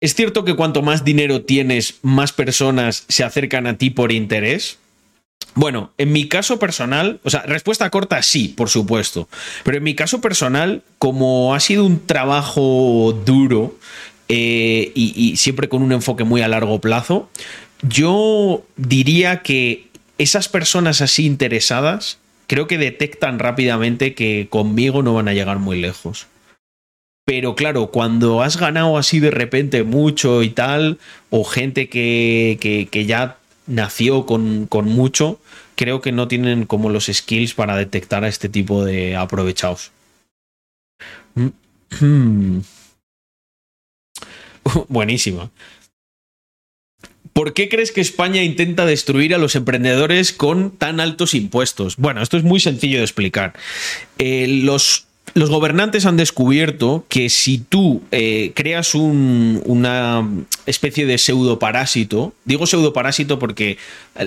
¿Es 0.00 0.14
cierto 0.14 0.44
que 0.44 0.54
cuanto 0.54 0.80
más 0.80 1.04
dinero 1.04 1.42
tienes, 1.42 1.98
más 2.02 2.32
personas 2.32 3.04
se 3.08 3.24
acercan 3.24 3.66
a 3.66 3.76
ti 3.76 3.90
por 3.90 4.12
interés? 4.12 4.78
Bueno, 5.54 5.92
en 5.98 6.12
mi 6.12 6.28
caso 6.28 6.60
personal, 6.60 7.18
o 7.24 7.30
sea, 7.30 7.42
respuesta 7.42 7.90
corta 7.90 8.22
sí, 8.22 8.48
por 8.48 8.68
supuesto, 8.68 9.28
pero 9.64 9.78
en 9.78 9.82
mi 9.82 9.96
caso 9.96 10.20
personal, 10.20 10.84
como 11.00 11.52
ha 11.52 11.58
sido 11.58 11.84
un 11.84 12.06
trabajo 12.06 13.20
duro 13.24 13.76
eh, 14.28 14.92
y, 14.94 15.36
siempre 15.36 15.68
con 15.68 15.82
un 15.82 15.90
enfoque 15.90 16.22
muy 16.22 16.42
a 16.42 16.48
largo 16.48 16.80
plazo, 16.80 17.28
yo 17.82 18.64
diría 18.76 19.42
que 19.42 19.88
esas 20.18 20.48
personas 20.48 21.00
así 21.00 21.26
interesadas 21.26 22.18
creo 22.46 22.66
que 22.66 22.78
detectan 22.78 23.38
rápidamente 23.38 24.14
que 24.14 24.48
conmigo 24.50 25.02
no 25.02 25.14
van 25.14 25.28
a 25.28 25.34
llegar 25.34 25.58
muy 25.58 25.80
lejos. 25.80 26.26
Pero 27.24 27.54
claro, 27.54 27.90
cuando 27.90 28.42
has 28.42 28.56
ganado 28.56 28.96
así 28.96 29.20
de 29.20 29.30
repente 29.30 29.84
mucho 29.84 30.42
y 30.42 30.48
tal, 30.48 30.98
o 31.28 31.44
gente 31.44 31.90
que, 31.90 32.88
que 32.90 33.06
ya 33.06 33.36
nació 33.66 34.24
con, 34.26 34.66
con, 34.66 34.86
mucho, 34.86 35.38
creo 35.76 36.00
que 36.00 36.10
no 36.10 36.26
tienen 36.26 36.64
como 36.64 36.88
los 36.88 37.06
skills 37.06 37.52
para 37.52 37.76
detectar 37.76 38.24
a 38.24 38.28
este 38.28 38.48
tipo 38.48 38.82
de 38.84 39.14
aprovechados. 39.14 39.92
Buenísima. 44.88 45.50
¿Por 47.38 47.52
qué 47.52 47.68
crees 47.68 47.92
que 47.92 48.00
España 48.00 48.42
intenta 48.42 48.84
destruir 48.84 49.32
a 49.32 49.38
los 49.38 49.54
emprendedores 49.54 50.32
con 50.32 50.72
tan 50.72 50.98
altos 50.98 51.34
impuestos? 51.34 51.96
Bueno, 51.96 52.20
esto 52.20 52.36
es 52.36 52.42
muy 52.42 52.58
sencillo 52.58 52.98
de 52.98 53.04
explicar. 53.04 53.52
Eh, 54.18 54.48
los 54.64 55.06
los 55.38 55.50
gobernantes 55.50 56.04
han 56.04 56.16
descubierto 56.16 57.04
que 57.08 57.28
si 57.30 57.58
tú 57.58 58.02
eh, 58.10 58.50
creas 58.56 58.96
una 58.96 60.28
especie 60.66 61.06
de 61.06 61.16
pseudoparásito, 61.16 62.34
digo 62.44 62.66
pseudoparásito 62.66 63.38
porque 63.38 63.78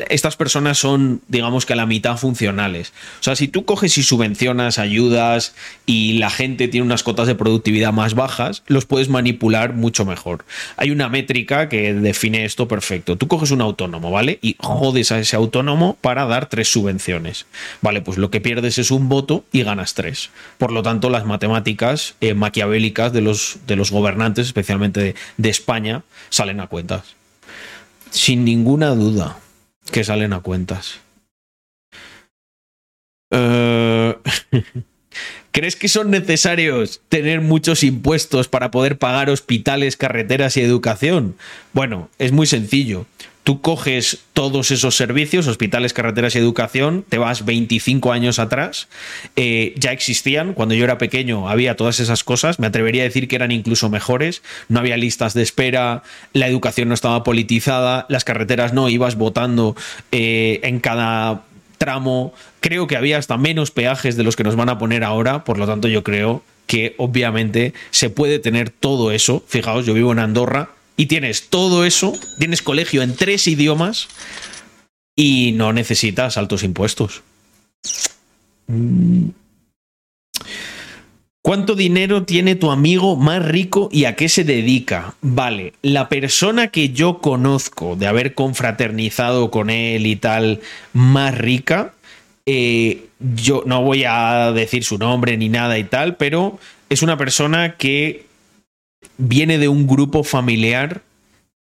estas 0.09 0.37
personas 0.37 0.77
son, 0.77 1.21
digamos 1.27 1.65
que 1.65 1.73
a 1.73 1.75
la 1.75 1.85
mitad 1.85 2.15
funcionales. 2.15 2.93
O 3.19 3.23
sea, 3.23 3.35
si 3.35 3.49
tú 3.49 3.65
coges 3.65 3.97
y 3.97 4.03
subvencionas, 4.03 4.79
ayudas 4.79 5.53
y 5.85 6.13
la 6.13 6.29
gente 6.29 6.69
tiene 6.69 6.85
unas 6.85 7.03
cotas 7.03 7.27
de 7.27 7.35
productividad 7.35 7.91
más 7.91 8.13
bajas, 8.13 8.63
los 8.67 8.85
puedes 8.85 9.09
manipular 9.09 9.73
mucho 9.73 10.05
mejor. 10.05 10.45
Hay 10.77 10.91
una 10.91 11.09
métrica 11.09 11.67
que 11.67 11.93
define 11.93 12.45
esto 12.45 12.69
perfecto. 12.69 13.17
Tú 13.17 13.27
coges 13.27 13.51
un 13.51 13.59
autónomo, 13.59 14.11
¿vale? 14.11 14.39
Y 14.41 14.55
jodes 14.59 15.11
a 15.11 15.19
ese 15.19 15.35
autónomo 15.35 15.97
para 15.99 16.25
dar 16.25 16.47
tres 16.47 16.71
subvenciones. 16.71 17.47
Vale, 17.81 18.01
pues 18.01 18.17
lo 18.17 18.31
que 18.31 18.39
pierdes 18.39 18.77
es 18.77 18.91
un 18.91 19.09
voto 19.09 19.43
y 19.51 19.63
ganas 19.63 19.93
tres. 19.93 20.29
Por 20.57 20.71
lo 20.71 20.83
tanto, 20.83 21.00
tanto, 21.01 21.09
las 21.09 21.25
matemáticas 21.25 22.13
eh, 22.21 22.35
maquiavélicas 22.35 23.11
de 23.11 23.21
los, 23.21 23.57
de 23.65 23.75
los 23.75 23.89
gobernantes, 23.89 24.45
especialmente 24.45 25.15
de, 25.37 25.49
España, 25.49 26.03
salen 26.29 26.59
a 26.59 26.67
cuentas. 26.67 27.15
Sin 28.11 28.45
ninguna 28.45 28.91
duda 28.91 29.39
que 29.91 30.03
salen 30.03 30.31
a 30.33 30.41
cuentas. 30.41 30.99
Eh, 33.31 34.15
¿Crees 35.51 35.75
que 35.75 35.87
son 35.87 36.11
necesarios 36.11 37.01
tener 37.09 37.41
muchos 37.41 37.83
impuestos 37.83 38.47
para 38.47 38.69
poder 38.69 38.99
pagar 38.99 39.29
hospitales, 39.31 39.97
carreteras 39.97 40.55
y 40.55 40.61
educación? 40.61 41.35
Bueno, 41.73 42.09
es 42.19 42.31
muy 42.31 42.45
sencillo 42.45 43.07
tú 43.43 43.61
coges 43.61 44.19
todos 44.33 44.71
esos 44.71 44.95
servicios, 44.95 45.47
hospitales, 45.47 45.93
carreteras 45.93 46.35
y 46.35 46.37
educación, 46.37 47.03
te 47.07 47.17
vas 47.17 47.45
25 47.45 48.11
años 48.11 48.39
atrás, 48.39 48.87
eh, 49.35 49.73
ya 49.77 49.91
existían, 49.91 50.53
cuando 50.53 50.75
yo 50.75 50.83
era 50.83 50.97
pequeño 50.97 51.49
había 51.49 51.75
todas 51.75 51.99
esas 51.99 52.23
cosas, 52.23 52.59
me 52.59 52.67
atrevería 52.67 53.01
a 53.01 53.05
decir 53.05 53.27
que 53.27 53.35
eran 53.35 53.51
incluso 53.51 53.89
mejores, 53.89 54.43
no 54.69 54.79
había 54.79 54.97
listas 54.97 55.33
de 55.33 55.41
espera, 55.41 56.03
la 56.33 56.47
educación 56.47 56.87
no 56.87 56.93
estaba 56.93 57.23
politizada, 57.23 58.05
las 58.09 58.23
carreteras 58.23 58.73
no, 58.73 58.89
ibas 58.89 59.15
votando 59.15 59.75
eh, 60.11 60.59
en 60.63 60.79
cada 60.79 61.43
tramo, 61.77 62.33
creo 62.59 62.85
que 62.85 62.95
había 62.95 63.17
hasta 63.17 63.37
menos 63.37 63.71
peajes 63.71 64.15
de 64.15 64.23
los 64.23 64.35
que 64.35 64.43
nos 64.43 64.55
van 64.55 64.69
a 64.69 64.77
poner 64.77 65.03
ahora, 65.03 65.43
por 65.43 65.57
lo 65.57 65.65
tanto 65.65 65.87
yo 65.87 66.03
creo 66.03 66.43
que 66.67 66.93
obviamente 66.97 67.73
se 67.89 68.09
puede 68.09 68.39
tener 68.39 68.69
todo 68.69 69.11
eso, 69.11 69.43
fijaos, 69.47 69.85
yo 69.85 69.93
vivo 69.95 70.11
en 70.11 70.19
Andorra, 70.19 70.69
y 71.01 71.07
tienes 71.07 71.49
todo 71.49 71.83
eso, 71.83 72.13
tienes 72.37 72.61
colegio 72.61 73.01
en 73.01 73.15
tres 73.15 73.47
idiomas 73.47 74.07
y 75.15 75.51
no 75.53 75.73
necesitas 75.73 76.37
altos 76.37 76.61
impuestos. 76.61 77.23
¿Cuánto 81.41 81.73
dinero 81.73 82.21
tiene 82.21 82.53
tu 82.53 82.69
amigo 82.69 83.15
más 83.15 83.43
rico 83.43 83.89
y 83.91 84.05
a 84.05 84.15
qué 84.15 84.29
se 84.29 84.43
dedica? 84.43 85.15
Vale, 85.21 85.73
la 85.81 86.07
persona 86.07 86.67
que 86.67 86.89
yo 86.89 87.17
conozco 87.17 87.95
de 87.95 88.05
haber 88.05 88.35
confraternizado 88.35 89.49
con 89.49 89.71
él 89.71 90.05
y 90.05 90.17
tal, 90.17 90.59
más 90.93 91.35
rica, 91.35 91.95
eh, 92.45 93.07
yo 93.19 93.63
no 93.65 93.81
voy 93.81 94.03
a 94.03 94.51
decir 94.51 94.83
su 94.83 94.99
nombre 94.99 95.35
ni 95.35 95.49
nada 95.49 95.79
y 95.79 95.83
tal, 95.83 96.15
pero 96.15 96.59
es 96.91 97.01
una 97.01 97.17
persona 97.17 97.75
que 97.77 98.29
viene 99.17 99.57
de 99.57 99.67
un 99.67 99.87
grupo 99.87 100.23
familiar 100.23 101.01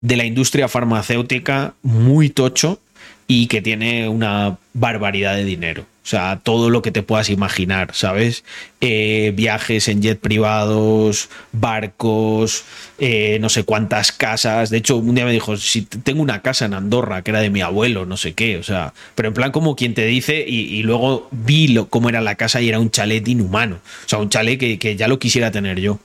de 0.00 0.16
la 0.16 0.24
industria 0.24 0.68
farmacéutica 0.68 1.74
muy 1.82 2.30
tocho 2.30 2.80
y 3.26 3.46
que 3.46 3.60
tiene 3.60 4.08
una 4.08 4.58
barbaridad 4.72 5.36
de 5.36 5.44
dinero. 5.44 5.84
O 6.08 6.10
sea, 6.10 6.40
todo 6.42 6.70
lo 6.70 6.80
que 6.80 6.90
te 6.90 7.02
puedas 7.02 7.28
imaginar, 7.28 7.90
¿sabes? 7.92 8.42
Eh, 8.80 9.34
viajes 9.36 9.88
en 9.88 10.00
jet 10.00 10.18
privados, 10.18 11.28
barcos, 11.52 12.64
eh, 12.98 13.36
no 13.42 13.50
sé 13.50 13.64
cuántas 13.64 14.10
casas. 14.10 14.70
De 14.70 14.78
hecho, 14.78 14.96
un 14.96 15.14
día 15.14 15.26
me 15.26 15.32
dijo, 15.32 15.58
si 15.58 15.82
tengo 15.82 16.22
una 16.22 16.40
casa 16.40 16.64
en 16.64 16.72
Andorra, 16.72 17.20
que 17.20 17.30
era 17.30 17.40
de 17.40 17.50
mi 17.50 17.60
abuelo, 17.60 18.06
no 18.06 18.16
sé 18.16 18.32
qué. 18.32 18.56
O 18.56 18.62
sea, 18.62 18.94
pero 19.14 19.28
en 19.28 19.34
plan 19.34 19.52
como 19.52 19.76
quien 19.76 19.92
te 19.92 20.06
dice, 20.06 20.42
y, 20.48 20.82
luego 20.82 21.28
vi 21.30 21.68
lo, 21.68 21.88
cómo 21.90 22.08
era 22.08 22.22
la 22.22 22.36
casa 22.36 22.62
y 22.62 22.70
era 22.70 22.80
un 22.80 22.90
chalet 22.90 23.28
inhumano. 23.28 23.76
O 23.76 24.08
sea, 24.08 24.18
un 24.18 24.30
chalet 24.30 24.58
que, 24.58 24.78
que 24.78 24.96
ya 24.96 25.08
lo 25.08 25.18
quisiera 25.18 25.50
tener 25.50 25.78
yo. 25.78 25.98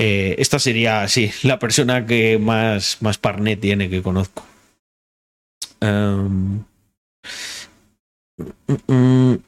Eh, 0.00 0.36
esta 0.38 0.60
sería, 0.60 1.08
sí, 1.08 1.32
la 1.42 1.58
persona 1.58 2.06
que 2.06 2.38
más, 2.38 2.98
más 3.00 3.18
parné 3.18 3.56
tiene 3.56 3.90
que 3.90 4.00
conozco. 4.00 4.46
Em, 5.80 6.62
mm, 8.38 8.92
mm, 8.92 9.38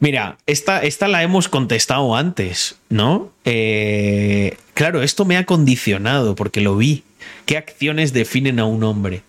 mira, 0.00 0.36
esta, 0.44 0.82
esta, 0.82 1.08
la 1.08 1.22
hemos 1.22 1.48
contestado 1.48 2.14
antes, 2.14 2.76
¿no? 2.90 3.32
Eh, 3.46 4.58
claro, 4.74 5.02
esto 5.02 5.24
me 5.24 5.38
ha 5.38 5.46
condicionado 5.46 6.34
porque 6.34 6.60
lo 6.60 6.76
vi. 6.76 7.04
¿Qué 7.46 7.56
acciones 7.56 8.12
definen 8.12 8.58
a 8.58 8.66
un 8.66 8.84
hombre? 8.84 9.22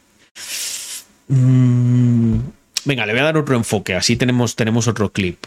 Mm, 1.29 2.39
venga, 2.83 3.05
le 3.05 3.13
voy 3.13 3.21
a 3.21 3.25
dar 3.25 3.37
otro 3.37 3.55
enfoque, 3.55 3.95
así 3.95 4.17
tenemos, 4.17 4.57
tenemos 4.57 4.89
otro 4.89 5.09
clip. 5.13 5.37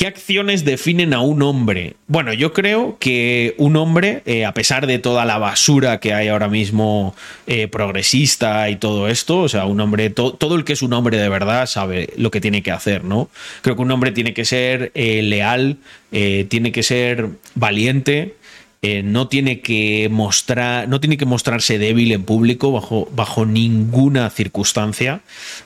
¿Qué 0.00 0.06
acciones 0.06 0.64
definen 0.64 1.12
a 1.12 1.20
un 1.20 1.42
hombre? 1.42 1.96
Bueno, 2.06 2.32
yo 2.32 2.54
creo 2.54 2.96
que 2.98 3.54
un 3.58 3.76
hombre, 3.76 4.22
eh, 4.24 4.46
a 4.46 4.54
pesar 4.54 4.86
de 4.86 4.98
toda 4.98 5.26
la 5.26 5.36
basura 5.36 6.00
que 6.00 6.14
hay 6.14 6.28
ahora 6.28 6.48
mismo 6.48 7.14
eh, 7.46 7.68
progresista 7.68 8.70
y 8.70 8.76
todo 8.76 9.08
esto, 9.08 9.40
o 9.40 9.48
sea, 9.50 9.66
un 9.66 9.78
hombre, 9.78 10.08
todo 10.08 10.56
el 10.56 10.64
que 10.64 10.72
es 10.72 10.80
un 10.80 10.94
hombre 10.94 11.18
de 11.18 11.28
verdad 11.28 11.66
sabe 11.66 12.14
lo 12.16 12.30
que 12.30 12.40
tiene 12.40 12.62
que 12.62 12.70
hacer, 12.70 13.04
¿no? 13.04 13.28
Creo 13.60 13.76
que 13.76 13.82
un 13.82 13.90
hombre 13.90 14.10
tiene 14.10 14.32
que 14.32 14.46
ser 14.46 14.90
eh, 14.94 15.20
leal, 15.20 15.76
tiene 16.10 16.72
que 16.72 16.82
ser 16.82 17.28
valiente, 17.54 18.36
eh, 18.82 19.02
no 19.02 19.28
tiene 19.28 19.60
que 19.60 20.08
mostrar, 20.10 20.88
no 20.88 21.00
tiene 21.00 21.18
que 21.18 21.26
mostrarse 21.26 21.78
débil 21.78 22.12
en 22.12 22.22
público 22.22 22.72
bajo, 22.72 23.08
bajo 23.12 23.44
ninguna 23.44 24.30
circunstancia. 24.30 25.20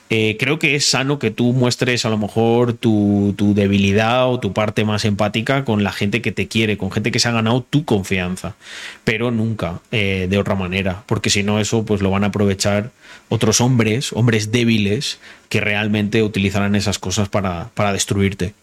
Eh, 0.09 0.35
creo 0.37 0.59
que 0.59 0.75
es 0.75 0.89
sano 0.89 1.17
que 1.17 1.31
tú 1.31 1.53
muestres 1.53 2.05
a 2.05 2.09
lo 2.09 2.17
mejor 2.17 2.73
tu, 2.73 3.33
debilidad 3.55 4.29
o 4.29 4.41
tu 4.41 4.51
parte 4.51 4.83
más 4.83 5.05
empática 5.05 5.63
con 5.63 5.85
la 5.85 5.93
gente 5.93 6.21
que 6.21 6.33
te 6.33 6.49
quiere, 6.49 6.77
con 6.77 6.91
gente 6.91 7.11
que 7.11 7.19
se 7.19 7.29
ha 7.29 7.31
ganado 7.31 7.61
tu 7.61 7.85
confianza, 7.85 8.55
pero 9.05 9.31
nunca 9.31 9.79
eh, 9.91 10.27
de 10.29 10.37
otra 10.37 10.55
manera, 10.55 11.03
porque 11.05 11.29
si 11.29 11.41
no 11.41 11.61
eso 11.61 11.85
pues 11.85 12.01
lo 12.01 12.11
van 12.11 12.25
a 12.25 12.27
aprovechar 12.27 12.91
otros 13.29 13.61
hombres, 13.61 14.11
hombres 14.11 14.51
débiles, 14.51 15.19
que 15.47 15.61
realmente 15.61 16.21
utilizarán 16.21 16.75
esas 16.75 16.99
cosas 16.99 17.29
para, 17.29 17.69
para 17.75 17.93
destruirte. 17.93 18.53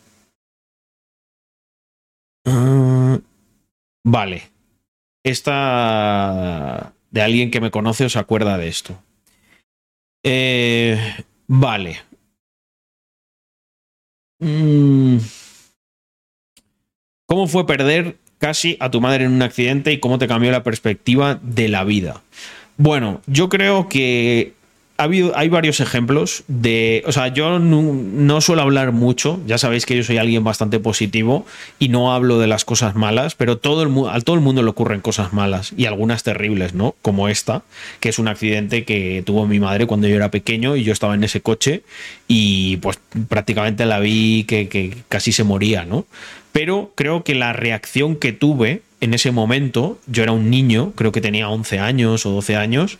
Vale. 4.04 4.50
Esta 5.24 6.94
de 7.10 7.22
alguien 7.22 7.50
que 7.50 7.60
me 7.60 7.70
conoce 7.70 8.04
os 8.04 8.16
acuerda 8.16 8.58
de 8.58 8.68
esto. 8.68 8.98
Eh, 10.24 10.98
vale. 11.46 12.00
Mm. 14.40 15.18
¿Cómo 17.26 17.46
fue 17.46 17.66
perder 17.66 18.18
casi 18.38 18.76
a 18.80 18.90
tu 18.90 19.00
madre 19.00 19.24
en 19.24 19.32
un 19.32 19.42
accidente 19.42 19.92
y 19.92 20.00
cómo 20.00 20.18
te 20.18 20.26
cambió 20.26 20.50
la 20.50 20.64
perspectiva 20.64 21.38
de 21.42 21.68
la 21.68 21.84
vida? 21.84 22.22
Bueno, 22.76 23.22
yo 23.26 23.48
creo 23.48 23.88
que 23.88 24.54
hay 24.96 25.48
varios 25.48 25.80
ejemplos 25.80 26.44
de. 26.48 27.02
O 27.06 27.12
sea, 27.12 27.28
yo 27.28 27.58
no, 27.58 28.40
suelo 28.40 28.62
hablar 28.62 28.92
mucho. 28.92 29.40
Ya 29.46 29.58
sabéis 29.58 29.86
que 29.86 29.96
yo 29.96 30.04
soy 30.04 30.18
alguien 30.18 30.44
bastante 30.44 30.78
positivo 30.78 31.46
y 31.78 31.88
no 31.88 32.12
hablo 32.12 32.38
de 32.38 32.46
las 32.46 32.64
cosas 32.64 32.94
malas, 32.94 33.34
pero 33.34 33.58
todo 33.58 33.82
el, 33.82 33.90
a 34.10 34.20
todo 34.20 34.36
el 34.36 34.42
mundo 34.42 34.62
le 34.62 34.70
ocurren 34.70 35.00
cosas 35.00 35.32
malas 35.32 35.72
y 35.76 35.86
algunas 35.86 36.22
terribles, 36.22 36.74
¿no? 36.74 36.94
Como 37.02 37.28
esta, 37.28 37.62
que 38.00 38.10
es 38.10 38.18
un 38.18 38.28
accidente 38.28 38.84
que 38.84 39.22
tuvo 39.26 39.46
mi 39.46 39.58
madre 39.58 39.86
cuando 39.86 40.08
yo 40.08 40.16
era 40.16 40.30
pequeño 40.30 40.76
y 40.76 40.84
yo 40.84 40.92
estaba 40.92 41.14
en 41.14 41.24
ese 41.24 41.40
coche 41.40 41.82
y 42.28 42.76
pues 42.78 42.98
prácticamente 43.28 43.86
la 43.86 43.98
vi 43.98 44.44
que, 44.44 44.68
que 44.68 44.96
casi 45.08 45.32
se 45.32 45.44
moría, 45.44 45.84
¿no? 45.84 46.06
Pero 46.52 46.92
creo 46.94 47.24
que 47.24 47.34
la 47.34 47.52
reacción 47.52 48.16
que 48.16 48.32
tuve 48.32 48.82
en 49.02 49.14
ese 49.14 49.32
momento, 49.32 49.98
yo 50.06 50.22
era 50.22 50.30
un 50.30 50.48
niño, 50.48 50.92
creo 50.94 51.10
que 51.10 51.20
tenía 51.20 51.48
11 51.48 51.80
años 51.80 52.24
o 52.24 52.30
12 52.30 52.54
años, 52.54 52.98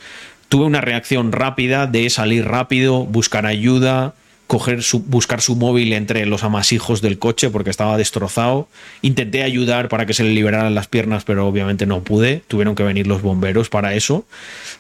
tuve 0.53 0.67
una 0.67 0.83
reacción 0.83 1.33
rápida 1.33 1.87
de 1.87 2.11
salir 2.11 2.45
rápido, 2.45 3.07
buscar 3.07 3.47
ayuda, 3.47 4.13
coger 4.49 4.81
buscar 5.07 5.41
su 5.41 5.57
móvil 5.57 5.95
entre 5.95 6.27
los 6.27 6.45
amasijos 6.45 7.01
del 7.01 7.19
coche 7.19 7.49
porque 7.49 7.71
estaba 7.71 7.97
destrozado. 7.97 8.69
Intenté 9.01 9.45
ayudar 9.45 9.89
para 9.89 10.05
que 10.05 10.13
se 10.13 10.25
le 10.25 10.35
liberaran 10.35 10.75
las 10.75 10.89
piernas, 10.89 11.25
pero 11.25 11.49
obviamente 11.49 11.87
no 11.87 12.03
pude. 12.03 12.43
Tuvieron 12.49 12.75
que 12.75 12.83
venir 12.83 13.07
los 13.07 13.23
bomberos 13.23 13.71
para 13.71 13.95
eso. 13.95 14.27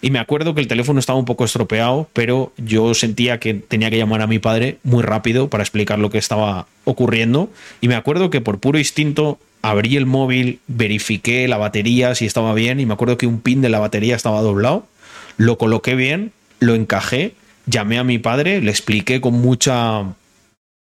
Y 0.02 0.10
me 0.10 0.18
acuerdo 0.18 0.54
que 0.54 0.60
el 0.60 0.68
teléfono 0.68 1.00
estaba 1.00 1.18
un 1.18 1.24
poco 1.24 1.46
estropeado, 1.46 2.06
pero 2.12 2.52
yo 2.58 2.92
sentía 2.92 3.40
que 3.40 3.54
tenía 3.54 3.88
que 3.88 3.96
llamar 3.96 4.20
a 4.20 4.26
mi 4.26 4.38
padre 4.38 4.76
muy 4.82 5.02
rápido 5.02 5.48
para 5.48 5.64
explicar 5.64 5.98
lo 5.98 6.10
que 6.10 6.18
estaba 6.18 6.66
ocurriendo. 6.84 7.48
Y 7.80 7.88
me 7.88 7.94
acuerdo 7.94 8.28
que 8.28 8.42
por 8.42 8.58
puro 8.58 8.78
instinto 8.78 9.38
abrí 9.62 9.96
el 9.96 10.04
móvil, 10.04 10.58
verifiqué 10.66 11.48
la 11.48 11.56
batería 11.56 12.14
si 12.14 12.26
estaba 12.26 12.52
bien 12.52 12.78
y 12.78 12.84
me 12.84 12.92
acuerdo 12.92 13.16
que 13.16 13.26
un 13.26 13.40
pin 13.40 13.62
de 13.62 13.70
la 13.70 13.78
batería 13.78 14.16
estaba 14.16 14.42
doblado 14.42 14.91
lo 15.36 15.58
coloqué 15.58 15.94
bien, 15.94 16.32
lo 16.60 16.74
encajé, 16.74 17.34
llamé 17.66 17.98
a 17.98 18.04
mi 18.04 18.18
padre, 18.18 18.60
le 18.60 18.70
expliqué 18.70 19.20
con 19.20 19.34
mucha 19.34 20.14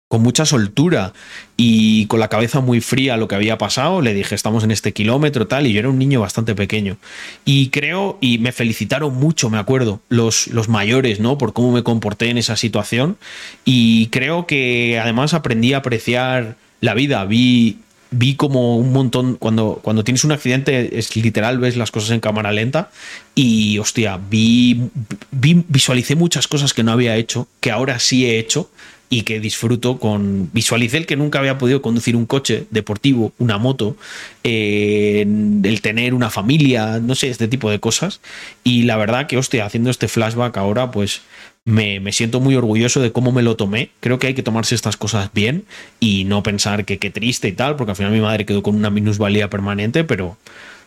con 0.08 0.22
mucha 0.22 0.46
soltura 0.46 1.12
y 1.58 2.06
con 2.06 2.18
la 2.18 2.28
cabeza 2.28 2.60
muy 2.60 2.80
fría 2.80 3.18
lo 3.18 3.28
que 3.28 3.34
había 3.34 3.58
pasado, 3.58 4.00
le 4.00 4.14
dije, 4.14 4.34
estamos 4.34 4.64
en 4.64 4.70
este 4.70 4.94
kilómetro 4.94 5.46
tal, 5.46 5.66
y 5.66 5.74
yo 5.74 5.80
era 5.80 5.90
un 5.90 5.98
niño 5.98 6.20
bastante 6.20 6.54
pequeño. 6.54 6.96
Y 7.44 7.68
creo, 7.68 8.16
y 8.22 8.38
me 8.38 8.52
felicitaron 8.52 9.14
mucho, 9.14 9.50
me 9.50 9.58
acuerdo, 9.58 10.00
los, 10.08 10.46
los 10.48 10.70
mayores, 10.70 11.20
¿no? 11.20 11.36
Por 11.36 11.52
cómo 11.52 11.72
me 11.72 11.82
comporté 11.82 12.30
en 12.30 12.38
esa 12.38 12.56
situación. 12.56 13.18
Y 13.66 14.06
creo 14.06 14.46
que 14.46 14.98
además 14.98 15.34
aprendí 15.34 15.74
a 15.74 15.78
apreciar 15.78 16.56
la 16.80 16.94
vida, 16.94 17.24
vi 17.26 17.78
vi 18.10 18.36
como 18.36 18.76
un 18.76 18.92
montón, 18.92 19.36
cuando, 19.36 19.80
cuando 19.82 20.04
tienes 20.04 20.24
un 20.24 20.32
accidente 20.32 20.98
es 20.98 21.14
literal, 21.16 21.58
ves 21.58 21.76
las 21.76 21.90
cosas 21.90 22.10
en 22.10 22.20
cámara 22.20 22.52
lenta 22.52 22.90
y 23.34 23.78
hostia, 23.78 24.18
vi, 24.30 24.90
vi, 25.30 25.64
visualicé 25.68 26.16
muchas 26.16 26.48
cosas 26.48 26.74
que 26.74 26.82
no 26.82 26.92
había 26.92 27.16
hecho, 27.16 27.48
que 27.60 27.70
ahora 27.70 27.98
sí 27.98 28.26
he 28.26 28.38
hecho 28.38 28.70
y 29.10 29.22
que 29.22 29.40
disfruto 29.40 29.98
con... 29.98 30.50
Visualicé 30.52 30.98
el 30.98 31.06
que 31.06 31.16
nunca 31.16 31.38
había 31.38 31.58
podido 31.58 31.80
conducir 31.80 32.14
un 32.14 32.26
coche 32.26 32.66
deportivo, 32.70 33.32
una 33.38 33.56
moto, 33.56 33.96
el 34.42 35.80
tener 35.82 36.14
una 36.14 36.30
familia, 36.30 36.98
no 37.00 37.14
sé, 37.14 37.30
este 37.30 37.48
tipo 37.48 37.70
de 37.70 37.80
cosas. 37.80 38.20
Y 38.64 38.82
la 38.82 38.96
verdad 38.96 39.26
que, 39.26 39.38
hostia, 39.38 39.64
haciendo 39.64 39.90
este 39.90 40.08
flashback 40.08 40.56
ahora, 40.58 40.90
pues 40.90 41.22
me, 41.68 42.12
siento 42.12 42.40
muy 42.40 42.56
orgulloso 42.56 43.00
de 43.00 43.12
cómo 43.12 43.30
me 43.30 43.42
lo 43.42 43.56
tomé. 43.56 43.90
Creo 44.00 44.18
que 44.18 44.28
hay 44.28 44.34
que 44.34 44.42
tomarse 44.42 44.74
estas 44.74 44.96
cosas 44.96 45.30
bien 45.34 45.64
y 46.00 46.24
no 46.24 46.42
pensar 46.42 46.86
que 46.86 46.98
qué 46.98 47.10
triste 47.10 47.48
y 47.48 47.52
tal, 47.52 47.76
porque 47.76 47.90
al 47.92 47.96
final 47.96 48.12
mi 48.12 48.20
madre 48.20 48.46
quedó 48.46 48.62
con 48.62 48.74
una 48.74 48.88
minusvalía 48.90 49.50
permanente, 49.50 50.02
pero 50.02 50.38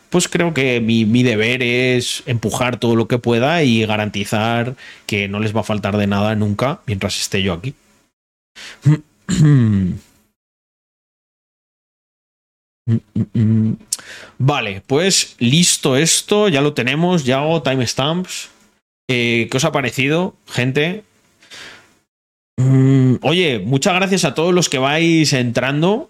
pues 0.09 0.27
creo 0.27 0.53
que 0.53 0.81
mi, 0.81 1.05
mi, 1.05 1.21
deber 1.23 1.61
es 1.61 2.23
empujar 2.25 2.77
todo 2.77 2.95
lo 2.95 3.07
que 3.07 3.19
pueda 3.19 3.63
y 3.63 3.85
garantizar 3.85 4.75
que 5.05 5.27
no 5.27 5.39
les 5.39 5.55
va 5.55 5.61
a 5.61 5.63
faltar 5.63 5.97
de 5.97 6.07
nada 6.07 6.35
nunca 6.35 6.81
mientras 6.87 7.19
esté 7.19 7.43
yo 7.43 7.53
aquí. 7.53 7.75
Vale, 14.39 14.81
pues 14.87 15.35
listo 15.37 15.95
esto, 15.95 16.49
ya 16.49 16.61
lo 16.61 16.73
tenemos, 16.73 17.23
ya 17.23 17.37
hago 17.39 17.61
timestamps. 17.61 18.49
Eh, 19.07 19.47
¿Qué 19.49 19.57
os 19.57 19.65
ha 19.65 19.71
parecido, 19.71 20.35
gente? 20.47 21.03
Mm, 22.57 23.15
oye, 23.21 23.59
muchas 23.59 23.95
gracias 23.95 24.25
a 24.25 24.33
todos 24.33 24.53
los 24.53 24.69
que 24.69 24.77
vais 24.77 25.33
entrando 25.33 26.09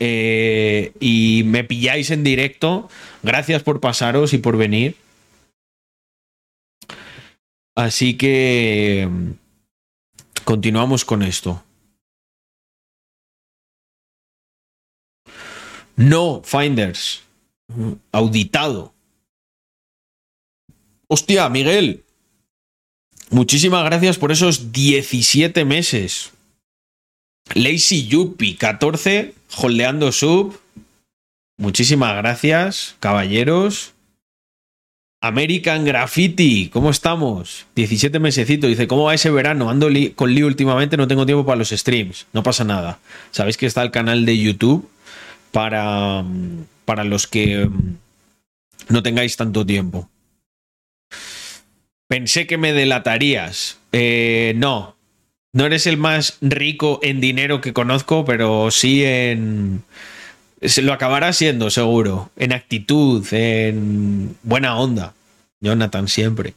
eh, 0.00 0.92
y 1.00 1.42
me 1.46 1.64
pilláis 1.64 2.10
en 2.10 2.24
directo. 2.24 2.88
Gracias 3.22 3.62
por 3.62 3.80
pasaros 3.80 4.32
y 4.32 4.38
por 4.38 4.56
venir. 4.56 4.96
Así 7.76 8.16
que 8.16 9.08
continuamos 10.44 11.04
con 11.04 11.22
esto. 11.22 11.62
No, 15.96 16.42
Finders. 16.44 17.22
Auditado. 18.12 18.93
Hostia, 21.14 21.48
Miguel. 21.48 22.02
Muchísimas 23.30 23.84
gracias 23.84 24.18
por 24.18 24.32
esos 24.32 24.72
17 24.72 25.64
meses. 25.64 26.32
Lazy 27.54 28.08
Yuppie, 28.08 28.56
14, 28.56 29.32
holdeando 29.56 30.10
sub. 30.10 30.58
Muchísimas 31.56 32.16
gracias, 32.16 32.96
caballeros. 32.98 33.92
American 35.20 35.84
Graffiti, 35.84 36.68
¿cómo 36.70 36.90
estamos? 36.90 37.66
17 37.76 38.18
mesecitos. 38.18 38.68
Dice, 38.68 38.88
¿cómo 38.88 39.04
va 39.04 39.14
ese 39.14 39.30
verano? 39.30 39.70
Ando 39.70 39.86
con 40.16 40.34
Lee 40.34 40.42
últimamente, 40.42 40.96
no 40.96 41.06
tengo 41.06 41.26
tiempo 41.26 41.46
para 41.46 41.58
los 41.58 41.68
streams. 41.68 42.26
No 42.32 42.42
pasa 42.42 42.64
nada. 42.64 42.98
Sabéis 43.30 43.56
que 43.56 43.66
está 43.66 43.84
el 43.84 43.92
canal 43.92 44.26
de 44.26 44.36
YouTube 44.36 44.90
para, 45.52 46.24
para 46.84 47.04
los 47.04 47.28
que 47.28 47.66
mm, 47.66 47.98
no 48.88 49.04
tengáis 49.04 49.36
tanto 49.36 49.64
tiempo. 49.64 50.10
Pensé 52.14 52.46
que 52.46 52.58
me 52.58 52.72
delatarías. 52.72 53.78
Eh, 53.90 54.52
no, 54.54 54.94
no 55.52 55.66
eres 55.66 55.88
el 55.88 55.96
más 55.96 56.38
rico 56.40 57.00
en 57.02 57.20
dinero 57.20 57.60
que 57.60 57.72
conozco, 57.72 58.24
pero 58.24 58.70
sí 58.70 59.04
en, 59.04 59.82
Se 60.62 60.82
lo 60.82 60.92
acabará 60.92 61.32
siendo, 61.32 61.70
seguro. 61.70 62.30
En 62.36 62.52
actitud, 62.52 63.26
en 63.32 64.36
buena 64.44 64.78
onda. 64.78 65.12
Jonathan 65.60 66.06
siempre. 66.06 66.54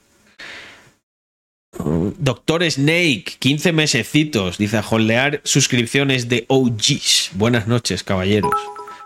Doctor 2.20 2.64
Snake, 2.70 3.26
15 3.40 3.72
mesecitos. 3.72 4.60
Dice 4.60 4.78
a 4.78 4.86
holdear 4.88 5.42
suscripciones 5.44 6.30
de 6.30 6.46
OGs. 6.50 7.32
Buenas 7.34 7.68
noches, 7.68 8.04
caballeros. 8.04 8.54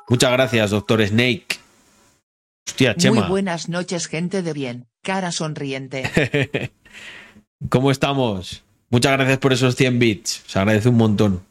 Muchas 0.10 0.34
gracias, 0.34 0.72
Doctor 0.72 1.08
Snake. 1.08 1.61
Hostia, 2.68 2.96
Chema. 2.96 3.22
Muy 3.22 3.30
buenas 3.30 3.70
noches, 3.70 4.08
gente 4.08 4.42
de 4.42 4.54
bien. 4.54 4.88
Cara 5.04 5.32
sonriente. 5.32 6.10
¿Cómo 7.70 7.92
estamos? 7.92 8.64
Muchas 8.90 9.14
gracias 9.14 9.38
por 9.38 9.54
esos 9.54 9.76
100 9.76 10.00
bits. 10.00 10.44
Se 10.48 10.60
agradece 10.60 10.90
un 10.90 10.98
montón. 10.98 11.42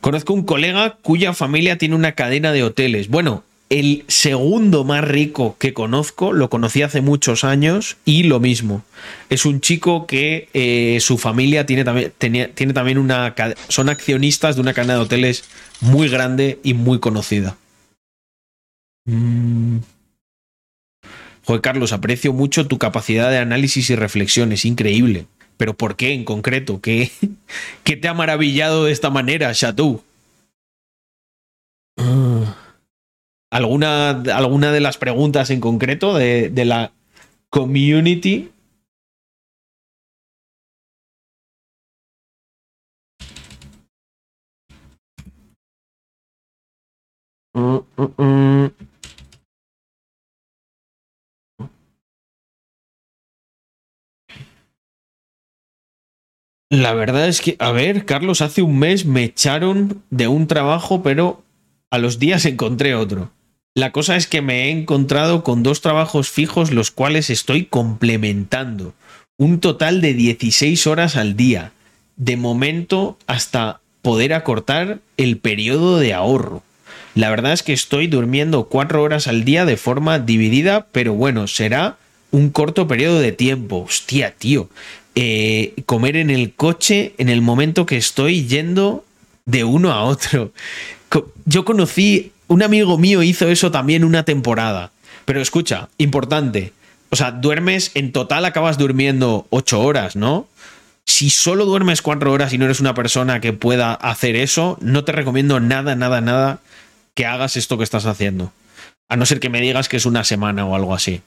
Conozco 0.00 0.34
un 0.34 0.42
colega 0.42 0.98
cuya 1.02 1.32
familia 1.32 1.78
tiene 1.78 1.94
una 1.94 2.12
cadena 2.12 2.52
de 2.52 2.64
hoteles. 2.64 3.08
Bueno, 3.08 3.44
el 3.70 4.04
segundo 4.08 4.84
más 4.84 5.04
rico 5.04 5.56
que 5.58 5.72
conozco, 5.72 6.32
lo 6.32 6.50
conocí 6.50 6.82
hace 6.82 7.00
muchos 7.00 7.44
años 7.44 7.96
y 8.04 8.24
lo 8.24 8.40
mismo. 8.40 8.82
Es 9.30 9.46
un 9.46 9.60
chico 9.60 10.06
que 10.06 10.48
eh, 10.52 10.98
su 11.00 11.18
familia 11.18 11.66
tiene 11.66 11.84
también, 11.84 12.12
tiene 12.18 12.72
también 12.74 12.98
una... 12.98 13.34
Son 13.68 13.88
accionistas 13.88 14.56
de 14.56 14.60
una 14.60 14.74
cadena 14.74 14.94
de 14.94 15.00
hoteles 15.00 15.44
muy 15.80 16.08
grande 16.08 16.58
y 16.62 16.74
muy 16.74 16.98
conocida. 16.98 17.56
Mm. 19.06 19.78
Joder, 21.44 21.60
Carlos, 21.60 21.92
aprecio 21.92 22.32
mucho 22.32 22.68
tu 22.68 22.78
capacidad 22.78 23.30
de 23.30 23.38
análisis 23.38 23.90
y 23.90 23.96
reflexión, 23.96 24.52
es 24.52 24.64
increíble. 24.64 25.26
Pero 25.56 25.74
¿por 25.74 25.96
qué 25.96 26.12
en 26.12 26.24
concreto? 26.24 26.80
¿Qué, 26.80 27.10
qué 27.84 27.96
te 27.96 28.08
ha 28.08 28.14
maravillado 28.14 28.84
de 28.84 28.92
esta 28.92 29.10
manera, 29.10 29.52
Chateau? 29.52 30.02
Ah. 31.98 32.56
¿Alguna, 33.50 34.10
alguna 34.10 34.72
de 34.72 34.80
las 34.80 34.96
preguntas 34.96 35.50
en 35.50 35.60
concreto 35.60 36.14
de, 36.14 36.48
de 36.48 36.64
la 36.64 36.92
community? 37.50 38.50
Mm, 47.54 47.80
mm, 47.98 48.70
La 56.72 56.94
verdad 56.94 57.28
es 57.28 57.42
que, 57.42 57.54
a 57.58 57.70
ver, 57.70 58.06
Carlos, 58.06 58.40
hace 58.40 58.62
un 58.62 58.78
mes 58.78 59.04
me 59.04 59.24
echaron 59.24 60.02
de 60.08 60.26
un 60.26 60.46
trabajo, 60.46 61.02
pero 61.02 61.42
a 61.90 61.98
los 61.98 62.18
días 62.18 62.46
encontré 62.46 62.94
otro. 62.94 63.30
La 63.74 63.92
cosa 63.92 64.16
es 64.16 64.26
que 64.26 64.40
me 64.40 64.64
he 64.64 64.70
encontrado 64.70 65.44
con 65.44 65.62
dos 65.62 65.82
trabajos 65.82 66.30
fijos 66.30 66.72
los 66.72 66.90
cuales 66.90 67.28
estoy 67.28 67.66
complementando. 67.66 68.94
Un 69.36 69.60
total 69.60 70.00
de 70.00 70.14
16 70.14 70.86
horas 70.86 71.16
al 71.16 71.36
día. 71.36 71.72
De 72.16 72.38
momento 72.38 73.18
hasta 73.26 73.82
poder 74.00 74.32
acortar 74.32 75.00
el 75.18 75.36
periodo 75.36 75.98
de 75.98 76.14
ahorro. 76.14 76.62
La 77.14 77.28
verdad 77.28 77.52
es 77.52 77.62
que 77.62 77.74
estoy 77.74 78.06
durmiendo 78.06 78.70
4 78.70 79.02
horas 79.02 79.26
al 79.26 79.44
día 79.44 79.66
de 79.66 79.76
forma 79.76 80.20
dividida, 80.20 80.86
pero 80.90 81.12
bueno, 81.12 81.48
será 81.48 81.98
un 82.30 82.48
corto 82.48 82.88
periodo 82.88 83.20
de 83.20 83.32
tiempo. 83.32 83.84
Hostia, 83.86 84.34
tío. 84.38 84.70
Eh, 85.14 85.74
comer 85.84 86.16
en 86.16 86.30
el 86.30 86.54
coche 86.54 87.14
en 87.18 87.28
el 87.28 87.42
momento 87.42 87.84
que 87.84 87.96
estoy 87.96 88.46
yendo 88.46 89.04
de 89.44 89.64
uno 89.64 89.92
a 89.92 90.04
otro. 90.04 90.52
Yo 91.44 91.64
conocí 91.64 92.32
un 92.52 92.62
amigo 92.62 92.98
mío 92.98 93.22
hizo 93.22 93.48
eso 93.48 93.70
también 93.70 94.04
una 94.04 94.24
temporada. 94.24 94.92
Pero 95.24 95.40
escucha, 95.40 95.88
importante. 95.98 96.72
O 97.10 97.16
sea, 97.16 97.30
duermes, 97.30 97.90
en 97.94 98.12
total 98.12 98.44
acabas 98.44 98.78
durmiendo 98.78 99.46
ocho 99.50 99.80
horas, 99.80 100.16
¿no? 100.16 100.46
Si 101.06 101.30
solo 101.30 101.64
duermes 101.64 102.02
cuatro 102.02 102.32
horas 102.32 102.52
y 102.52 102.58
no 102.58 102.64
eres 102.64 102.80
una 102.80 102.94
persona 102.94 103.40
que 103.40 103.52
pueda 103.52 103.94
hacer 103.94 104.36
eso, 104.36 104.78
no 104.80 105.04
te 105.04 105.12
recomiendo 105.12 105.60
nada, 105.60 105.96
nada, 105.96 106.20
nada 106.20 106.60
que 107.14 107.26
hagas 107.26 107.56
esto 107.56 107.76
que 107.76 107.84
estás 107.84 108.06
haciendo. 108.06 108.52
A 109.08 109.16
no 109.16 109.26
ser 109.26 109.40
que 109.40 109.50
me 109.50 109.60
digas 109.60 109.88
que 109.88 109.96
es 109.96 110.06
una 110.06 110.24
semana 110.24 110.64
o 110.64 110.74
algo 110.74 110.94
así. 110.94 111.20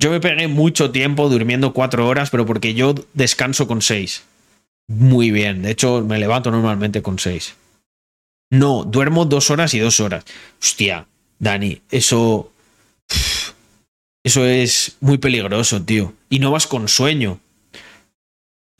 Yo 0.00 0.10
me 0.10 0.20
pegué 0.20 0.48
mucho 0.48 0.90
tiempo 0.90 1.28
durmiendo 1.28 1.72
cuatro 1.72 2.06
horas, 2.06 2.30
pero 2.30 2.46
porque 2.46 2.74
yo 2.74 2.94
descanso 3.14 3.66
con 3.66 3.80
seis. 3.82 4.24
Muy 4.88 5.30
bien. 5.30 5.62
De 5.62 5.70
hecho, 5.70 6.02
me 6.02 6.18
levanto 6.18 6.50
normalmente 6.50 7.02
con 7.02 7.18
seis. 7.18 7.54
No, 8.50 8.84
duermo 8.84 9.24
dos 9.24 9.50
horas 9.50 9.74
y 9.74 9.78
dos 9.78 10.00
horas. 10.00 10.24
Hostia, 10.60 11.06
Dani, 11.38 11.80
eso. 11.90 12.52
Eso 14.22 14.46
es 14.46 14.96
muy 15.00 15.18
peligroso, 15.18 15.82
tío. 15.82 16.14
Y 16.30 16.38
no 16.38 16.50
vas 16.50 16.66
con 16.66 16.88
sueño. 16.88 17.40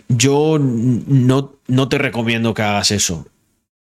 Yo 0.08 0.58
no, 0.58 1.54
no 1.66 1.88
te 1.88 1.98
recomiendo 1.98 2.54
que 2.54 2.62
hagas 2.62 2.90
eso. 2.90 3.26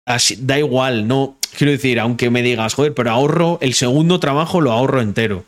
Así, 0.05 0.37
da 0.39 0.59
igual, 0.59 1.07
no. 1.07 1.37
Quiero 1.57 1.71
decir, 1.71 1.99
aunque 1.99 2.29
me 2.29 2.43
digas, 2.43 2.73
joder, 2.73 2.93
pero 2.93 3.11
ahorro, 3.11 3.57
el 3.61 3.73
segundo 3.73 4.19
trabajo 4.19 4.61
lo 4.61 4.71
ahorro 4.71 5.01
entero. 5.01 5.45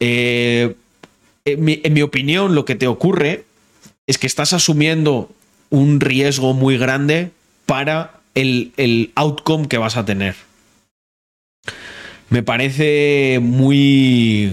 Eh, 0.00 0.74
en, 1.44 1.64
mi, 1.64 1.80
en 1.84 1.92
mi 1.92 2.02
opinión, 2.02 2.54
lo 2.54 2.64
que 2.64 2.74
te 2.74 2.86
ocurre 2.86 3.44
es 4.06 4.18
que 4.18 4.26
estás 4.26 4.52
asumiendo 4.52 5.30
un 5.70 6.00
riesgo 6.00 6.54
muy 6.54 6.78
grande 6.78 7.30
para 7.66 8.20
el, 8.34 9.12
outcome 9.14 9.68
que 9.68 9.78
vas 9.78 9.96
a 9.96 10.04
tener. 10.04 10.34
Me 12.30 12.42
parece 12.42 13.38
muy... 13.40 14.52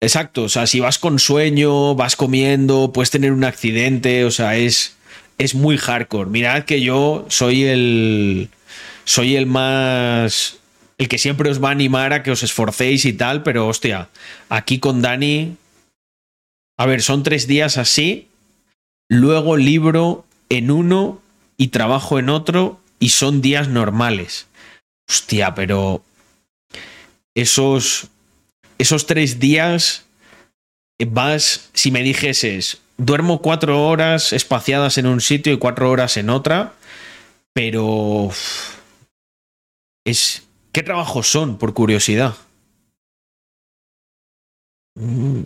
Exacto, 0.00 0.44
o 0.44 0.48
sea, 0.48 0.66
si 0.66 0.80
vas 0.80 0.98
con 0.98 1.20
sueño, 1.20 1.94
vas 1.94 2.16
comiendo, 2.16 2.92
puedes 2.92 3.10
tener 3.10 3.32
un 3.32 3.44
accidente, 3.44 4.24
o 4.24 4.32
sea, 4.32 4.56
es, 4.56 4.96
es 5.38 5.54
muy 5.54 5.76
hardcore. 5.76 6.28
Mirad 6.28 6.64
que 6.64 6.80
yo 6.80 7.24
soy 7.28 7.64
el... 7.64 8.48
Soy 9.04 9.36
el 9.36 9.46
más... 9.46 10.58
El 11.02 11.08
que 11.08 11.18
siempre 11.18 11.50
os 11.50 11.60
va 11.60 11.70
a 11.70 11.72
animar 11.72 12.12
a 12.12 12.22
que 12.22 12.30
os 12.30 12.44
esforcéis 12.44 13.04
y 13.06 13.12
tal, 13.12 13.42
pero 13.42 13.66
hostia, 13.66 14.08
aquí 14.48 14.78
con 14.78 15.02
Dani... 15.02 15.56
A 16.78 16.86
ver, 16.86 17.02
son 17.02 17.24
tres 17.24 17.48
días 17.48 17.76
así, 17.76 18.28
luego 19.08 19.56
libro 19.56 20.24
en 20.48 20.70
uno 20.70 21.20
y 21.56 21.68
trabajo 21.68 22.20
en 22.20 22.28
otro 22.28 22.80
y 23.00 23.08
son 23.08 23.42
días 23.42 23.66
normales. 23.66 24.46
Hostia, 25.10 25.56
pero 25.56 26.04
esos, 27.34 28.06
esos 28.78 29.06
tres 29.06 29.40
días 29.40 30.04
vas, 31.04 31.68
si 31.72 31.90
me 31.90 32.04
dijeses, 32.04 32.80
duermo 32.96 33.42
cuatro 33.42 33.88
horas 33.88 34.32
espaciadas 34.32 34.98
en 34.98 35.06
un 35.06 35.20
sitio 35.20 35.52
y 35.52 35.58
cuatro 35.58 35.90
horas 35.90 36.16
en 36.16 36.30
otra, 36.30 36.74
pero 37.54 38.30
es... 40.04 40.44
¿Qué 40.72 40.82
trabajos 40.82 41.26
son, 41.26 41.58
por 41.58 41.74
curiosidad? 41.74 42.34
Mm. 44.94 45.42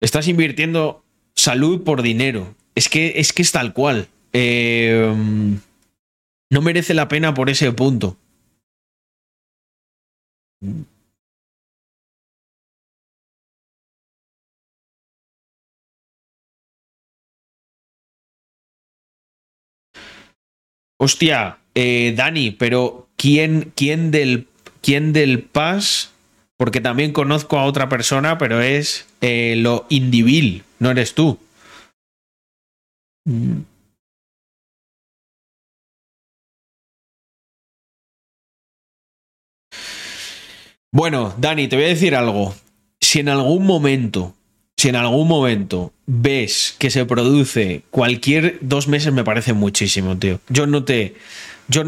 Estás 0.00 0.26
invirtiendo 0.26 1.04
salud 1.34 1.84
por 1.84 2.00
dinero. 2.00 2.54
Es 2.74 2.88
que 2.88 3.20
es, 3.20 3.34
que 3.34 3.42
es 3.42 3.52
tal 3.52 3.74
cual. 3.74 4.08
Eh, 4.32 5.14
no 6.50 6.62
merece 6.62 6.94
la 6.94 7.08
pena 7.08 7.34
por 7.34 7.50
ese 7.50 7.70
punto. 7.72 8.16
Hostia, 20.98 21.58
eh, 21.74 22.14
Dani, 22.16 22.50
pero 22.50 23.09
¿quién, 23.20 23.72
quién, 23.76 24.10
del, 24.10 24.46
¿quién 24.80 25.12
del 25.12 25.42
PAS? 25.42 26.10
Porque 26.56 26.80
también 26.80 27.12
conozco 27.12 27.58
a 27.58 27.64
otra 27.64 27.90
persona, 27.90 28.38
pero 28.38 28.62
es 28.62 29.06
eh, 29.20 29.56
lo 29.58 29.84
indivil, 29.90 30.64
no 30.78 30.90
eres 30.90 31.14
tú. 31.14 31.38
Bueno, 40.92 41.34
Dani, 41.38 41.68
te 41.68 41.76
voy 41.76 41.84
a 41.84 41.88
decir 41.88 42.14
algo. 42.14 42.54
Si 43.00 43.20
en 43.20 43.28
algún 43.28 43.66
momento, 43.66 44.34
si 44.76 44.88
en 44.88 44.96
algún 44.96 45.28
momento 45.28 45.92
ves 46.06 46.74
que 46.78 46.90
se 46.90 47.04
produce 47.04 47.82
cualquier 47.90 48.58
dos 48.62 48.88
meses, 48.88 49.12
me 49.12 49.24
parece 49.24 49.52
muchísimo, 49.52 50.16
tío. 50.16 50.40
Yo 50.48 50.66
no 50.66 50.84
te. 50.84 51.14
Yo 51.70 51.84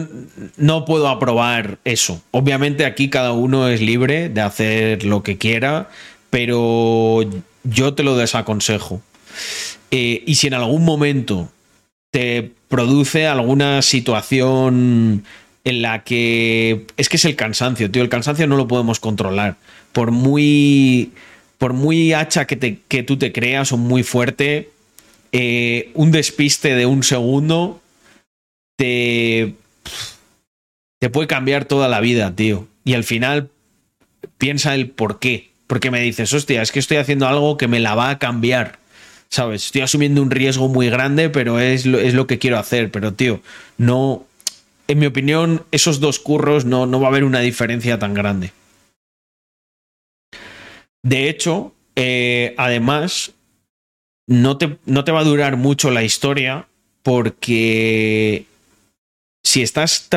no 0.57 0.85
puedo 0.85 1.09
aprobar 1.09 1.79
eso. 1.85 2.23
Obviamente 2.31 2.87
aquí 2.87 3.11
cada 3.11 3.33
uno 3.33 3.69
es 3.69 3.81
libre 3.81 4.29
de 4.29 4.41
hacer 4.41 5.05
lo 5.05 5.25
que 5.25 5.39
quiera, 5.39 5.91
pero 6.31 7.21
yo 7.65 7.95
te 7.95 8.05
lo 8.05 8.17
desaconsejo. 8.17 9.03
Eh, 9.91 10.23
y 10.25 10.37
si 10.37 10.47
en 10.47 10.55
algún 10.55 10.85
momento 10.85 11.51
te 12.13 12.53
produce 12.69 13.27
alguna 13.27 13.83
situación 13.83 15.25
en 15.65 15.83
la 15.83 16.05
que 16.05 16.87
es 16.97 17.09
que 17.09 17.17
es 17.17 17.25
el 17.25 17.37
cansancio, 17.37 17.91
tío. 17.91 18.03
El 18.03 18.09
cansancio 18.09 18.47
no 18.47 18.57
lo 18.57 18.69
podemos 18.69 19.01
controlar. 19.01 19.57
Por 19.93 20.11
muy, 20.13 21.13
por 21.59 21.73
muy 21.73 22.13
hacha 22.13 22.47
que, 22.47 23.03
tú 23.03 23.17
te 23.17 23.33
creas 23.33 23.73
o 23.73 23.77
muy 23.77 24.03
fuerte, 24.03 24.71
eh, 25.33 25.91
un 25.95 26.13
despiste 26.13 26.75
de 26.75 26.87
un 26.87 27.03
segundo 27.03 27.81
te, 28.77 29.55
te 30.99 31.11
puede 31.11 31.27
cambiar 31.27 31.65
toda 31.65 31.89
la 31.89 32.01
vida, 32.01 32.35
tío. 32.35 32.69
Y 32.85 32.95
al 32.95 33.05
final 33.05 33.51
piensa 34.39 34.75
el 34.75 34.91
por 34.91 35.19
qué. 35.19 35.51
Porque 35.67 35.91
me 35.91 36.01
dices, 36.01 36.33
hostia, 36.33 36.63
es 36.63 36.71
que 36.71 36.79
estoy 36.79 36.99
haciendo 36.99 37.27
algo 37.27 37.57
que 37.57 37.69
me 37.69 37.81
la 37.81 37.95
va 37.95 38.11
a 38.11 38.19
cambiar. 38.19 38.79
¿Sabes? 39.29 39.67
Estoy 39.67 39.81
asumiendo 39.81 40.21
un 40.23 40.31
riesgo 40.31 40.69
muy 40.69 40.91
grande, 40.91 41.31
pero 41.31 41.59
es 41.59 41.87
lo, 41.87 41.99
es 41.99 42.15
lo 42.15 42.27
que 42.27 42.39
quiero 42.39 42.59
hacer. 42.59 42.91
Pero, 42.91 43.15
tío, 43.15 43.41
no. 43.79 44.27
En 44.89 44.99
mi 44.99 45.07
opinión, 45.07 45.65
esos 45.71 46.01
dos 46.01 46.19
curros 46.19 46.67
no, 46.67 46.87
no 46.87 47.01
va 47.01 47.07
a 47.07 47.11
haber 47.11 47.25
una 47.25 47.41
diferencia 47.41 47.99
tan 47.99 48.15
grande. 48.15 48.53
De 51.03 51.29
hecho, 51.29 51.75
eh, 51.97 52.55
además, 52.59 53.33
no 54.27 54.59
te, 54.59 54.77
no 54.87 55.05
te 55.05 55.13
va 55.13 55.21
a 55.21 55.25
durar 55.25 55.57
mucho 55.57 55.91
la 55.91 56.05
historia 56.05 56.69
porque 57.03 58.47
si 59.53 59.61
estás, 59.61 60.09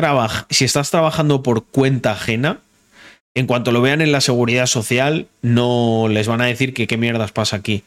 si 0.48 0.64
estás 0.64 0.90
trabajando 0.90 1.42
por 1.42 1.66
cuenta 1.66 2.12
ajena, 2.12 2.60
en 3.34 3.46
cuanto 3.46 3.70
lo 3.70 3.82
vean 3.82 4.00
en 4.00 4.10
la 4.10 4.22
seguridad 4.22 4.64
social, 4.64 5.28
no 5.42 6.08
les 6.08 6.26
van 6.26 6.40
a 6.40 6.46
decir 6.46 6.72
que 6.72 6.86
qué 6.86 6.96
mierdas 6.96 7.32
pasa 7.32 7.56
aquí. 7.56 7.84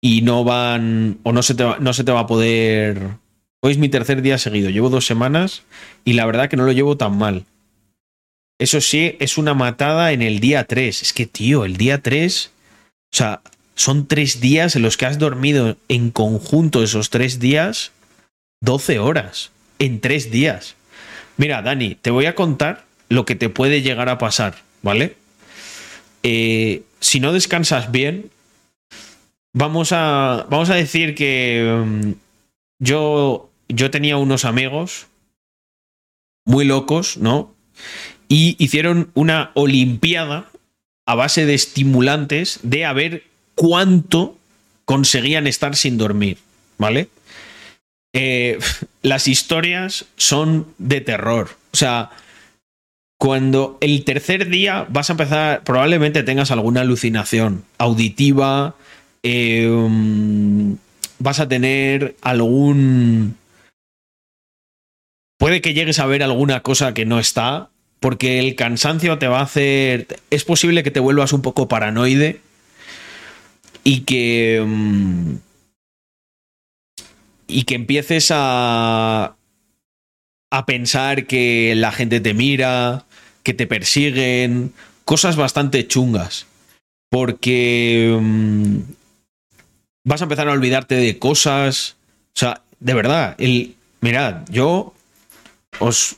Y 0.00 0.22
no 0.22 0.42
van, 0.42 1.18
o 1.22 1.34
no 1.34 1.42
se 1.42 1.54
te 1.54 1.64
va, 1.64 1.76
no 1.80 1.92
se 1.92 2.02
te 2.02 2.12
va 2.12 2.20
a 2.20 2.26
poder... 2.26 3.18
Hoy 3.60 3.72
es 3.72 3.78
mi 3.78 3.90
tercer 3.90 4.22
día 4.22 4.38
seguido, 4.38 4.70
llevo 4.70 4.88
dos 4.88 5.04
semanas 5.04 5.64
y 6.02 6.14
la 6.14 6.24
verdad 6.24 6.48
que 6.48 6.56
no 6.56 6.64
lo 6.64 6.72
llevo 6.72 6.96
tan 6.96 7.18
mal. 7.18 7.44
Eso 8.58 8.80
sí, 8.80 9.16
es 9.20 9.36
una 9.36 9.52
matada 9.52 10.12
en 10.12 10.22
el 10.22 10.40
día 10.40 10.64
3. 10.64 11.02
Es 11.02 11.12
que, 11.12 11.26
tío, 11.26 11.66
el 11.66 11.76
día 11.76 12.00
3, 12.00 12.52
o 13.12 13.16
sea, 13.16 13.42
son 13.74 14.06
tres 14.06 14.40
días 14.40 14.76
en 14.76 14.82
los 14.82 14.96
que 14.96 15.04
has 15.04 15.18
dormido 15.18 15.76
en 15.88 16.10
conjunto 16.10 16.82
esos 16.82 17.10
tres 17.10 17.38
días 17.38 17.92
12 18.62 18.98
horas 18.98 19.50
en 19.78 20.00
tres 20.00 20.30
días. 20.30 20.76
Mira, 21.36 21.62
Dani, 21.62 21.94
te 21.94 22.10
voy 22.10 22.26
a 22.26 22.34
contar 22.34 22.84
lo 23.08 23.24
que 23.24 23.34
te 23.34 23.48
puede 23.48 23.82
llegar 23.82 24.08
a 24.08 24.18
pasar, 24.18 24.56
¿vale? 24.82 25.16
Eh, 26.22 26.82
si 27.00 27.20
no 27.20 27.32
descansas 27.32 27.92
bien, 27.92 28.30
vamos 29.52 29.92
a, 29.92 30.46
vamos 30.50 30.70
a 30.70 30.74
decir 30.74 31.14
que 31.14 31.84
mm, 31.86 32.12
yo, 32.80 33.50
yo 33.68 33.90
tenía 33.90 34.16
unos 34.16 34.44
amigos 34.44 35.06
muy 36.44 36.64
locos, 36.64 37.16
¿no? 37.18 37.54
Y 38.28 38.56
hicieron 38.58 39.10
una 39.14 39.52
olimpiada 39.54 40.50
a 41.06 41.14
base 41.14 41.46
de 41.46 41.54
estimulantes 41.54 42.60
de 42.62 42.84
a 42.84 42.92
ver 42.92 43.24
cuánto 43.54 44.36
conseguían 44.84 45.46
estar 45.46 45.76
sin 45.76 45.98
dormir, 45.98 46.38
¿vale? 46.78 47.08
Eh, 48.12 48.58
las 49.02 49.28
historias 49.28 50.06
son 50.16 50.66
de 50.78 51.00
terror. 51.00 51.50
O 51.72 51.76
sea, 51.76 52.10
cuando 53.18 53.78
el 53.80 54.04
tercer 54.04 54.48
día 54.48 54.86
vas 54.88 55.10
a 55.10 55.14
empezar, 55.14 55.64
probablemente 55.64 56.22
tengas 56.22 56.50
alguna 56.50 56.82
alucinación 56.82 57.64
auditiva, 57.76 58.76
em, 59.22 60.76
vas 61.18 61.40
a 61.40 61.48
tener 61.48 62.14
algún... 62.22 63.36
Puede 65.36 65.60
que 65.60 65.74
llegues 65.74 65.98
a 65.98 66.06
ver 66.06 66.22
alguna 66.22 66.60
cosa 66.62 66.94
que 66.94 67.06
no 67.06 67.18
está, 67.18 67.70
porque 68.00 68.38
el 68.38 68.54
cansancio 68.54 69.18
te 69.18 69.26
va 69.26 69.40
a 69.40 69.44
hacer... 69.44 70.06
Es 70.30 70.44
posible 70.44 70.82
que 70.82 70.90
te 70.92 71.00
vuelvas 71.00 71.32
un 71.32 71.42
poco 71.42 71.68
paranoide 71.68 72.40
y 73.82 74.00
que... 74.00 74.56
Em, 74.58 75.38
y 77.48 77.64
que 77.64 77.74
empieces 77.74 78.30
a, 78.30 79.36
a 80.50 80.66
pensar 80.66 81.26
que 81.26 81.74
la 81.74 81.90
gente 81.90 82.20
te 82.20 82.34
mira, 82.34 83.06
que 83.42 83.54
te 83.54 83.66
persiguen, 83.66 84.72
cosas 85.04 85.36
bastante 85.36 85.86
chungas. 85.88 86.46
Porque 87.10 88.16
mm, 88.20 88.76
vas 90.04 90.20
a 90.20 90.24
empezar 90.24 90.48
a 90.48 90.52
olvidarte 90.52 90.96
de 90.96 91.18
cosas. 91.18 91.96
O 92.28 92.38
sea, 92.38 92.62
de 92.78 92.94
verdad, 92.94 93.34
el, 93.38 93.74
mirad, 94.00 94.42
yo 94.50 94.94
os... 95.78 96.16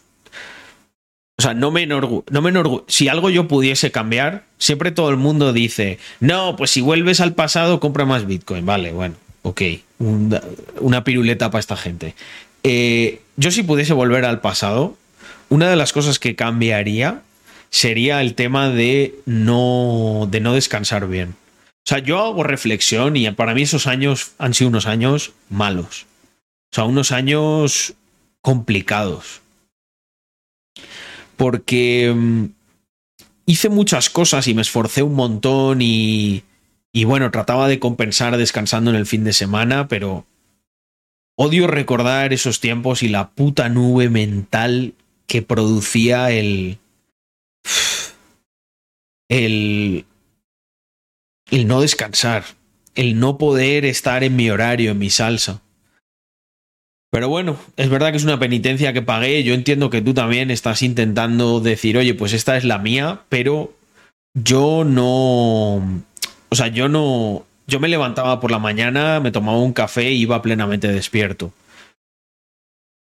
O 1.38 1.42
sea, 1.42 1.54
no 1.54 1.70
me 1.70 1.82
enorgu 1.82 2.22
no 2.30 2.84
Si 2.86 3.08
algo 3.08 3.30
yo 3.30 3.48
pudiese 3.48 3.90
cambiar, 3.90 4.44
siempre 4.58 4.90
todo 4.90 5.08
el 5.08 5.16
mundo 5.16 5.54
dice, 5.54 5.98
no, 6.18 6.54
pues 6.54 6.70
si 6.70 6.82
vuelves 6.82 7.20
al 7.20 7.32
pasado, 7.32 7.80
compra 7.80 8.04
más 8.04 8.26
Bitcoin. 8.26 8.66
Vale, 8.66 8.92
bueno, 8.92 9.14
ok, 9.42 9.62
una, 9.98 11.04
piruleta 11.04 11.50
para 11.50 11.60
esta 11.60 11.76
gente. 11.76 12.14
Eh, 12.62 13.20
yo 13.36 13.50
si 13.50 13.62
pudiese 13.62 13.92
volver 13.92 14.24
al 14.24 14.40
pasado, 14.40 14.96
una 15.48 15.68
de 15.68 15.76
las 15.76 15.92
cosas 15.92 16.18
que 16.18 16.36
cambiaría 16.36 17.22
sería 17.70 18.20
el 18.20 18.34
tema 18.34 18.70
de 18.70 19.14
no, 19.26 20.28
de 20.30 20.40
no 20.40 20.54
descansar 20.54 21.08
bien. 21.08 21.34
O 21.86 21.88
sea, 21.90 21.98
yo 21.98 22.18
hago 22.18 22.42
reflexión 22.42 23.16
y 23.16 23.30
para 23.30 23.54
mí 23.54 23.62
esos 23.62 23.86
años 23.86 24.32
han 24.38 24.54
sido 24.54 24.68
unos 24.68 24.86
años 24.86 25.32
malos. 25.48 26.06
O 26.72 26.74
sea, 26.74 26.84
unos 26.84 27.10
años 27.10 27.94
complicados. 28.42 29.40
Porque 31.36 32.12
mm, 32.14 32.44
hice 33.46 33.70
muchas 33.70 34.10
cosas 34.10 34.46
y 34.46 34.54
me 34.54 34.62
esforcé 34.62 35.02
un 35.02 35.14
montón 35.14 35.80
y, 35.80 36.42
y 36.92 37.04
bueno, 37.04 37.30
trataba 37.30 37.68
de 37.68 37.78
compensar 37.78 38.36
descansando 38.36 38.90
en 38.90 38.96
el 38.96 39.06
fin 39.06 39.24
de 39.24 39.32
semana, 39.32 39.88
pero 39.88 40.26
odio 41.36 41.66
recordar 41.66 42.32
esos 42.32 42.60
tiempos 42.60 43.02
y 43.02 43.08
la 43.08 43.30
puta 43.30 43.68
nube 43.68 44.10
mental 44.10 44.94
que 45.26 45.42
producía 45.42 46.30
el. 46.32 46.78
el. 49.28 50.04
el 51.50 51.66
no 51.68 51.80
descansar, 51.80 52.44
el 52.96 53.20
no 53.20 53.38
poder 53.38 53.84
estar 53.84 54.24
en 54.24 54.34
mi 54.34 54.50
horario, 54.50 54.90
en 54.90 54.98
mi 54.98 55.10
salsa. 55.10 55.62
Pero 57.12 57.28
bueno, 57.28 57.58
es 57.76 57.88
verdad 57.88 58.10
que 58.10 58.18
es 58.18 58.24
una 58.24 58.38
penitencia 58.38 58.92
que 58.92 59.02
pagué. 59.02 59.42
Yo 59.42 59.54
entiendo 59.54 59.90
que 59.90 60.00
tú 60.00 60.14
también 60.14 60.50
estás 60.50 60.82
intentando 60.82 61.60
decir, 61.60 61.96
oye, 61.98 62.14
pues 62.14 62.32
esta 62.32 62.56
es 62.56 62.64
la 62.64 62.78
mía, 62.78 63.22
pero 63.28 63.74
yo 64.34 64.84
no 64.84 66.04
o 66.50 66.54
sea, 66.54 66.68
yo 66.68 66.88
no. 66.88 67.46
Yo 67.66 67.78
me 67.78 67.88
levantaba 67.88 68.40
por 68.40 68.50
la 68.50 68.58
mañana, 68.58 69.20
me 69.20 69.30
tomaba 69.30 69.58
un 69.58 69.72
café 69.72 70.08
e 70.08 70.12
iba 70.12 70.42
plenamente 70.42 70.88
despierto. 70.88 71.52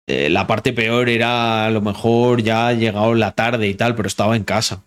Eh, 0.07 0.31
la 0.31 0.47
parte 0.47 0.73
peor 0.73 1.09
era 1.09 1.67
a 1.67 1.71
lo 1.71 1.81
mejor 1.81 2.43
ya 2.43 2.73
llegado 2.73 3.15
la 3.15 3.33
tarde 3.33 3.69
y 3.69 3.75
tal, 3.75 3.95
pero 3.95 4.09
estaba 4.09 4.37
en 4.37 4.45
casa. 4.45 4.83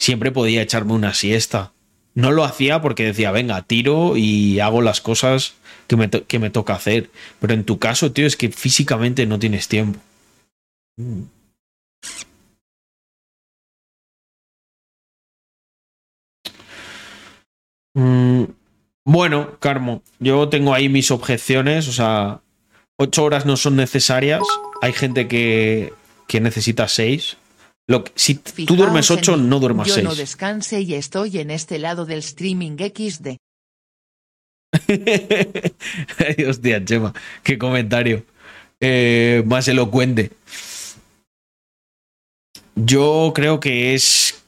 Siempre 0.00 0.32
podía 0.32 0.62
echarme 0.62 0.94
una 0.94 1.14
siesta. 1.14 1.72
No 2.14 2.32
lo 2.32 2.44
hacía 2.44 2.82
porque 2.82 3.04
decía, 3.04 3.30
venga, 3.30 3.62
tiro 3.62 4.16
y 4.16 4.58
hago 4.58 4.82
las 4.82 5.00
cosas 5.00 5.54
que 5.86 5.96
me, 5.96 6.10
que 6.10 6.38
me 6.40 6.50
toca 6.50 6.74
hacer. 6.74 7.10
Pero 7.40 7.54
en 7.54 7.64
tu 7.64 7.78
caso, 7.78 8.10
tío, 8.10 8.26
es 8.26 8.36
que 8.36 8.50
físicamente 8.50 9.26
no 9.26 9.38
tienes 9.38 9.68
tiempo. 9.68 10.00
Mm. 10.96 11.22
Mm, 17.94 18.44
bueno, 19.04 19.58
Carmo, 19.58 20.02
yo 20.18 20.48
tengo 20.48 20.74
ahí 20.74 20.88
mis 20.88 21.10
objeciones, 21.10 21.88
o 21.88 21.92
sea, 21.92 22.40
ocho 22.96 23.24
horas 23.24 23.46
no 23.46 23.56
son 23.56 23.76
necesarias. 23.76 24.42
Hay 24.82 24.92
gente 24.92 25.26
que, 25.28 25.92
que 26.28 26.40
necesita 26.40 26.88
seis. 26.88 27.36
Lo 27.88 28.04
si 28.14 28.36
tú 28.36 28.76
duermes 28.76 29.10
ocho, 29.10 29.36
no 29.36 29.58
duermas 29.58 29.88
seis. 29.88 30.04
Yo 30.04 30.10
no 30.10 30.14
descanse 30.14 30.80
y 30.82 30.94
estoy 30.94 31.38
en 31.38 31.50
este 31.50 31.78
lado 31.78 32.06
del 32.06 32.20
streaming 32.20 32.76
XD. 32.76 33.36
Hostia, 36.48 36.84
Chema, 36.84 37.12
qué 37.42 37.58
comentario 37.58 38.24
eh, 38.80 39.42
más 39.46 39.66
elocuente. 39.66 40.30
Yo 42.76 43.32
creo 43.34 43.60
que 43.60 43.94
es. 43.94 44.42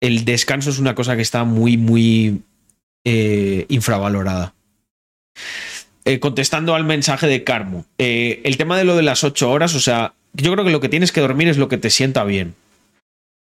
El 0.00 0.24
descanso 0.24 0.70
es 0.70 0.78
una 0.78 0.94
cosa 0.94 1.16
que 1.16 1.22
está 1.22 1.44
muy, 1.44 1.76
muy 1.78 2.42
eh, 3.04 3.66
infravalorada. 3.68 4.54
Eh, 6.06 6.20
contestando 6.20 6.74
al 6.74 6.84
mensaje 6.84 7.26
de 7.26 7.44
Carmo, 7.44 7.86
eh, 7.96 8.42
el 8.44 8.58
tema 8.58 8.76
de 8.76 8.84
lo 8.84 8.94
de 8.94 9.02
las 9.02 9.24
ocho 9.24 9.50
horas, 9.50 9.74
o 9.74 9.80
sea, 9.80 10.12
yo 10.34 10.52
creo 10.52 10.64
que 10.64 10.70
lo 10.70 10.80
que 10.80 10.90
tienes 10.90 11.12
que 11.12 11.22
dormir 11.22 11.48
es 11.48 11.56
lo 11.56 11.68
que 11.68 11.78
te 11.78 11.88
sienta 11.88 12.24
bien. 12.24 12.54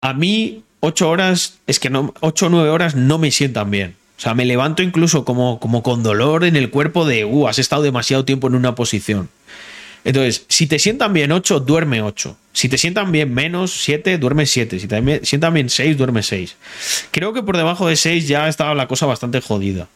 A 0.00 0.12
mí, 0.14 0.62
ocho 0.80 1.08
horas, 1.08 1.58
es 1.66 1.80
que 1.80 1.90
no, 1.90 2.14
ocho 2.20 2.46
o 2.46 2.48
nueve 2.48 2.68
horas 2.68 2.94
no 2.94 3.18
me 3.18 3.32
sientan 3.32 3.70
bien. 3.70 3.96
O 4.16 4.20
sea, 4.20 4.34
me 4.34 4.44
levanto 4.44 4.82
incluso 4.82 5.24
como, 5.24 5.58
como 5.58 5.82
con 5.82 6.02
dolor 6.02 6.44
en 6.44 6.56
el 6.56 6.70
cuerpo 6.70 7.04
de, 7.04 7.24
uh, 7.24 7.48
has 7.48 7.58
estado 7.58 7.82
demasiado 7.82 8.24
tiempo 8.24 8.46
en 8.46 8.54
una 8.54 8.74
posición. 8.74 9.28
Entonces, 10.06 10.46
si 10.48 10.68
te 10.68 10.78
sientan 10.78 11.12
bien 11.12 11.32
8, 11.32 11.58
duerme 11.58 12.00
8. 12.00 12.36
Si 12.52 12.68
te 12.68 12.78
sientan 12.78 13.10
bien 13.10 13.34
menos 13.34 13.72
7, 13.72 14.18
duerme 14.18 14.46
7. 14.46 14.78
Si 14.78 14.86
te 14.86 15.26
sientan 15.26 15.52
bien 15.52 15.68
6, 15.68 15.98
duerme 15.98 16.22
6. 16.22 16.56
Creo 17.10 17.32
que 17.32 17.42
por 17.42 17.56
debajo 17.56 17.88
de 17.88 17.96
6 17.96 18.28
ya 18.28 18.48
estaba 18.48 18.76
la 18.76 18.86
cosa 18.86 19.06
bastante 19.06 19.40
jodida. 19.40 19.88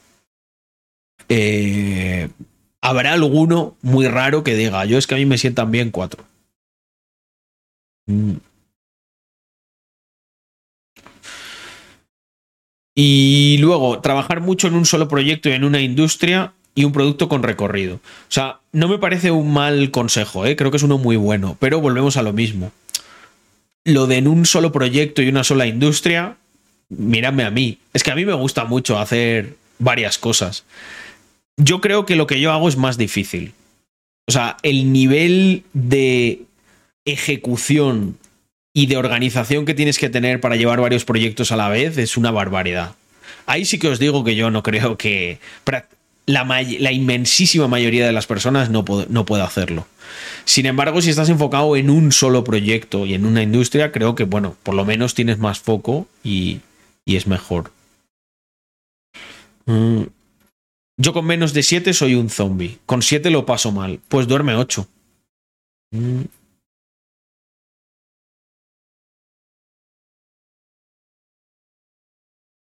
Eh, 1.28 2.28
habrá 2.80 3.12
alguno 3.12 3.76
muy 3.82 4.08
raro 4.08 4.42
que 4.42 4.56
diga, 4.56 4.84
yo 4.84 4.98
es 4.98 5.06
que 5.06 5.14
a 5.14 5.18
mí 5.18 5.26
me 5.26 5.38
sientan 5.38 5.70
bien 5.70 5.92
4. 5.92 6.24
Mm. 8.06 8.32
Y 12.96 13.58
luego, 13.61 14.00
trabajar 14.00 14.40
mucho 14.40 14.66
en 14.66 14.74
un 14.74 14.86
solo 14.86 15.06
proyecto 15.06 15.48
y 15.48 15.52
en 15.52 15.62
una 15.62 15.80
industria 15.80 16.52
y 16.74 16.84
un 16.84 16.92
producto 16.92 17.28
con 17.28 17.42
recorrido. 17.42 17.96
O 17.96 18.00
sea, 18.28 18.60
no 18.72 18.88
me 18.88 18.98
parece 18.98 19.30
un 19.30 19.52
mal 19.52 19.90
consejo, 19.90 20.46
¿eh? 20.46 20.56
creo 20.56 20.70
que 20.70 20.76
es 20.76 20.82
uno 20.82 20.98
muy 20.98 21.16
bueno, 21.16 21.56
pero 21.60 21.80
volvemos 21.80 22.16
a 22.16 22.22
lo 22.22 22.32
mismo. 22.32 22.72
Lo 23.84 24.06
de 24.06 24.16
en 24.16 24.28
un 24.28 24.46
solo 24.46 24.72
proyecto 24.72 25.22
y 25.22 25.28
una 25.28 25.44
sola 25.44 25.66
industria, 25.66 26.36
mírame 26.88 27.44
a 27.44 27.50
mí. 27.50 27.78
Es 27.92 28.02
que 28.02 28.10
a 28.10 28.14
mí 28.14 28.24
me 28.24 28.34
gusta 28.34 28.64
mucho 28.64 28.98
hacer 28.98 29.56
varias 29.78 30.18
cosas. 30.18 30.64
Yo 31.56 31.80
creo 31.80 32.06
que 32.06 32.16
lo 32.16 32.26
que 32.26 32.40
yo 32.40 32.52
hago 32.52 32.68
es 32.68 32.76
más 32.76 32.98
difícil. 32.98 33.52
O 34.28 34.32
sea, 34.32 34.58
el 34.62 34.92
nivel 34.92 35.64
de 35.72 36.42
ejecución 37.04 38.16
y 38.72 38.86
de 38.86 38.96
organización 38.96 39.64
que 39.64 39.74
tienes 39.74 39.98
que 39.98 40.10
tener 40.10 40.40
para 40.40 40.56
llevar 40.56 40.80
varios 40.80 41.04
proyectos 41.04 41.50
a 41.52 41.56
la 41.56 41.68
vez 41.68 41.98
es 41.98 42.16
una 42.16 42.30
barbaridad. 42.30 42.94
Ahí 43.46 43.64
sí 43.64 43.78
que 43.78 43.88
os 43.88 43.98
digo 43.98 44.22
que 44.22 44.36
yo 44.36 44.50
no 44.50 44.62
creo 44.62 44.96
que 44.96 45.40
la, 46.32 46.92
inmensísima 46.92 47.68
mayoría 47.68 48.06
de 48.06 48.12
las 48.12 48.26
personas 48.26 48.70
no, 48.70 48.84
no 49.08 49.24
puede 49.24 49.42
hacerlo. 49.42 49.86
Sin 50.44 50.66
embargo, 50.66 51.00
si 51.00 51.10
estás 51.10 51.28
enfocado 51.28 51.76
en 51.76 51.90
un 51.90 52.12
solo 52.12 52.44
proyecto 52.44 53.06
y 53.06 53.14
en 53.14 53.24
una 53.24 53.42
industria, 53.42 53.92
creo 53.92 54.14
que, 54.14 54.24
bueno, 54.24 54.56
por 54.62 54.74
lo 54.74 54.84
menos 54.84 55.14
tienes 55.14 55.38
más 55.38 55.60
foco 55.60 56.08
y, 56.24 56.60
es 57.06 57.26
mejor. 57.26 57.72
Mm. 59.66 60.02
Yo 60.96 61.12
con 61.12 61.24
menos 61.24 61.52
de 61.54 61.62
7 61.62 61.92
soy 61.92 62.14
un 62.14 62.30
zombie. 62.30 62.78
Con 62.86 63.02
7 63.02 63.30
lo 63.30 63.46
paso 63.46 63.72
mal. 63.72 64.00
Pues 64.08 64.28
duerme 64.28 64.54
8. 64.54 64.86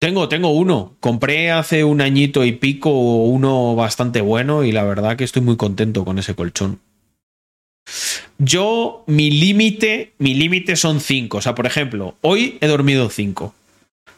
Tengo, 0.01 0.31
tengo 0.31 0.49
uno. 0.51 0.97
Compré 0.99 1.51
hace 1.51 1.85
un 1.85 2.01
añito 2.01 2.47
y 2.47 2.53
pico 2.53 2.91
uno 2.91 3.75
bastante 3.77 4.23
bueno 4.23 4.65
y 4.65 4.73
la 4.73 4.83
verdad 4.83 5.17
que 5.17 5.25
estoy 5.25 5.43
muy 5.43 5.59
contento 5.59 6.07
con 6.07 6.19
ese 6.19 6.35
colchón. 6.35 6.81
Yo, 8.39 9.05
mi 9.07 9.31
límite, 9.31 10.15
mi 10.17 10.33
límite 10.33 10.77
son 10.77 11.01
cinco. 11.01 11.37
O 11.39 11.43
sea, 11.43 11.55
por 11.55 11.67
ejemplo, 11.67 12.17
hoy 12.23 12.57
he 12.63 12.67
dormido 12.67 13.11
cinco. 13.11 13.55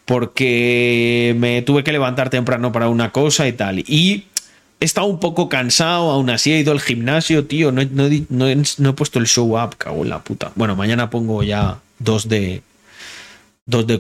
Porque 0.04 1.34
me 1.36 1.62
tuve 1.62 1.82
que 1.82 1.90
levantar 1.90 2.30
temprano 2.30 2.70
para 2.70 2.88
una 2.88 3.10
cosa 3.10 3.48
y 3.48 3.52
tal. 3.52 3.80
Y 3.80 4.26
he 4.78 4.84
estado 4.84 5.08
un 5.08 5.18
poco 5.18 5.48
cansado, 5.48 6.12
aún 6.12 6.30
así 6.30 6.52
he 6.52 6.60
ido 6.60 6.70
al 6.70 6.80
gimnasio, 6.80 7.46
tío. 7.46 7.72
No, 7.72 7.82
no 7.88 8.46
he 8.48 8.92
puesto 8.92 9.18
el 9.18 9.26
show 9.26 9.60
up, 9.60 9.76
cago 9.78 10.04
en 10.04 10.10
la 10.10 10.22
puta. 10.22 10.52
Bueno, 10.54 10.76
mañana 10.76 11.10
pongo 11.10 11.42
ya 11.42 11.80
dos 11.98 12.28
de. 12.28 12.62
Dos 13.66 13.86
de 13.88 13.98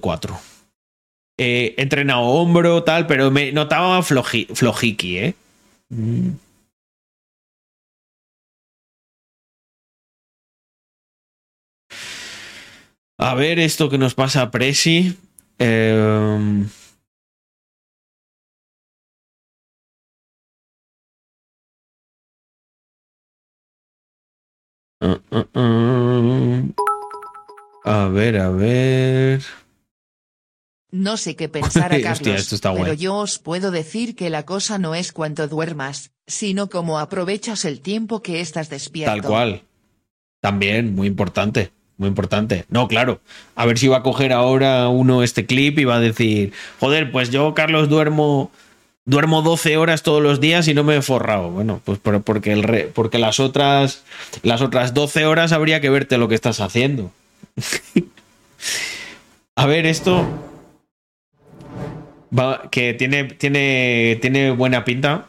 he 1.42 1.74
entrenado 1.82 2.22
hombro, 2.22 2.82
tal, 2.84 3.06
pero 3.06 3.30
me 3.30 3.52
notaba 3.52 4.02
flojiqui, 4.02 5.18
¿eh? 5.18 5.34
Mm. 5.90 6.30
A 13.18 13.34
ver 13.34 13.58
esto 13.58 13.88
que 13.88 13.98
nos 13.98 14.14
pasa 14.14 14.42
a 14.42 14.50
Presi. 14.50 15.16
Em, 15.58 16.66
uh, 25.00 25.18
uh, 25.30 25.46
uh. 25.54 26.74
A 27.84 28.08
ver, 28.08 28.38
a 28.38 28.50
ver. 28.50 29.61
No 30.92 31.16
sé 31.16 31.36
qué 31.36 31.48
pensar 31.48 31.94
a 31.94 32.00
Carlos, 32.02 32.60
pero 32.62 32.92
yo 32.92 33.16
os 33.16 33.38
puedo 33.38 33.70
decir 33.70 34.14
que 34.14 34.28
la 34.28 34.44
cosa 34.44 34.78
no 34.78 34.94
es 34.94 35.12
cuánto 35.12 35.48
duermas, 35.48 36.10
sino 36.26 36.68
cómo 36.68 36.98
aprovechas 36.98 37.64
el 37.64 37.80
tiempo 37.80 38.22
que 38.22 38.40
estás 38.40 38.68
despierto. 38.68 39.10
Tal 39.10 39.22
cual. 39.22 39.62
También, 40.40 40.94
muy 40.94 41.06
importante, 41.06 41.72
muy 41.96 42.08
importante. 42.08 42.66
No, 42.68 42.88
claro. 42.88 43.20
A 43.54 43.64
ver 43.64 43.78
si 43.78 43.88
va 43.88 43.98
a 43.98 44.02
coger 44.02 44.34
ahora 44.34 44.88
uno 44.88 45.22
este 45.22 45.46
clip 45.46 45.78
y 45.78 45.84
va 45.84 45.96
a 45.96 46.00
decir, 46.00 46.52
joder, 46.78 47.10
pues 47.10 47.30
yo, 47.30 47.54
Carlos, 47.54 47.88
duermo 47.88 48.50
duermo 49.04 49.42
12 49.42 49.78
horas 49.78 50.02
todos 50.02 50.22
los 50.22 50.40
días 50.40 50.68
y 50.68 50.74
no 50.74 50.84
me 50.84 50.96
he 50.96 51.02
forrado. 51.02 51.50
Bueno, 51.50 51.80
pues 51.84 51.98
porque, 51.98 52.52
el 52.52 52.90
porque 52.92 53.18
las, 53.18 53.40
otras, 53.40 54.02
las 54.42 54.60
otras 54.60 54.92
12 54.92 55.24
horas 55.24 55.52
habría 55.52 55.80
que 55.80 55.88
verte 55.88 56.18
lo 56.18 56.28
que 56.28 56.34
estás 56.34 56.60
haciendo. 56.60 57.10
a 59.56 59.66
ver, 59.66 59.86
esto 59.86 60.51
que 62.70 62.94
tiene, 62.94 63.24
tiene, 63.24 64.18
tiene 64.20 64.50
buena 64.50 64.84
pinta. 64.84 65.26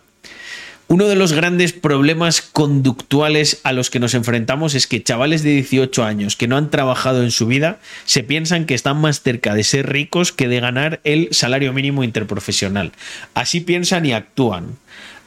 Uno 0.88 1.08
de 1.08 1.16
los 1.16 1.34
grandes 1.34 1.74
problemas 1.74 2.42
conductuales 2.42 3.62
a 3.64 3.72
los 3.72 3.90
que 3.90 4.00
nos 4.00 4.14
enfrentamos 4.14 4.76
es 4.76 4.86
que 4.86 5.02
chavales 5.02 5.42
de 5.42 5.52
18 5.52 6.04
años 6.04 6.36
que 6.36 6.48
no 6.48 6.56
han 6.56 6.70
trabajado 6.70 7.24
en 7.24 7.32
su 7.32 7.48
vida 7.48 7.80
se 8.06 8.22
piensan 8.22 8.66
que 8.66 8.76
están 8.76 9.02
más 9.02 9.22
cerca 9.22 9.56
de 9.56 9.64
ser 9.64 9.90
ricos 9.90 10.32
que 10.32 10.48
de 10.48 10.60
ganar 10.60 11.00
el 11.04 11.30
salario 11.32 11.74
mínimo 11.74 12.04
interprofesional. 12.04 12.92
Así 13.34 13.62
piensan 13.62 14.06
y 14.06 14.14
actúan, 14.14 14.78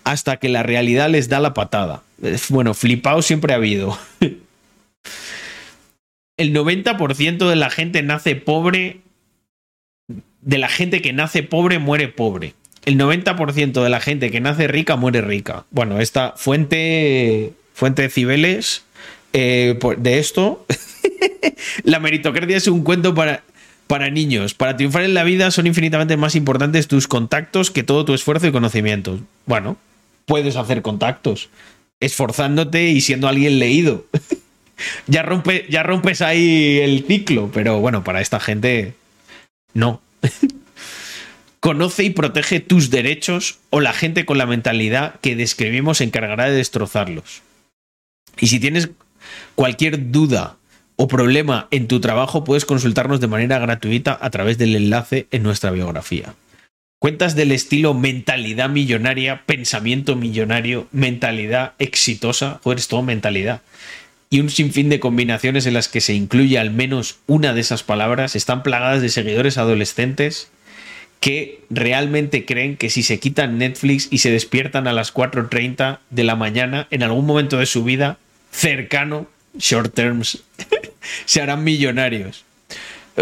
hasta 0.04 0.36
que 0.36 0.48
la 0.48 0.62
realidad 0.62 1.10
les 1.10 1.28
da 1.28 1.40
la 1.40 1.52
patada. 1.52 2.02
Bueno, 2.48 2.74
flipado 2.74 3.22
siempre 3.22 3.52
ha 3.52 3.56
habido. 3.56 3.98
El 6.36 6.54
90% 6.54 7.48
de 7.48 7.56
la 7.56 7.70
gente 7.70 8.02
nace 8.02 8.36
pobre 8.36 9.00
de 10.46 10.58
la 10.58 10.68
gente 10.68 11.02
que 11.02 11.12
nace 11.12 11.42
pobre 11.42 11.78
muere 11.78 12.08
pobre. 12.08 12.54
El 12.86 12.96
90% 12.98 13.82
de 13.82 13.90
la 13.90 14.00
gente 14.00 14.30
que 14.30 14.40
nace 14.40 14.68
rica 14.68 14.94
muere 14.94 15.20
rica. 15.20 15.66
Bueno, 15.70 16.00
esta 16.00 16.34
fuente, 16.36 17.52
fuente 17.74 18.02
de 18.02 18.08
Cibeles 18.08 18.84
eh, 19.32 19.76
de 19.98 20.18
esto, 20.20 20.64
la 21.82 21.98
meritocracia 21.98 22.56
es 22.56 22.68
un 22.68 22.84
cuento 22.84 23.12
para, 23.12 23.42
para 23.88 24.08
niños. 24.08 24.54
Para 24.54 24.76
triunfar 24.76 25.02
en 25.02 25.14
la 25.14 25.24
vida 25.24 25.50
son 25.50 25.66
infinitamente 25.66 26.16
más 26.16 26.36
importantes 26.36 26.86
tus 26.86 27.08
contactos 27.08 27.72
que 27.72 27.82
todo 27.82 28.04
tu 28.04 28.14
esfuerzo 28.14 28.46
y 28.46 28.52
conocimientos. 28.52 29.20
Bueno, 29.46 29.76
puedes 30.24 30.54
hacer 30.54 30.80
contactos 30.80 31.50
esforzándote 31.98 32.90
y 32.90 33.00
siendo 33.00 33.26
alguien 33.26 33.58
leído. 33.58 34.04
ya, 35.08 35.26
ya 35.68 35.82
rompes 35.82 36.22
ahí 36.22 36.78
el 36.78 37.04
ciclo, 37.04 37.50
pero 37.52 37.80
bueno, 37.80 38.04
para 38.04 38.20
esta 38.20 38.38
gente 38.38 38.94
no. 39.74 40.00
Conoce 41.60 42.04
y 42.04 42.10
protege 42.10 42.60
tus 42.60 42.90
derechos 42.90 43.58
o 43.70 43.80
la 43.80 43.92
gente 43.92 44.24
con 44.24 44.38
la 44.38 44.46
mentalidad 44.46 45.18
que 45.20 45.36
describimos 45.36 45.98
se 45.98 46.04
encargará 46.04 46.44
de 46.44 46.56
destrozarlos. 46.56 47.42
Y 48.38 48.48
si 48.48 48.60
tienes 48.60 48.90
cualquier 49.54 50.10
duda 50.10 50.56
o 50.96 51.08
problema 51.08 51.68
en 51.70 51.88
tu 51.88 52.00
trabajo, 52.00 52.44
puedes 52.44 52.64
consultarnos 52.64 53.20
de 53.20 53.26
manera 53.26 53.58
gratuita 53.58 54.16
a 54.20 54.30
través 54.30 54.58
del 54.58 54.76
enlace 54.76 55.26
en 55.30 55.42
nuestra 55.42 55.70
biografía. 55.70 56.34
Cuentas 56.98 57.36
del 57.36 57.52
estilo 57.52 57.92
mentalidad 57.94 58.70
millonaria, 58.70 59.42
pensamiento 59.44 60.16
millonario, 60.16 60.88
mentalidad 60.92 61.74
exitosa, 61.78 62.60
joder, 62.62 62.78
es 62.78 62.88
todo 62.88 63.02
mentalidad 63.02 63.60
y 64.30 64.40
un 64.40 64.50
sinfín 64.50 64.88
de 64.88 65.00
combinaciones 65.00 65.66
en 65.66 65.74
las 65.74 65.88
que 65.88 66.00
se 66.00 66.14
incluye 66.14 66.58
al 66.58 66.70
menos 66.70 67.18
una 67.26 67.54
de 67.54 67.60
esas 67.60 67.82
palabras 67.82 68.36
están 68.36 68.62
plagadas 68.62 69.02
de 69.02 69.08
seguidores 69.08 69.58
adolescentes 69.58 70.48
que 71.20 71.62
realmente 71.70 72.44
creen 72.44 72.76
que 72.76 72.90
si 72.90 73.02
se 73.02 73.18
quitan 73.18 73.58
Netflix 73.58 74.08
y 74.10 74.18
se 74.18 74.30
despiertan 74.30 74.86
a 74.86 74.92
las 74.92 75.14
4.30 75.14 75.98
de 76.10 76.24
la 76.24 76.36
mañana 76.36 76.88
en 76.90 77.02
algún 77.02 77.26
momento 77.26 77.58
de 77.58 77.66
su 77.66 77.84
vida 77.84 78.18
cercano, 78.50 79.26
short 79.58 79.94
terms, 79.94 80.42
se 81.24 81.40
harán 81.40 81.64
millonarios. 81.64 82.44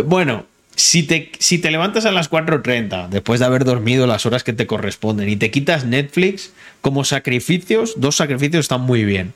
Bueno, 0.04 0.46
si 0.84 1.02
te, 1.02 1.70
levantas 1.70 2.04
a 2.04 2.12
las 2.12 2.30
4.30 2.30 3.08
después 3.08 3.40
de 3.40 3.46
haber 3.46 3.64
dormido 3.64 4.06
las 4.06 4.26
horas 4.26 4.44
que 4.44 4.52
te 4.52 4.66
corresponden 4.66 5.30
y 5.30 5.36
te 5.36 5.50
quitas 5.50 5.86
Netflix, 5.86 6.52
como 6.82 7.04
sacrificios, 7.04 7.94
dos 7.96 8.16
sacrificios 8.16 8.60
están 8.60 8.82
muy 8.82 9.02
bien. 9.02 9.32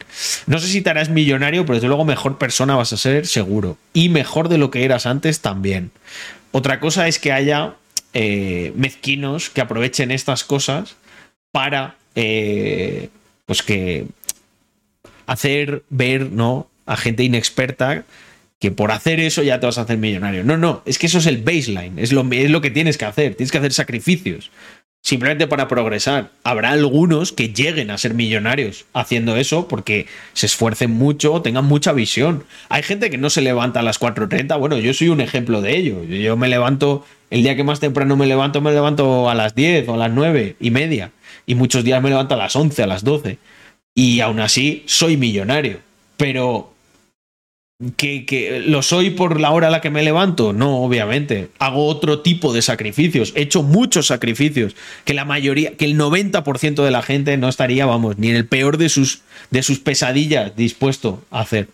No 0.46 0.58
sé 0.58 0.66
si 0.66 0.82
te 0.82 0.90
harás 0.90 1.08
millonario, 1.08 1.64
pero 1.64 1.76
desde 1.76 1.88
luego 1.88 2.04
mejor 2.04 2.36
persona 2.36 2.76
vas 2.76 2.92
a 2.92 2.98
ser 2.98 3.26
seguro. 3.26 3.78
Y 3.94 4.10
mejor 4.10 4.50
de 4.50 4.58
lo 4.58 4.70
que 4.70 4.84
eras 4.84 5.06
antes 5.06 5.40
también. 5.40 5.90
Otra 6.52 6.80
cosa 6.80 7.08
es 7.08 7.18
que 7.18 7.32
haya 7.32 7.76
eh, 8.12 8.74
mezquinos 8.76 9.48
que 9.48 9.62
aprovechen 9.62 10.10
estas 10.10 10.44
cosas 10.44 10.96
para, 11.50 11.96
eh, 12.14 13.08
pues 13.46 13.62
que 13.62 14.04
hacer 15.26 15.82
ver, 15.88 16.30
¿no? 16.30 16.68
A 16.84 16.98
gente 16.98 17.22
inexperta 17.22 18.04
que 18.58 18.70
por 18.70 18.90
hacer 18.90 19.20
eso 19.20 19.42
ya 19.42 19.60
te 19.60 19.66
vas 19.66 19.78
a 19.78 19.82
hacer 19.82 19.98
millonario. 19.98 20.44
No, 20.44 20.56
no, 20.56 20.82
es 20.84 20.98
que 20.98 21.06
eso 21.06 21.18
es 21.18 21.26
el 21.26 21.38
baseline, 21.38 21.98
es 21.98 22.12
lo, 22.12 22.26
es 22.32 22.50
lo 22.50 22.60
que 22.60 22.70
tienes 22.70 22.98
que 22.98 23.04
hacer, 23.04 23.34
tienes 23.34 23.52
que 23.52 23.58
hacer 23.58 23.72
sacrificios 23.72 24.50
simplemente 25.02 25.46
para 25.46 25.68
progresar. 25.68 26.30
Habrá 26.44 26.70
algunos 26.70 27.32
que 27.32 27.48
lleguen 27.48 27.90
a 27.90 27.98
ser 27.98 28.14
millonarios 28.14 28.84
haciendo 28.92 29.36
eso 29.36 29.68
porque 29.68 30.06
se 30.32 30.46
esfuercen 30.46 30.90
mucho 30.90 31.40
tengan 31.40 31.64
mucha 31.64 31.92
visión. 31.92 32.44
Hay 32.68 32.82
gente 32.82 33.10
que 33.10 33.18
no 33.18 33.30
se 33.30 33.40
levanta 33.40 33.80
a 33.80 33.82
las 33.82 34.00
4.30, 34.00 34.58
bueno, 34.58 34.78
yo 34.78 34.92
soy 34.92 35.08
un 35.08 35.20
ejemplo 35.20 35.62
de 35.62 35.76
ello. 35.76 36.04
Yo 36.04 36.36
me 36.36 36.48
levanto, 36.48 37.06
el 37.30 37.42
día 37.42 37.56
que 37.56 37.64
más 37.64 37.80
temprano 37.80 38.16
me 38.16 38.26
levanto, 38.26 38.60
me 38.60 38.72
levanto 38.72 39.30
a 39.30 39.34
las 39.34 39.54
10 39.54 39.88
o 39.88 39.94
a 39.94 39.96
las 39.96 40.10
9 40.10 40.56
y 40.60 40.70
media. 40.70 41.12
Y 41.46 41.54
muchos 41.54 41.84
días 41.84 42.02
me 42.02 42.10
levanto 42.10 42.34
a 42.34 42.38
las 42.38 42.54
11, 42.54 42.82
a 42.82 42.86
las 42.86 43.04
12. 43.04 43.38
Y 43.94 44.20
aún 44.20 44.40
así 44.40 44.82
soy 44.86 45.16
millonario. 45.16 45.78
Pero 46.18 46.74
que, 47.96 48.64
lo 48.66 48.82
soy 48.82 49.10
por 49.10 49.40
la 49.40 49.52
hora 49.52 49.68
a 49.68 49.70
la 49.70 49.80
que 49.80 49.90
me 49.90 50.02
levanto. 50.02 50.52
No, 50.52 50.82
obviamente. 50.82 51.48
Hago 51.58 51.86
otro 51.86 52.20
tipo 52.20 52.52
de 52.52 52.62
sacrificios. 52.62 53.32
He 53.36 53.42
hecho 53.42 53.62
muchos 53.62 54.08
sacrificios 54.08 54.74
que 55.04 55.14
la 55.14 55.24
mayoría, 55.24 55.76
que 55.76 55.84
el 55.84 55.96
90% 55.96 56.84
de 56.84 56.90
la 56.90 57.02
gente 57.02 57.36
no 57.36 57.48
estaría, 57.48 57.86
vamos, 57.86 58.18
ni 58.18 58.30
en 58.30 58.36
el 58.36 58.46
peor 58.46 58.78
de 58.78 58.88
sus, 58.88 59.22
de 59.50 59.62
sus 59.62 59.78
pesadillas 59.78 60.56
dispuesto 60.56 61.22
a 61.30 61.40
hacer. 61.40 61.68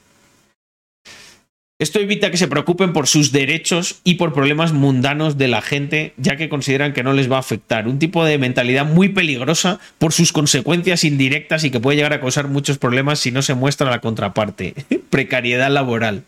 Esto 1.84 2.00
evita 2.00 2.30
que 2.30 2.38
se 2.38 2.48
preocupen 2.48 2.94
por 2.94 3.06
sus 3.06 3.30
derechos 3.30 3.96
y 4.04 4.14
por 4.14 4.32
problemas 4.32 4.72
mundanos 4.72 5.36
de 5.36 5.48
la 5.48 5.60
gente, 5.60 6.14
ya 6.16 6.36
que 6.36 6.48
consideran 6.48 6.94
que 6.94 7.02
no 7.02 7.12
les 7.12 7.30
va 7.30 7.36
a 7.36 7.40
afectar. 7.40 7.86
Un 7.86 7.98
tipo 7.98 8.24
de 8.24 8.38
mentalidad 8.38 8.86
muy 8.86 9.10
peligrosa 9.10 9.78
por 9.98 10.14
sus 10.14 10.32
consecuencias 10.32 11.04
indirectas 11.04 11.62
y 11.62 11.70
que 11.70 11.80
puede 11.80 11.96
llegar 11.96 12.14
a 12.14 12.20
causar 12.20 12.48
muchos 12.48 12.78
problemas 12.78 13.18
si 13.18 13.32
no 13.32 13.42
se 13.42 13.52
muestra 13.52 13.90
la 13.90 14.00
contraparte. 14.00 14.72
Precariedad 15.10 15.70
laboral. 15.70 16.22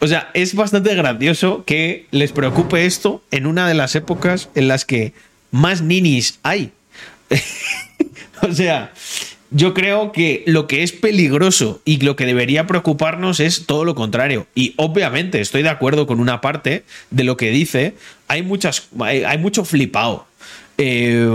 O 0.00 0.06
sea, 0.06 0.30
es 0.34 0.54
bastante 0.54 0.94
gracioso 0.94 1.64
que 1.64 2.04
les 2.10 2.32
preocupe 2.32 2.84
esto 2.84 3.22
en 3.30 3.46
una 3.46 3.66
de 3.66 3.72
las 3.72 3.94
épocas 3.94 4.50
en 4.54 4.68
las 4.68 4.84
que 4.84 5.14
más 5.50 5.80
ninis 5.80 6.40
hay. 6.42 6.72
o 8.42 8.52
sea, 8.52 8.92
yo 9.50 9.74
creo 9.74 10.12
que 10.12 10.44
lo 10.46 10.66
que 10.66 10.82
es 10.82 10.92
peligroso 10.92 11.80
y 11.84 11.98
lo 11.98 12.14
que 12.14 12.26
debería 12.26 12.66
preocuparnos 12.66 13.40
es 13.40 13.66
todo 13.66 13.84
lo 13.84 13.94
contrario. 13.94 14.46
Y 14.54 14.74
obviamente 14.76 15.40
estoy 15.40 15.62
de 15.62 15.68
acuerdo 15.68 16.06
con 16.06 16.20
una 16.20 16.40
parte 16.40 16.84
de 17.10 17.24
lo 17.24 17.36
que 17.36 17.50
dice. 17.50 17.94
Hay 18.28 18.42
muchas. 18.42 18.88
Hay, 19.00 19.38
mucho 19.38 19.64
flipado. 19.64 20.26
Eh, 20.78 21.28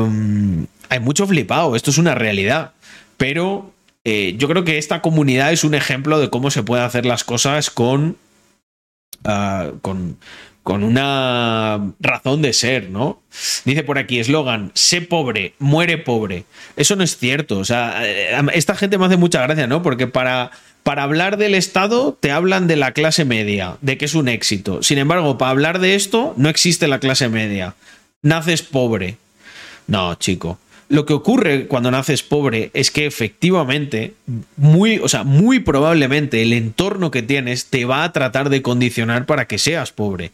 hay 0.89 0.99
mucho 0.99 1.27
flipado. 1.27 1.75
Esto 1.75 1.91
es 1.91 1.97
una 1.97 2.15
realidad. 2.15 2.71
Pero 3.17 3.73
eh, 4.05 4.35
yo 4.37 4.47
creo 4.47 4.63
que 4.63 4.77
esta 4.77 5.01
comunidad 5.01 5.51
es 5.51 5.63
un 5.63 5.75
ejemplo 5.75 6.19
de 6.19 6.29
cómo 6.29 6.51
se 6.51 6.63
puede 6.63 6.83
hacer 6.83 7.05
las 7.05 7.23
cosas 7.23 7.69
con. 7.69 8.15
Ah, 9.25 9.71
con, 9.81 10.17
con 10.65 10.83
una 10.83 11.93
razón 11.99 12.41
de 12.41 12.51
ser, 12.51 12.89
¿no? 12.89 13.21
Dice 13.65 13.83
por 13.83 13.99
aquí, 13.99 14.17
eslogan, 14.17 14.71
sé 14.73 14.99
pobre, 14.99 15.53
muere 15.59 15.99
pobre. 15.99 16.45
Eso 16.75 16.95
no 16.95 17.03
es 17.03 17.17
cierto. 17.17 17.59
O 17.59 17.65
sea, 17.65 18.01
eh, 18.03 18.35
esta 18.51 18.75
gente 18.75 18.97
me 18.97 19.05
hace 19.05 19.15
mucha 19.15 19.43
gracia, 19.43 19.67
¿no? 19.67 19.83
Porque 19.83 20.07
para, 20.07 20.49
para 20.81 21.03
hablar 21.03 21.37
del 21.37 21.53
Estado 21.53 22.17
te 22.19 22.31
hablan 22.31 22.65
de 22.65 22.77
la 22.77 22.93
clase 22.93 23.25
media, 23.25 23.77
de 23.81 23.99
que 23.99 24.05
es 24.05 24.15
un 24.15 24.27
éxito. 24.27 24.81
Sin 24.81 24.97
embargo, 24.97 25.37
para 25.37 25.51
hablar 25.51 25.77
de 25.77 25.93
esto 25.93 26.33
no 26.35 26.49
existe 26.49 26.87
la 26.87 26.97
clase 26.97 27.29
media. 27.29 27.75
Naces 28.23 28.63
pobre. 28.63 29.17
No, 29.85 30.15
chico. 30.15 30.57
Lo 30.87 31.05
que 31.05 31.13
ocurre 31.13 31.67
cuando 31.67 31.89
naces 31.89 32.21
pobre 32.21 32.69
es 32.73 32.91
que 32.91 33.07
efectivamente, 33.07 34.13
muy, 34.55 34.99
o 34.99 35.07
sea, 35.07 35.23
muy 35.23 35.59
probablemente 35.59 36.43
el 36.43 36.53
entorno 36.53 37.09
que 37.09 37.23
tienes 37.23 37.65
te 37.65 37.85
va 37.85 38.03
a 38.03 38.11
tratar 38.11 38.49
de 38.49 38.61
condicionar 38.61 39.25
para 39.25 39.47
que 39.47 39.57
seas 39.57 39.91
pobre. 39.91 40.31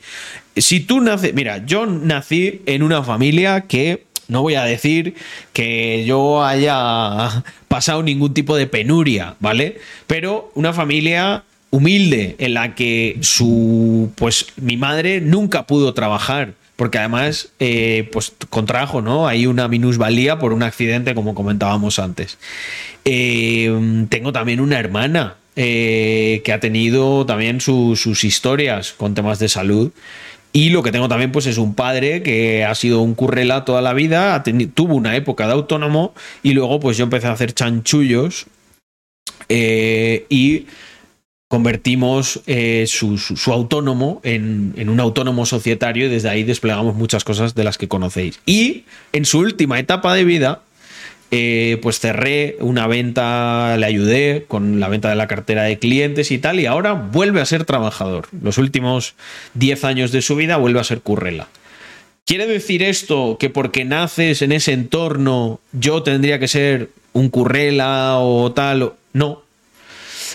Si 0.58 0.82
tú 0.82 1.00
naces, 1.00 1.34
mira, 1.34 1.66
yo 1.66 1.86
nací 1.86 2.62
en 2.66 2.84
una 2.84 3.02
familia 3.02 3.62
que 3.62 4.04
no 4.28 4.42
voy 4.42 4.56
a 4.56 4.64
decir 4.64 5.16
que 5.54 6.04
yo 6.06 6.44
haya 6.44 7.44
pasado 7.70 8.04
ningún 8.04 8.34
tipo 8.34 8.58
de 8.58 8.68
penuria, 8.68 9.36
¿vale? 9.40 9.80
Pero 10.08 10.52
una 10.56 10.74
familia 10.74 11.44
humilde 11.70 12.36
en 12.40 12.54
la 12.54 12.76
que 12.76 13.18
su 13.22 14.12
pues 14.16 14.48
mi 14.58 14.76
madre 14.76 15.22
nunca 15.22 15.66
pudo 15.66 15.94
trabajar 15.94 16.54
porque 16.82 16.98
además 16.98 17.50
eh, 17.60 18.10
pues 18.12 18.34
contrajo 18.50 19.04
¿no? 19.04 19.28
hay 19.28 19.46
una 19.46 19.68
minusvalía 19.68 20.40
por 20.40 20.52
un 20.52 20.64
accidente 20.64 21.14
como 21.14 21.36
comentábamos 21.36 22.00
antes. 22.00 22.40
Eh, 23.06 24.08
tengo 24.10 24.34
también 24.34 24.60
una 24.60 24.80
hermana 24.80 25.36
eh, 25.56 26.42
que 26.44 26.52
ha 26.52 26.60
tenido 26.60 27.24
también 27.28 27.62
sus 27.62 28.24
historias 28.24 28.94
con 28.94 29.14
temas 29.14 29.38
de 29.38 29.48
salud. 29.48 29.92
Y 30.54 30.72
lo 30.72 30.82
que 30.82 30.92
tengo 30.92 31.08
también, 31.08 31.32
pues, 31.32 31.46
es 31.46 31.60
un 31.60 31.76
padre 31.76 32.24
que 32.24 32.66
ha 32.66 32.74
sido 32.74 33.02
un 33.02 33.14
currela 33.14 33.64
toda 33.64 33.84
la 33.84 33.94
vida, 33.94 34.42
tuvo 34.74 34.96
una 34.96 35.16
época 35.16 35.46
de 35.46 35.54
autónomo 35.54 36.16
y 36.42 36.54
luego, 36.54 36.80
pues, 36.80 36.98
yo 36.98 37.04
empecé 37.04 37.28
a 37.28 37.34
hacer 37.34 37.54
chanchullos 37.54 38.48
y 39.48 40.66
convertimos 41.52 42.40
eh, 42.48 42.86
su, 42.88 43.20
autónomo 43.48 44.22
en, 44.24 44.88
un 44.88 45.00
autónomo 45.02 45.46
societario 45.46 46.06
y 46.06 46.10
desde 46.10 46.30
ahí 46.30 46.44
desplegamos 46.46 46.96
muchas 46.96 47.26
cosas 47.26 47.56
de 47.56 47.66
las 47.66 47.78
que 47.78 47.90
conocéis. 47.90 48.40
Y 48.46 48.86
en 49.12 49.26
su 49.26 49.40
última 49.40 49.78
etapa 49.78 50.14
de 50.14 50.24
vida, 50.24 50.62
eh, 51.30 51.78
pues 51.82 52.00
cerré 52.00 52.56
una 52.62 52.88
venta, 52.88 53.76
le 53.76 53.86
ayudé 53.86 54.46
con 54.48 54.80
la 54.80 54.88
venta 54.88 55.10
de 55.10 55.18
la 55.18 55.28
cartera 55.28 55.64
de 55.64 55.78
clientes 55.78 56.32
y 56.32 56.38
tal, 56.38 56.62
y 56.62 56.68
ahora 56.68 56.94
vuelve 56.94 57.42
a 57.42 57.46
ser 57.46 57.66
trabajador. 57.66 58.30
Los 58.42 58.58
últimos 58.58 59.16
10 59.56 59.84
años 59.84 60.14
de 60.14 60.22
su 60.22 60.38
vida 60.38 60.56
vuelve 60.56 60.80
a 60.80 60.86
ser 60.86 61.02
currela. 61.02 61.50
¿Quiere 62.26 62.48
decir 62.48 62.82
esto 62.82 63.36
que 63.38 63.50
porque 63.50 63.84
naces 63.84 64.42
en 64.42 64.54
ese 64.54 64.72
entorno 64.72 65.60
yo 65.74 66.02
tendría 66.02 66.40
que 66.40 66.48
ser 66.48 66.92
un 67.12 67.28
currela 67.28 68.20
o 68.20 68.54
tal? 68.54 68.94
No, 69.12 69.42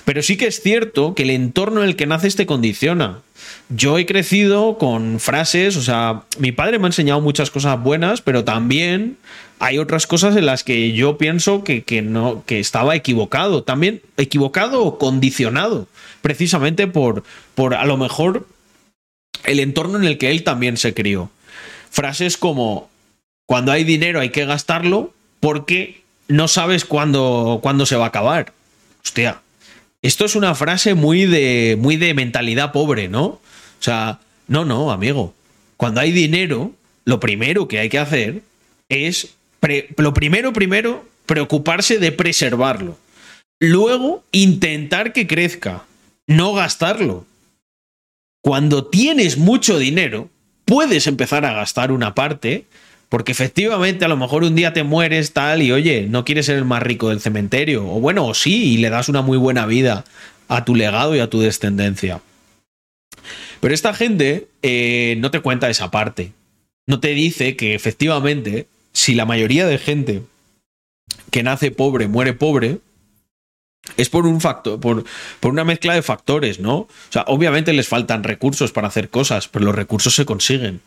pero 0.05 0.23
sí 0.23 0.37
que 0.37 0.47
es 0.47 0.61
cierto 0.61 1.15
que 1.15 1.23
el 1.23 1.31
entorno 1.31 1.83
en 1.83 1.89
el 1.89 1.97
que 1.97 2.07
naces 2.07 2.37
te 2.37 2.47
condiciona. 2.47 3.21
Yo 3.69 3.99
he 3.99 4.07
crecido 4.07 4.79
con 4.79 5.21
frases, 5.21 5.77
o 5.77 5.83
sea, 5.83 6.23
mi 6.39 6.53
padre 6.53 6.79
me 6.79 6.87
ha 6.87 6.89
enseñado 6.89 7.21
muchas 7.21 7.51
cosas 7.51 7.81
buenas, 7.83 8.21
pero 8.21 8.45
también 8.45 9.17
hay 9.59 9.79
otras 9.79 10.07
cosas 10.07 10.37
en 10.37 10.47
las 10.47 10.65
que 10.65 10.93
yo 10.93 11.19
pienso 11.19 11.65
que, 11.65 12.03
no, 12.03 12.43
que 12.47 12.61
estaba 12.61 12.95
equivocado. 12.95 13.63
También 13.63 14.03
equivocado 14.17 14.85
o 14.85 14.99
condicionado, 14.99 15.89
precisamente 16.23 16.87
por, 16.87 17.25
por 17.55 17.75
a 17.75 17.85
lo 17.85 17.97
mejor 17.97 18.47
el 19.45 19.61
entorno 19.61 19.99
en 19.99 20.05
el 20.05 20.19
que 20.19 20.31
él 20.31 20.45
también 20.45 20.77
se 20.77 20.95
crió. 20.95 21.31
Frases 21.91 22.37
como, 22.37 22.91
cuando 23.47 23.73
hay 23.73 23.85
dinero 23.85 24.21
hay 24.21 24.31
que 24.31 24.45
gastarlo 24.45 25.15
porque 25.41 26.03
no 26.29 26.49
sabes 26.49 26.85
cuándo, 26.85 27.61
cuándo 27.63 27.87
se 27.87 27.97
va 27.97 28.05
a 28.05 28.09
acabar. 28.09 28.53
Hostia, 29.05 29.41
esto 30.03 30.25
es 30.25 30.37
una 30.37 30.55
frase 30.55 30.95
muy 30.95 31.27
de, 31.27 31.77
muy 31.79 31.97
de 31.97 32.15
mentalidad 32.15 32.73
pobre, 32.73 33.09
¿no? 33.09 33.25
O 33.25 33.41
sea, 33.81 34.21
no, 34.49 34.65
no, 34.65 34.91
amigo. 34.91 35.35
Cuando 35.77 36.01
hay 36.01 36.13
dinero, 36.13 36.73
lo 37.05 37.21
primero 37.21 37.69
que 37.69 37.79
hay 37.79 37.89
que 37.89 37.99
hacer 37.99 38.43
es, 38.89 39.35
lo 39.97 40.15
primero, 40.15 40.53
primero, 40.53 41.07
preocuparse 41.27 41.99
de 41.99 42.13
preservarlo. 42.13 42.99
Luego, 43.59 44.25
intentar 44.33 45.13
que 45.13 45.27
crezca, 45.27 45.85
no 46.27 46.53
gastarlo. 46.53 47.27
Cuando 48.43 48.87
tienes 48.87 49.39
mucho 49.39 49.79
dinero, 49.79 50.31
puedes 50.65 51.07
empezar 51.07 51.45
a 51.45 51.53
gastar 51.53 51.91
una 51.91 52.15
parte 52.15 52.67
porque 53.09 53.33
efectivamente 53.33 54.05
a 54.05 54.09
lo 54.09 54.17
mejor 54.17 54.43
un 54.43 54.55
día 54.55 54.73
te 54.73 54.83
mueres 54.83 55.33
tal 55.33 55.63
y 55.63 55.73
oye, 55.73 56.07
no 56.09 56.25
quieres 56.25 56.47
ser 56.47 56.57
el 56.57 56.65
más 56.65 56.83
rico 56.83 57.11
del 57.11 57.21
cementerio. 57.21 57.87
O 57.87 58.01
bueno, 58.01 58.27
o 58.27 58.35
sí, 58.35 58.75
y 58.75 58.77
le 58.79 58.91
das 58.91 59.09
una 59.09 59.23
muy 59.23 59.39
buena 59.39 59.67
vida 59.67 60.05
a 60.49 60.65
tu 60.65 60.75
legado 60.75 61.15
y 61.15 61.21
a 61.21 61.31
tu 61.31 61.41
descendencia. 61.41 62.21
Pero 63.61 63.75
esta 63.75 63.95
gente 63.95 64.49
eh, 64.63 65.17
no 65.19 65.31
te 65.31 65.41
cuenta 65.41 65.71
esa 65.71 65.91
parte. 65.91 66.33
No 66.87 67.01
te 67.01 67.09
dice 67.09 67.57
que 67.57 67.75
efectivamente, 67.75 68.67
si 68.93 69.15
la 69.15 69.25
mayoría 69.25 69.67
de 69.67 69.79
gente 69.79 70.23
que 71.31 71.43
nace 71.43 71.71
pobre 71.71 72.09
muere 72.09 72.33
pobre, 72.33 72.79
es 73.97 74.09
por 74.09 74.27
un 74.27 74.41
factor, 74.41 74.81
por, 74.81 75.05
por, 75.39 75.53
una 75.53 75.65
mezcla 75.65 75.95
de 75.95 76.03
factores, 76.03 76.59
¿no? 76.59 76.75
O 76.75 76.89
sea, 77.11 77.25
obviamente 77.29 77.73
les 77.73 77.87
faltan 77.87 78.25
recursos 78.25 78.73
para 78.73 78.89
hacer 78.89 79.11
cosas, 79.11 79.47
pero 79.47 79.65
los 79.65 79.75
recursos 79.75 80.15
se 80.15 80.25
consiguen. 80.25 80.81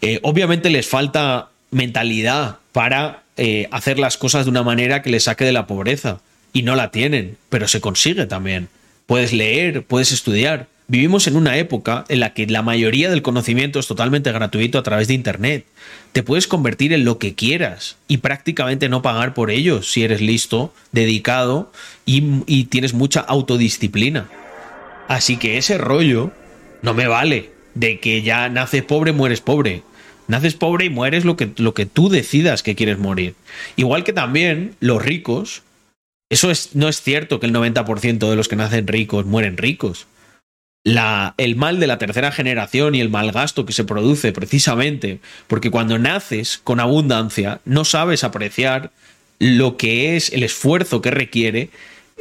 Eh, 0.00 0.20
obviamente 0.22 0.70
les 0.70 0.86
falta 0.86 1.50
mentalidad 1.70 2.58
para 2.72 3.22
eh, 3.36 3.68
hacer 3.70 3.98
las 3.98 4.16
cosas 4.16 4.44
de 4.44 4.50
una 4.50 4.62
manera 4.62 5.02
que 5.02 5.10
les 5.10 5.24
saque 5.24 5.44
de 5.44 5.52
la 5.52 5.66
pobreza. 5.66 6.20
Y 6.52 6.62
no 6.62 6.76
la 6.76 6.90
tienen, 6.90 7.36
pero 7.50 7.68
se 7.68 7.80
consigue 7.80 8.26
también. 8.26 8.68
Puedes 9.06 9.32
leer, 9.32 9.84
puedes 9.84 10.12
estudiar, 10.12 10.66
vivimos 10.86 11.26
en 11.26 11.36
una 11.36 11.56
época 11.58 12.04
en 12.08 12.20
la 12.20 12.32
que 12.32 12.46
la 12.46 12.62
mayoría 12.62 13.10
del 13.10 13.22
conocimiento 13.22 13.78
es 13.78 13.86
totalmente 13.86 14.32
gratuito 14.32 14.78
a 14.78 14.82
través 14.82 15.08
de 15.08 15.14
Internet. 15.14 15.66
Te 16.12 16.22
puedes 16.22 16.48
convertir 16.48 16.92
en 16.92 17.04
lo 17.04 17.18
que 17.18 17.34
quieras 17.34 17.96
y 18.08 18.18
prácticamente 18.18 18.88
no 18.88 19.02
pagar 19.02 19.34
por 19.34 19.50
ello 19.50 19.82
si 19.82 20.02
eres 20.02 20.20
listo, 20.20 20.72
dedicado 20.90 21.70
y, 22.06 22.42
y 22.46 22.64
tienes 22.64 22.94
mucha 22.94 23.20
autodisciplina. 23.20 24.28
Así 25.06 25.36
que 25.36 25.58
ese 25.58 25.78
rollo 25.78 26.32
no 26.82 26.94
me 26.94 27.06
vale 27.06 27.50
de 27.74 28.00
que 28.00 28.22
ya 28.22 28.48
naces 28.48 28.82
pobre, 28.82 29.12
mueres 29.12 29.40
pobre. 29.40 29.82
Naces 30.28 30.54
pobre 30.54 30.84
y 30.84 30.90
mueres 30.90 31.24
lo 31.24 31.36
que, 31.36 31.50
lo 31.56 31.74
que 31.74 31.86
tú 31.86 32.08
decidas 32.08 32.62
que 32.62 32.74
quieres 32.74 32.98
morir. 32.98 33.34
Igual 33.76 34.04
que 34.04 34.12
también 34.12 34.76
los 34.78 35.02
ricos, 35.02 35.62
eso 36.30 36.50
es, 36.50 36.76
no 36.76 36.88
es 36.88 37.00
cierto 37.00 37.40
que 37.40 37.46
el 37.46 37.54
90% 37.54 38.30
de 38.30 38.36
los 38.36 38.48
que 38.48 38.56
nacen 38.56 38.86
ricos 38.86 39.24
mueren 39.24 39.56
ricos. 39.56 40.06
La, 40.84 41.34
el 41.38 41.56
mal 41.56 41.80
de 41.80 41.86
la 41.86 41.98
tercera 41.98 42.30
generación 42.30 42.94
y 42.94 43.00
el 43.00 43.08
mal 43.08 43.32
gasto 43.32 43.66
que 43.66 43.72
se 43.72 43.84
produce 43.84 44.32
precisamente 44.32 45.18
porque 45.46 45.70
cuando 45.70 45.98
naces 45.98 46.60
con 46.62 46.78
abundancia 46.78 47.60
no 47.64 47.84
sabes 47.84 48.22
apreciar 48.22 48.92
lo 49.38 49.76
que 49.76 50.16
es 50.16 50.32
el 50.32 50.42
esfuerzo 50.42 51.02
que 51.02 51.10
requiere 51.10 51.70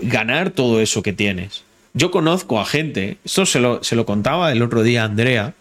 ganar 0.01 0.51
todo 0.51 0.81
eso 0.81 1.03
que 1.03 1.13
tienes. 1.13 1.63
Yo 1.93 2.11
conozco 2.11 2.59
a 2.59 2.65
gente, 2.65 3.17
esto 3.25 3.45
se 3.45 3.59
lo, 3.59 3.83
se 3.83 3.95
lo 3.95 4.05
contaba 4.05 4.51
el 4.51 4.61
otro 4.61 4.83
día 4.83 5.03
Andrea, 5.03 5.55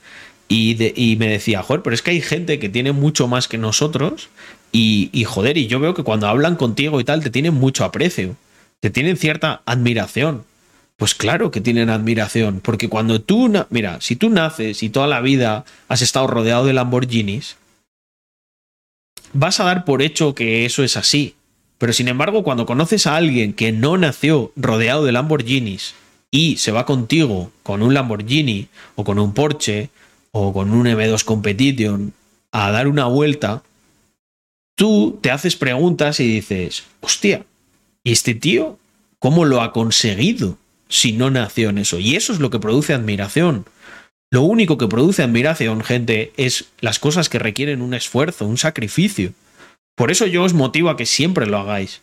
y, 0.48 1.16
me 1.18 1.28
decía, 1.28 1.62
joder, 1.62 1.82
pero 1.82 1.94
es 1.94 2.02
que 2.02 2.12
hay 2.12 2.20
gente 2.20 2.58
que 2.58 2.68
tiene 2.68 2.92
mucho 2.92 3.26
más 3.26 3.48
que 3.48 3.58
nosotros 3.58 4.28
y, 4.72 5.10
y, 5.12 5.24
joder, 5.24 5.56
y 5.56 5.66
yo 5.66 5.80
veo 5.80 5.94
que 5.94 6.04
cuando 6.04 6.28
hablan 6.28 6.56
contigo 6.56 7.00
y 7.00 7.04
tal, 7.04 7.22
te 7.22 7.30
tienen 7.30 7.54
mucho 7.54 7.84
aprecio, 7.84 8.36
te 8.80 8.90
tienen 8.90 9.16
cierta 9.16 9.62
admiración. 9.66 10.44
Pues 10.96 11.14
claro 11.14 11.50
que 11.50 11.60
tienen 11.60 11.90
admiración, 11.90 12.60
porque 12.60 12.88
cuando 12.88 13.20
tú, 13.20 13.52
mira, 13.68 14.00
si 14.00 14.16
tú 14.16 14.30
naces 14.30 14.82
y 14.82 14.88
toda 14.88 15.06
la 15.06 15.20
vida 15.20 15.66
has 15.88 16.00
estado 16.00 16.26
rodeado 16.26 16.64
de 16.64 16.72
Lamborghinis, 16.72 17.56
vas 19.34 19.60
a 19.60 19.64
dar 19.64 19.84
por 19.84 20.00
hecho 20.00 20.34
que 20.34 20.64
eso 20.64 20.82
es 20.82 20.96
así. 20.96 21.34
Pero 21.78 21.92
sin 21.92 22.08
embargo, 22.08 22.42
cuando 22.42 22.64
conoces 22.64 23.06
a 23.06 23.16
alguien 23.16 23.52
que 23.52 23.72
no 23.72 23.98
nació 23.98 24.52
rodeado 24.56 25.04
de 25.04 25.12
Lamborghinis 25.12 25.94
y 26.30 26.56
se 26.56 26.72
va 26.72 26.86
contigo 26.86 27.52
con 27.62 27.82
un 27.82 27.92
Lamborghini 27.92 28.68
o 28.94 29.04
con 29.04 29.18
un 29.18 29.34
Porsche 29.34 29.90
o 30.38 30.52
con 30.52 30.72
un 30.72 30.86
M2 30.86 31.24
Competition 31.24 32.12
a 32.52 32.70
dar 32.70 32.88
una 32.88 33.06
vuelta, 33.06 33.62
tú 34.74 35.18
te 35.22 35.30
haces 35.30 35.56
preguntas 35.56 36.20
y 36.20 36.28
dices, 36.28 36.84
hostia, 37.00 37.46
¿y 38.04 38.12
este 38.12 38.34
tío 38.34 38.78
cómo 39.18 39.46
lo 39.46 39.62
ha 39.62 39.72
conseguido 39.72 40.58
si 40.88 41.12
no 41.12 41.30
nació 41.30 41.70
en 41.70 41.78
eso? 41.78 41.98
Y 41.98 42.16
eso 42.16 42.34
es 42.34 42.40
lo 42.40 42.50
que 42.50 42.58
produce 42.58 42.92
admiración. 42.92 43.64
Lo 44.30 44.42
único 44.42 44.76
que 44.76 44.88
produce 44.88 45.22
admiración, 45.22 45.82
gente, 45.82 46.32
es 46.36 46.66
las 46.80 46.98
cosas 46.98 47.30
que 47.30 47.38
requieren 47.38 47.80
un 47.80 47.94
esfuerzo, 47.94 48.46
un 48.46 48.58
sacrificio. 48.58 49.32
Por 49.94 50.10
eso 50.10 50.26
yo 50.26 50.42
os 50.42 50.52
motivo 50.52 50.90
a 50.90 50.98
que 50.98 51.06
siempre 51.06 51.46
lo 51.46 51.58
hagáis. 51.58 52.02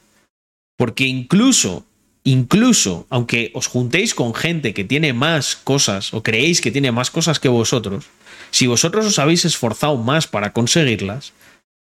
Porque 0.75 1.05
incluso 1.05 1.85
incluso 2.23 3.05
aunque 3.09 3.51
os 3.53 3.67
juntéis 3.67 4.15
con 4.15 4.33
gente 4.33 4.73
que 4.73 4.85
tiene 4.85 5.13
más 5.13 5.55
cosas 5.55 6.13
o 6.13 6.23
creéis 6.23 6.61
que 6.61 6.71
tiene 6.71 6.91
más 6.91 7.11
cosas 7.11 7.39
que 7.39 7.49
vosotros, 7.49 8.05
si 8.53 8.67
vosotros 8.67 9.05
os 9.05 9.19
habéis 9.19 9.43
esforzado 9.43 9.97
más 9.97 10.27
para 10.27 10.53
conseguirlas, 10.53 11.33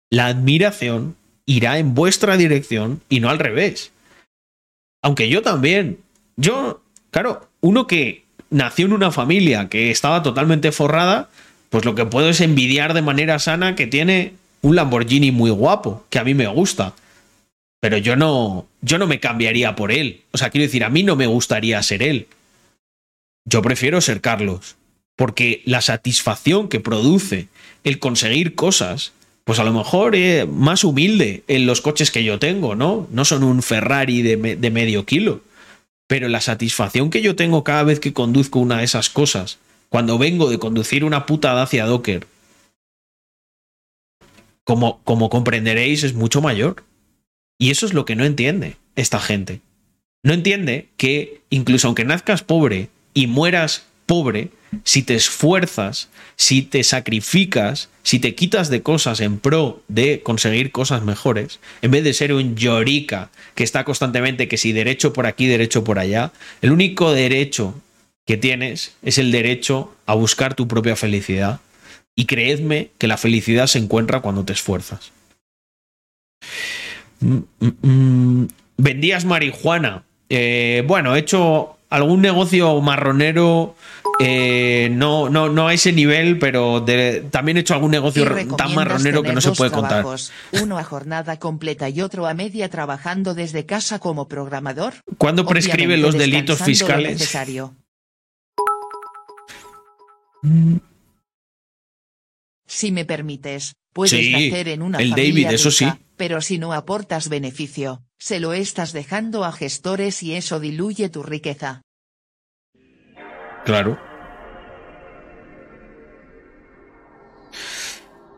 la 0.10 0.26
admiración 0.26 1.16
irá 1.46 1.78
en 1.78 1.94
vuestra 1.94 2.38
dirección 2.38 3.02
y 3.10 3.20
no 3.20 3.30
al 3.30 3.38
revés. 3.38 3.92
Aunque 5.04 5.30
yo 5.30 5.44
también, 5.44 6.00
yo, 6.38 6.82
claro, 7.12 7.50
uno 7.62 7.86
que 7.86 8.24
nació 8.50 8.88
en 8.88 8.94
una 8.94 9.12
familia 9.12 9.70
que 9.70 9.92
estaba 9.92 10.24
totalmente 10.24 10.72
forrada, 10.72 11.30
pues 11.70 11.86
lo 11.86 11.94
que 11.94 12.06
puedo 12.06 12.30
es 12.30 12.42
envidiar 12.42 12.96
de 12.96 13.04
manera 13.04 13.38
sana 13.38 13.76
que 13.76 13.86
tiene 13.86 14.34
un 14.62 14.76
Lamborghini 14.76 15.32
muy 15.32 15.52
guapo, 15.52 16.06
que 16.10 16.18
a 16.18 16.24
mí 16.24 16.34
me 16.34 16.48
gusta 16.48 16.96
pero 17.84 17.98
yo 17.98 18.16
no, 18.16 18.66
yo 18.80 18.98
no 18.98 19.08
me 19.08 19.20
cambiaría 19.20 19.76
por 19.76 19.92
él. 19.92 20.22
O 20.32 20.38
sea, 20.38 20.50
quiero 20.50 20.64
decir, 20.64 20.86
a 20.86 20.90
mí 20.90 21.04
no 21.04 21.18
me 21.18 21.28
gustaría 21.28 21.84
ser 21.84 22.02
él. 22.02 22.28
Yo 23.44 23.62
prefiero 23.62 24.00
ser 24.00 24.22
Carlos, 24.22 24.78
porque 25.16 25.62
la 25.66 25.82
satisfacción 25.82 26.70
que 26.70 26.80
produce 26.80 27.48
el 27.84 28.00
conseguir 28.00 28.56
cosas, 28.56 29.14
pues 29.44 29.60
a 29.60 29.64
lo 29.64 29.74
mejor 29.74 30.16
es 30.16 30.48
más 30.48 30.84
humilde 30.84 31.44
en 31.48 31.66
los 31.66 31.82
coches 31.82 32.12
que 32.12 32.24
yo 32.24 32.40
tengo, 32.40 32.76
¿no? 32.76 33.08
No 33.12 33.26
son 33.26 33.44
un 33.44 33.62
Ferrari 33.62 34.22
de, 34.22 34.38
de 34.56 34.72
medio 34.72 35.06
kilo. 35.06 35.42
Pero 36.08 36.28
la 36.28 36.42
satisfacción 36.42 37.10
que 37.10 37.22
yo 37.22 37.36
tengo 37.36 37.64
cada 37.64 37.84
vez 37.84 38.00
que 38.00 38.14
conduzco 38.14 38.60
una 38.60 38.78
de 38.78 38.84
esas 38.86 39.10
cosas, 39.10 39.60
cuando 39.90 40.18
vengo 40.18 40.50
de 40.50 40.60
conducir 40.60 41.04
una 41.04 41.26
puta 41.26 41.54
Dacia 41.54 41.86
Docker, 41.86 42.28
como, 44.64 45.02
como 45.04 45.30
comprenderéis, 45.30 46.04
es 46.04 46.14
mucho 46.14 46.42
mayor. 46.42 46.84
Y 47.58 47.72
eso 47.72 47.86
es 47.86 47.94
lo 47.94 48.06
que 48.06 48.16
no 48.16 48.26
entiende 48.26 48.78
esta 48.96 49.20
gente. 49.20 49.62
No 50.24 50.34
entiende 50.34 50.88
que 50.98 51.42
incluso 51.50 51.88
aunque 51.88 52.06
nazcas 52.06 52.44
pobre 52.44 52.90
y 53.14 53.28
mueras 53.28 53.86
pobre, 54.06 54.50
si 54.84 55.04
te 55.04 55.16
esfuerzas, 55.16 56.10
si 56.36 56.62
te 56.62 56.84
sacrificas, 56.84 57.90
si 58.04 58.20
te 58.20 58.36
quitas 58.36 58.70
de 58.70 58.82
cosas 58.82 59.20
en 59.20 59.40
pro 59.40 59.82
de 59.88 60.22
conseguir 60.22 60.72
cosas 60.72 61.04
mejores, 61.04 61.60
en 61.82 61.92
vez 61.92 62.04
de 62.04 62.14
ser 62.14 62.34
un 62.34 62.56
llorica 62.56 63.30
que 63.56 63.64
está 63.64 63.84
constantemente 63.84 64.48
que 64.48 64.58
si 64.58 64.72
derecho 64.72 65.14
por 65.14 65.26
aquí, 65.26 65.48
derecho 65.48 65.84
por 65.84 66.00
allá, 66.00 66.32
el 66.62 66.72
único 66.72 67.12
derecho 67.12 67.76
que 68.26 68.38
tienes 68.38 68.94
es 69.02 69.18
el 69.18 69.32
derecho 69.32 69.94
a 70.06 70.14
buscar 70.14 70.54
tu 70.56 70.68
propia 70.68 70.96
felicidad. 70.96 71.60
Y 72.16 72.26
creedme 72.26 72.92
que 73.00 73.08
la 73.08 73.18
felicidad 73.18 73.68
se 73.68 73.80
encuentra 73.80 74.22
cuando 74.22 74.46
te 74.46 74.54
esfuerzas. 74.54 75.12
Mm, 77.20 77.38
mm, 77.60 77.88
mm. 77.88 78.48
vendías 78.78 79.26
marihuana. 79.26 80.04
Eh, 80.30 80.84
bueno, 80.86 81.16
he 81.16 81.20
hecho 81.20 81.78
algún 81.90 82.22
negocio 82.22 82.82
marronero, 82.82 83.76
eh, 84.20 84.90
no, 84.92 85.30
no, 85.30 85.50
no 85.50 85.68
a 85.68 85.74
ese 85.74 85.92
nivel, 85.92 86.40
pero 86.40 86.84
también 87.32 87.58
he 87.58 87.60
hecho 87.62 87.74
algún 87.74 87.92
negocio 87.92 88.26
tan 88.56 88.76
marronero 88.76 89.24
que 89.24 89.34
no 89.34 89.42
se 89.42 89.52
puede 89.52 89.72
contar. 89.72 90.06
Uno 90.62 90.78
a 90.78 90.84
jornada 90.84 91.40
completa 91.40 91.90
y 91.90 92.02
otro 92.02 92.28
a 92.28 92.34
media 92.34 92.70
trabajando 92.70 93.34
desde 93.34 93.66
casa 93.66 94.00
como 94.00 94.28
programador. 94.28 94.94
¿Cuándo 95.18 95.46
prescribe 95.46 95.98
los 95.98 96.18
delitos 96.18 96.62
fiscales? 96.62 97.36
Si 102.66 102.92
me 102.92 103.06
permites, 103.06 103.74
puedes 103.94 104.32
nacer 104.32 104.68
en 104.68 104.82
una 104.82 104.98
el 105.00 105.12
David, 105.12 105.48
eso 105.52 105.72
sí 105.72 105.88
pero 106.18 106.42
si 106.42 106.58
no 106.58 106.74
aportas 106.74 107.30
beneficio, 107.30 108.04
se 108.18 108.40
lo 108.40 108.54
estás 108.54 108.94
dejando 108.94 109.44
a 109.44 109.52
gestores 109.52 110.24
y 110.24 110.36
eso 110.36 110.60
diluye 110.60 111.10
tu 111.10 111.24
riqueza. 111.24 111.82
Claro. 113.66 113.98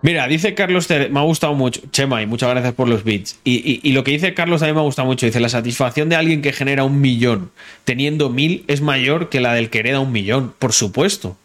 Mira, 0.06 0.28
dice 0.28 0.54
Carlos, 0.54 0.88
me 0.88 1.20
ha 1.20 1.24
gustado 1.24 1.56
mucho, 1.56 1.82
Chema, 1.90 2.22
y 2.22 2.28
muchas 2.28 2.52
gracias 2.52 2.76
por 2.76 2.88
los 2.88 3.04
bits. 3.04 3.40
Y, 3.44 3.92
lo 3.92 4.04
que 4.04 4.12
dice 4.12 4.36
Carlos 4.36 4.62
a 4.62 4.68
mí 4.68 4.74
me 4.74 4.80
ha 4.80 4.84
gustado 4.84 5.08
mucho. 5.08 5.26
Dice, 5.26 5.40
la 5.40 5.50
satisfacción 5.50 6.10
de 6.10 6.16
alguien 6.16 6.44
que 6.44 6.54
genera 6.54 6.84
un 6.84 7.02
millón 7.02 7.50
teniendo 7.86 8.30
mil 8.30 8.64
es 8.68 8.82
mayor 8.82 9.30
que 9.30 9.40
la 9.40 9.56
del 9.56 9.72
que 9.72 9.80
hereda 9.80 10.00
un 10.00 10.12
millón. 10.12 10.54
Por 10.60 10.74
supuesto. 10.74 11.38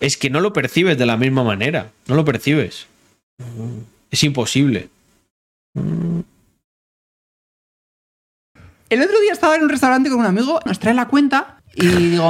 Es 0.00 0.18
que 0.18 0.28
no 0.28 0.40
lo 0.40 0.52
percibes 0.52 0.98
de 0.98 1.06
la 1.06 1.16
misma 1.16 1.44
manera. 1.44 1.90
No 2.08 2.14
lo 2.14 2.26
percibes. 2.26 2.86
Es 4.10 4.22
imposible. 4.22 4.90
El 8.90 9.02
otro 9.02 9.18
día 9.20 9.32
estaba 9.32 9.56
en 9.56 9.62
un 9.62 9.70
restaurante 9.70 10.10
con 10.10 10.20
un 10.20 10.26
amigo, 10.26 10.60
nos 10.66 10.78
trae 10.78 10.92
la 10.92 11.08
cuenta 11.08 11.60
y 11.74 11.86
digo. 11.86 12.28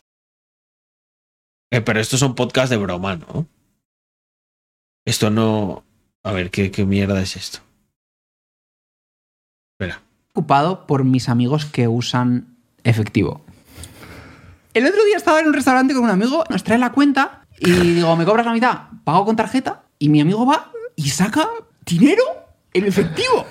Eh, 1.71 1.81
pero 1.81 2.01
estos 2.01 2.21
son 2.21 2.35
podcasts 2.35 2.71
de 2.71 2.77
broma, 2.77 3.17
¿no? 3.17 3.47
Esto 5.05 5.31
no. 5.31 5.85
A 6.23 6.33
ver, 6.33 6.51
¿qué, 6.51 6.71
qué 6.71 6.85
mierda 6.85 7.21
es 7.21 7.37
esto? 7.37 7.61
Espera. 9.73 10.03
Ocupado 10.33 10.87
por 10.87 11.05
mis 11.05 11.29
amigos 11.29 11.65
que 11.67 11.89
usan 11.89 12.57
efectivo. 12.85 13.45
El 14.75 14.87
otro 14.87 15.05
día 15.05 15.17
estaba 15.17 15.41
en 15.41 15.47
un 15.47 15.55
restaurante 15.55 15.95
con 15.95 16.05
un 16.05 16.11
amigo, 16.11 16.45
nos 16.51 16.63
trae 16.63 16.79
la 16.79 16.93
cuenta 16.93 17.47
y 17.59 17.71
digo, 17.71 18.15
¿me 18.17 18.25
cobras 18.25 18.47
la 18.47 18.53
mitad? 18.53 18.83
Pago 19.05 19.25
con 19.25 19.37
tarjeta 19.37 19.83
y 19.99 20.09
mi 20.09 20.21
amigo 20.21 20.47
va 20.47 20.71
y 20.95 21.09
saca 21.11 21.49
dinero 21.85 22.23
en 22.73 22.85
efectivo. 22.85 23.47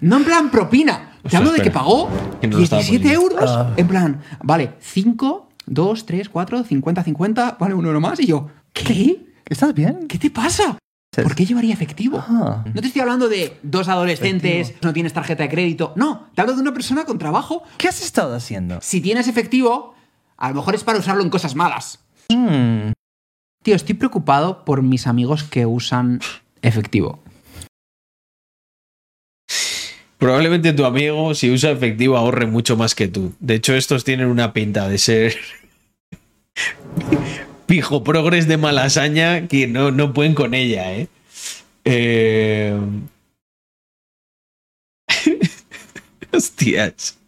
No 0.00 0.18
en 0.18 0.24
plan 0.24 0.50
propina. 0.50 1.18
Te 1.28 1.36
hablo 1.36 1.52
de 1.52 1.60
que 1.60 1.70
pagó 1.70 2.10
17 2.42 3.12
euros. 3.12 3.50
Ah. 3.50 3.72
En 3.76 3.88
plan, 3.88 4.20
vale, 4.42 4.74
5, 4.80 5.47
2, 5.68 6.06
3, 6.06 6.28
4, 6.28 6.64
50, 6.64 7.02
50, 7.02 7.56
vale, 7.58 7.74
uno 7.74 7.88
euro 7.88 8.00
más. 8.00 8.20
Y 8.20 8.26
yo, 8.26 8.48
¿qué? 8.72 9.26
¿Estás 9.46 9.74
bien? 9.74 10.08
¿Qué 10.08 10.18
te 10.18 10.30
pasa? 10.30 10.78
¿Por 11.22 11.34
qué 11.34 11.44
llevaría 11.46 11.72
efectivo? 11.74 12.22
Ah. 12.26 12.64
No 12.72 12.80
te 12.80 12.86
estoy 12.86 13.02
hablando 13.02 13.28
de 13.28 13.58
dos 13.62 13.88
adolescentes, 13.88 14.74
no 14.82 14.92
tienes 14.92 15.12
tarjeta 15.12 15.42
de 15.42 15.48
crédito. 15.48 15.92
No, 15.96 16.28
te 16.34 16.40
hablo 16.40 16.54
de 16.54 16.60
una 16.60 16.72
persona 16.72 17.04
con 17.04 17.18
trabajo. 17.18 17.62
¿Qué 17.76 17.88
has 17.88 18.02
estado 18.02 18.34
haciendo? 18.34 18.78
Si 18.82 19.00
tienes 19.00 19.26
efectivo, 19.26 19.94
a 20.36 20.50
lo 20.50 20.56
mejor 20.56 20.74
es 20.74 20.84
para 20.84 20.98
usarlo 20.98 21.22
en 21.22 21.30
cosas 21.30 21.54
malas. 21.54 22.00
Mm. 22.28 22.92
Tío, 23.62 23.74
estoy 23.74 23.94
preocupado 23.96 24.64
por 24.64 24.82
mis 24.82 25.06
amigos 25.06 25.42
que 25.44 25.66
usan 25.66 26.20
efectivo. 26.62 27.20
Probablemente 30.18 30.72
tu 30.72 30.84
amigo, 30.84 31.34
si 31.34 31.50
usa 31.50 31.70
efectivo, 31.70 32.16
ahorre 32.16 32.46
mucho 32.46 32.76
más 32.76 32.94
que 32.94 33.06
tú. 33.06 33.34
De 33.38 33.54
hecho, 33.54 33.74
estos 33.74 34.02
tienen 34.04 34.26
una 34.26 34.52
pinta 34.52 34.88
de 34.88 34.98
ser 34.98 35.36
pijo 37.66 38.02
progres 38.02 38.48
de 38.48 38.56
malasaña 38.56 39.46
que 39.46 39.68
no, 39.68 39.92
no 39.92 40.12
pueden 40.12 40.34
con 40.34 40.54
ella, 40.54 40.92
¿eh? 40.92 41.08
eh... 41.84 42.78
Hostias. 46.32 47.18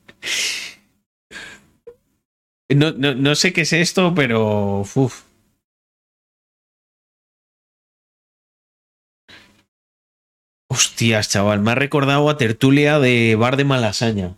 No, 2.68 2.92
no, 2.92 3.14
no, 3.14 3.34
sé 3.34 3.52
qué 3.52 3.62
es 3.62 3.72
esto, 3.72 4.14
pero. 4.14 4.84
Uf. 4.94 5.22
Hostias, 10.72 11.28
chaval, 11.28 11.58
me 11.58 11.72
ha 11.72 11.74
recordado 11.74 12.30
a 12.30 12.36
Tertulia 12.36 13.00
de 13.00 13.34
Bar 13.34 13.56
de 13.56 13.64
Malasaña. 13.64 14.36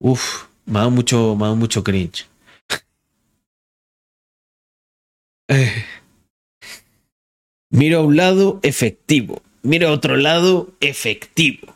Uf, 0.00 0.44
me 0.64 0.78
ha 0.78 0.80
dado 0.80 0.90
mucho, 0.90 1.36
me 1.36 1.54
mucho 1.54 1.84
cringe. 1.84 2.26
Eh. 5.48 5.84
Miro 7.68 7.98
a 7.98 8.02
un 8.04 8.16
lado, 8.16 8.58
efectivo. 8.62 9.42
Miro 9.62 9.88
a 9.88 9.92
otro 9.92 10.16
lado, 10.16 10.70
efectivo. 10.80 11.74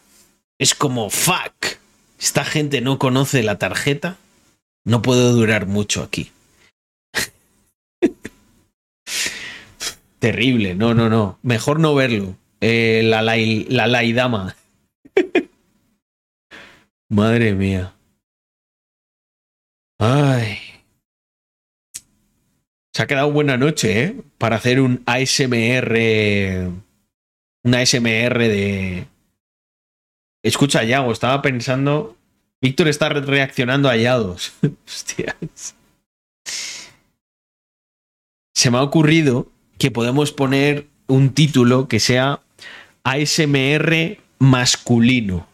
Es 0.58 0.74
como, 0.74 1.10
fuck. 1.10 1.76
Esta 2.18 2.46
gente 2.46 2.80
no 2.80 2.98
conoce 2.98 3.42
la 3.42 3.58
tarjeta. 3.58 4.16
No 4.84 5.02
puedo 5.02 5.34
durar 5.34 5.66
mucho 5.66 6.02
aquí. 6.02 6.32
Terrible, 10.18 10.74
no, 10.74 10.94
no, 10.94 11.10
no. 11.10 11.38
Mejor 11.42 11.78
no 11.78 11.94
verlo. 11.94 12.34
Eh, 12.60 13.02
la, 13.05 13.22
la, 13.22 13.36
la 13.36 13.86
Laidama. 13.86 14.56
Madre 17.09 17.55
mía. 17.55 17.94
Ay. 19.98 20.59
Se 22.93 23.02
ha 23.02 23.06
quedado 23.06 23.30
buena 23.30 23.56
noche, 23.56 24.02
¿eh? 24.02 24.16
Para 24.39 24.56
hacer 24.56 24.80
un 24.80 25.02
ASMR. 25.06 26.70
Un 27.62 27.74
ASMR 27.74 28.39
de. 28.39 29.06
Escucha, 30.43 30.85
Yago, 30.85 31.12
estaba 31.12 31.40
pensando. 31.43 32.16
Víctor 32.60 32.89
está 32.89 33.09
reaccionando 33.09 33.89
a 33.89 33.93
hallados. 33.93 34.52
Hostias. 34.86 35.76
Se 38.55 38.70
me 38.70 38.78
ha 38.78 38.82
ocurrido 38.82 39.48
que 39.78 39.93
podemos 39.93 40.32
poner 40.32 40.89
un 41.06 41.32
título 41.32 41.86
que 41.86 42.01
sea 42.01 42.43
ASMR 43.04 44.18
masculino. 44.38 45.46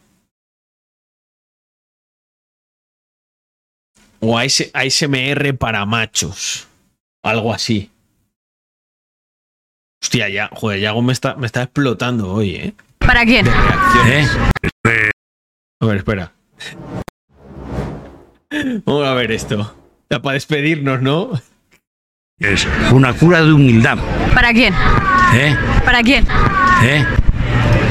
O 4.19 4.37
ASMR 4.37 5.57
para 5.57 5.85
machos. 5.85 6.67
Algo 7.23 7.53
así. 7.53 7.91
Hostia, 10.01 10.29
ya, 10.29 10.49
joder, 10.53 10.79
Yago 10.79 11.01
me 11.01 11.13
está, 11.13 11.35
me 11.35 11.47
está 11.47 11.63
explotando 11.63 12.31
hoy, 12.31 12.55
¿eh? 12.55 12.73
¿Para 12.99 13.25
quién? 13.25 13.45
¿Eh? 13.47 14.27
A 15.81 15.85
ver, 15.85 15.97
espera. 15.97 16.31
Vamos 18.85 19.07
a 19.07 19.13
ver 19.13 19.31
esto. 19.31 19.75
Ya 20.09 20.21
para 20.21 20.33
despedirnos, 20.33 21.01
¿no? 21.01 21.31
Es 22.39 22.67
una 22.91 23.13
cura 23.13 23.43
de 23.43 23.53
humildad. 23.53 23.97
¿Para 24.33 24.53
quién? 24.53 24.73
¿Eh? 25.33 25.55
¿Para 25.83 26.03
quién? 26.03 26.25
¿Eh? 26.83 27.05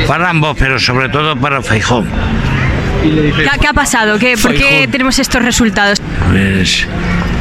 Para 0.06 0.30
ambos, 0.30 0.56
pero 0.58 0.78
sobre 0.78 1.08
todo 1.08 1.36
para 1.36 1.62
Feijón. 1.62 2.06
¿Qué, 3.60 3.68
ha 3.68 3.72
pasado? 3.72 4.18
¿Qué, 4.18 4.36
¿Por 4.36 4.54
qué 4.54 4.88
tenemos 4.90 5.18
estos 5.18 5.42
resultados? 5.42 6.00
Pues 6.30 6.86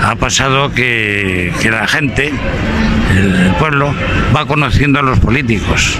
ha 0.03 0.15
pasado 0.15 0.73
que, 0.73 1.53
que 1.61 1.71
la 1.71 1.87
gente, 1.87 2.33
el, 3.15 3.53
pueblo, 3.59 3.93
va 4.35 4.45
conociendo 4.45 4.99
a 4.99 5.01
los 5.01 5.19
políticos 5.19 5.99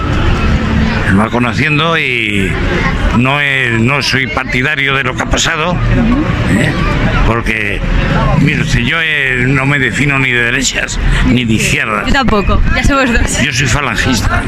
va 1.18 1.30
conociendo 1.30 1.98
y 1.98 2.50
no, 3.18 3.38
no 3.78 4.02
soy 4.02 4.26
partidario 4.26 4.94
de 4.94 5.04
lo 5.04 5.14
que 5.14 5.22
ha 5.22 5.30
pasado, 5.30 5.76
¿eh? 6.58 6.72
porque 7.26 7.80
mire 8.40 8.64
yo 8.84 9.00
eh, 9.00 9.44
no 9.46 9.66
me 9.66 9.78
defino 9.78 10.18
ni 10.18 10.30
de 10.30 10.44
derechas 10.44 10.98
ni 11.26 11.44
de 11.44 11.54
izquierdas. 11.54 12.06
Yo 12.06 12.12
tampoco, 12.12 12.60
ya 12.74 12.84
somos 12.84 13.12
dos. 13.12 13.42
Yo 13.42 13.52
soy 13.52 13.66
falangista. 13.66 14.42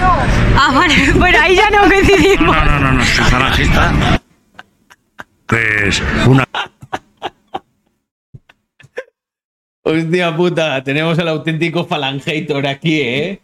Ah, 0.56 0.72
vale, 0.74 0.94
bueno, 1.14 1.38
ahí 1.40 1.56
ya 1.56 1.70
no 1.70 1.88
coincidimos. 1.88 2.56
No, 2.56 2.64
no, 2.64 2.80
no, 2.80 2.92
no, 2.92 3.04
soy 3.04 3.24
falangista. 3.24 3.92
Pues 5.46 6.02
una... 6.26 6.44
Hostia 9.82 10.36
puta, 10.36 10.82
tenemos 10.82 11.16
al 11.20 11.28
auténtico 11.28 11.86
falangator 11.86 12.66
aquí, 12.66 13.00
¿eh? 13.00 13.40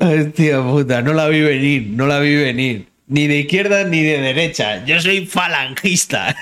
Hostia 0.00 0.62
puta, 0.62 1.02
no 1.02 1.12
la 1.12 1.28
vi 1.28 1.40
venir, 1.40 1.86
no 1.88 2.06
la 2.06 2.18
vi 2.20 2.34
venir. 2.36 2.86
Ni 3.06 3.28
de 3.28 3.38
izquierda 3.40 3.84
ni 3.84 4.02
de 4.02 4.20
derecha. 4.20 4.84
Yo 4.84 5.00
soy 5.00 5.26
falangista. 5.26 6.36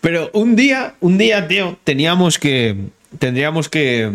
Pero 0.00 0.30
un 0.32 0.56
día, 0.56 0.94
un 1.00 1.18
día, 1.18 1.48
tío, 1.48 1.78
teníamos 1.84 2.38
que. 2.38 2.76
Tendríamos 3.18 3.68
que. 3.68 4.10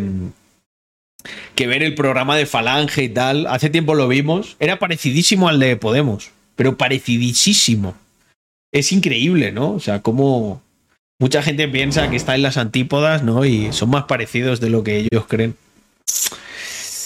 Que 1.55 1.67
ver 1.67 1.83
el 1.83 1.95
programa 1.95 2.37
de 2.37 2.45
Falange 2.45 3.03
y 3.03 3.09
tal. 3.09 3.47
Hace 3.47 3.69
tiempo 3.69 3.95
lo 3.95 4.07
vimos. 4.07 4.55
Era 4.59 4.79
parecidísimo 4.79 5.49
al 5.49 5.59
de 5.59 5.75
Podemos. 5.75 6.31
Pero 6.55 6.77
parecidísimo. 6.77 7.95
Es 8.71 8.91
increíble, 8.91 9.51
¿no? 9.51 9.73
O 9.73 9.79
sea, 9.79 10.01
como. 10.01 10.61
Mucha 11.21 11.41
gente 11.41 11.67
piensa 11.67 12.09
que 12.09 12.15
está 12.15 12.35
en 12.35 12.43
las 12.43 12.55
antípodas, 12.55 13.23
¿no? 13.23 13.43
Y 13.43 13.73
son 13.73 13.89
más 13.89 14.05
parecidos 14.05 14.61
de 14.61 14.69
lo 14.69 14.85
que 14.85 14.99
ellos 14.99 15.25
creen. 15.27 15.57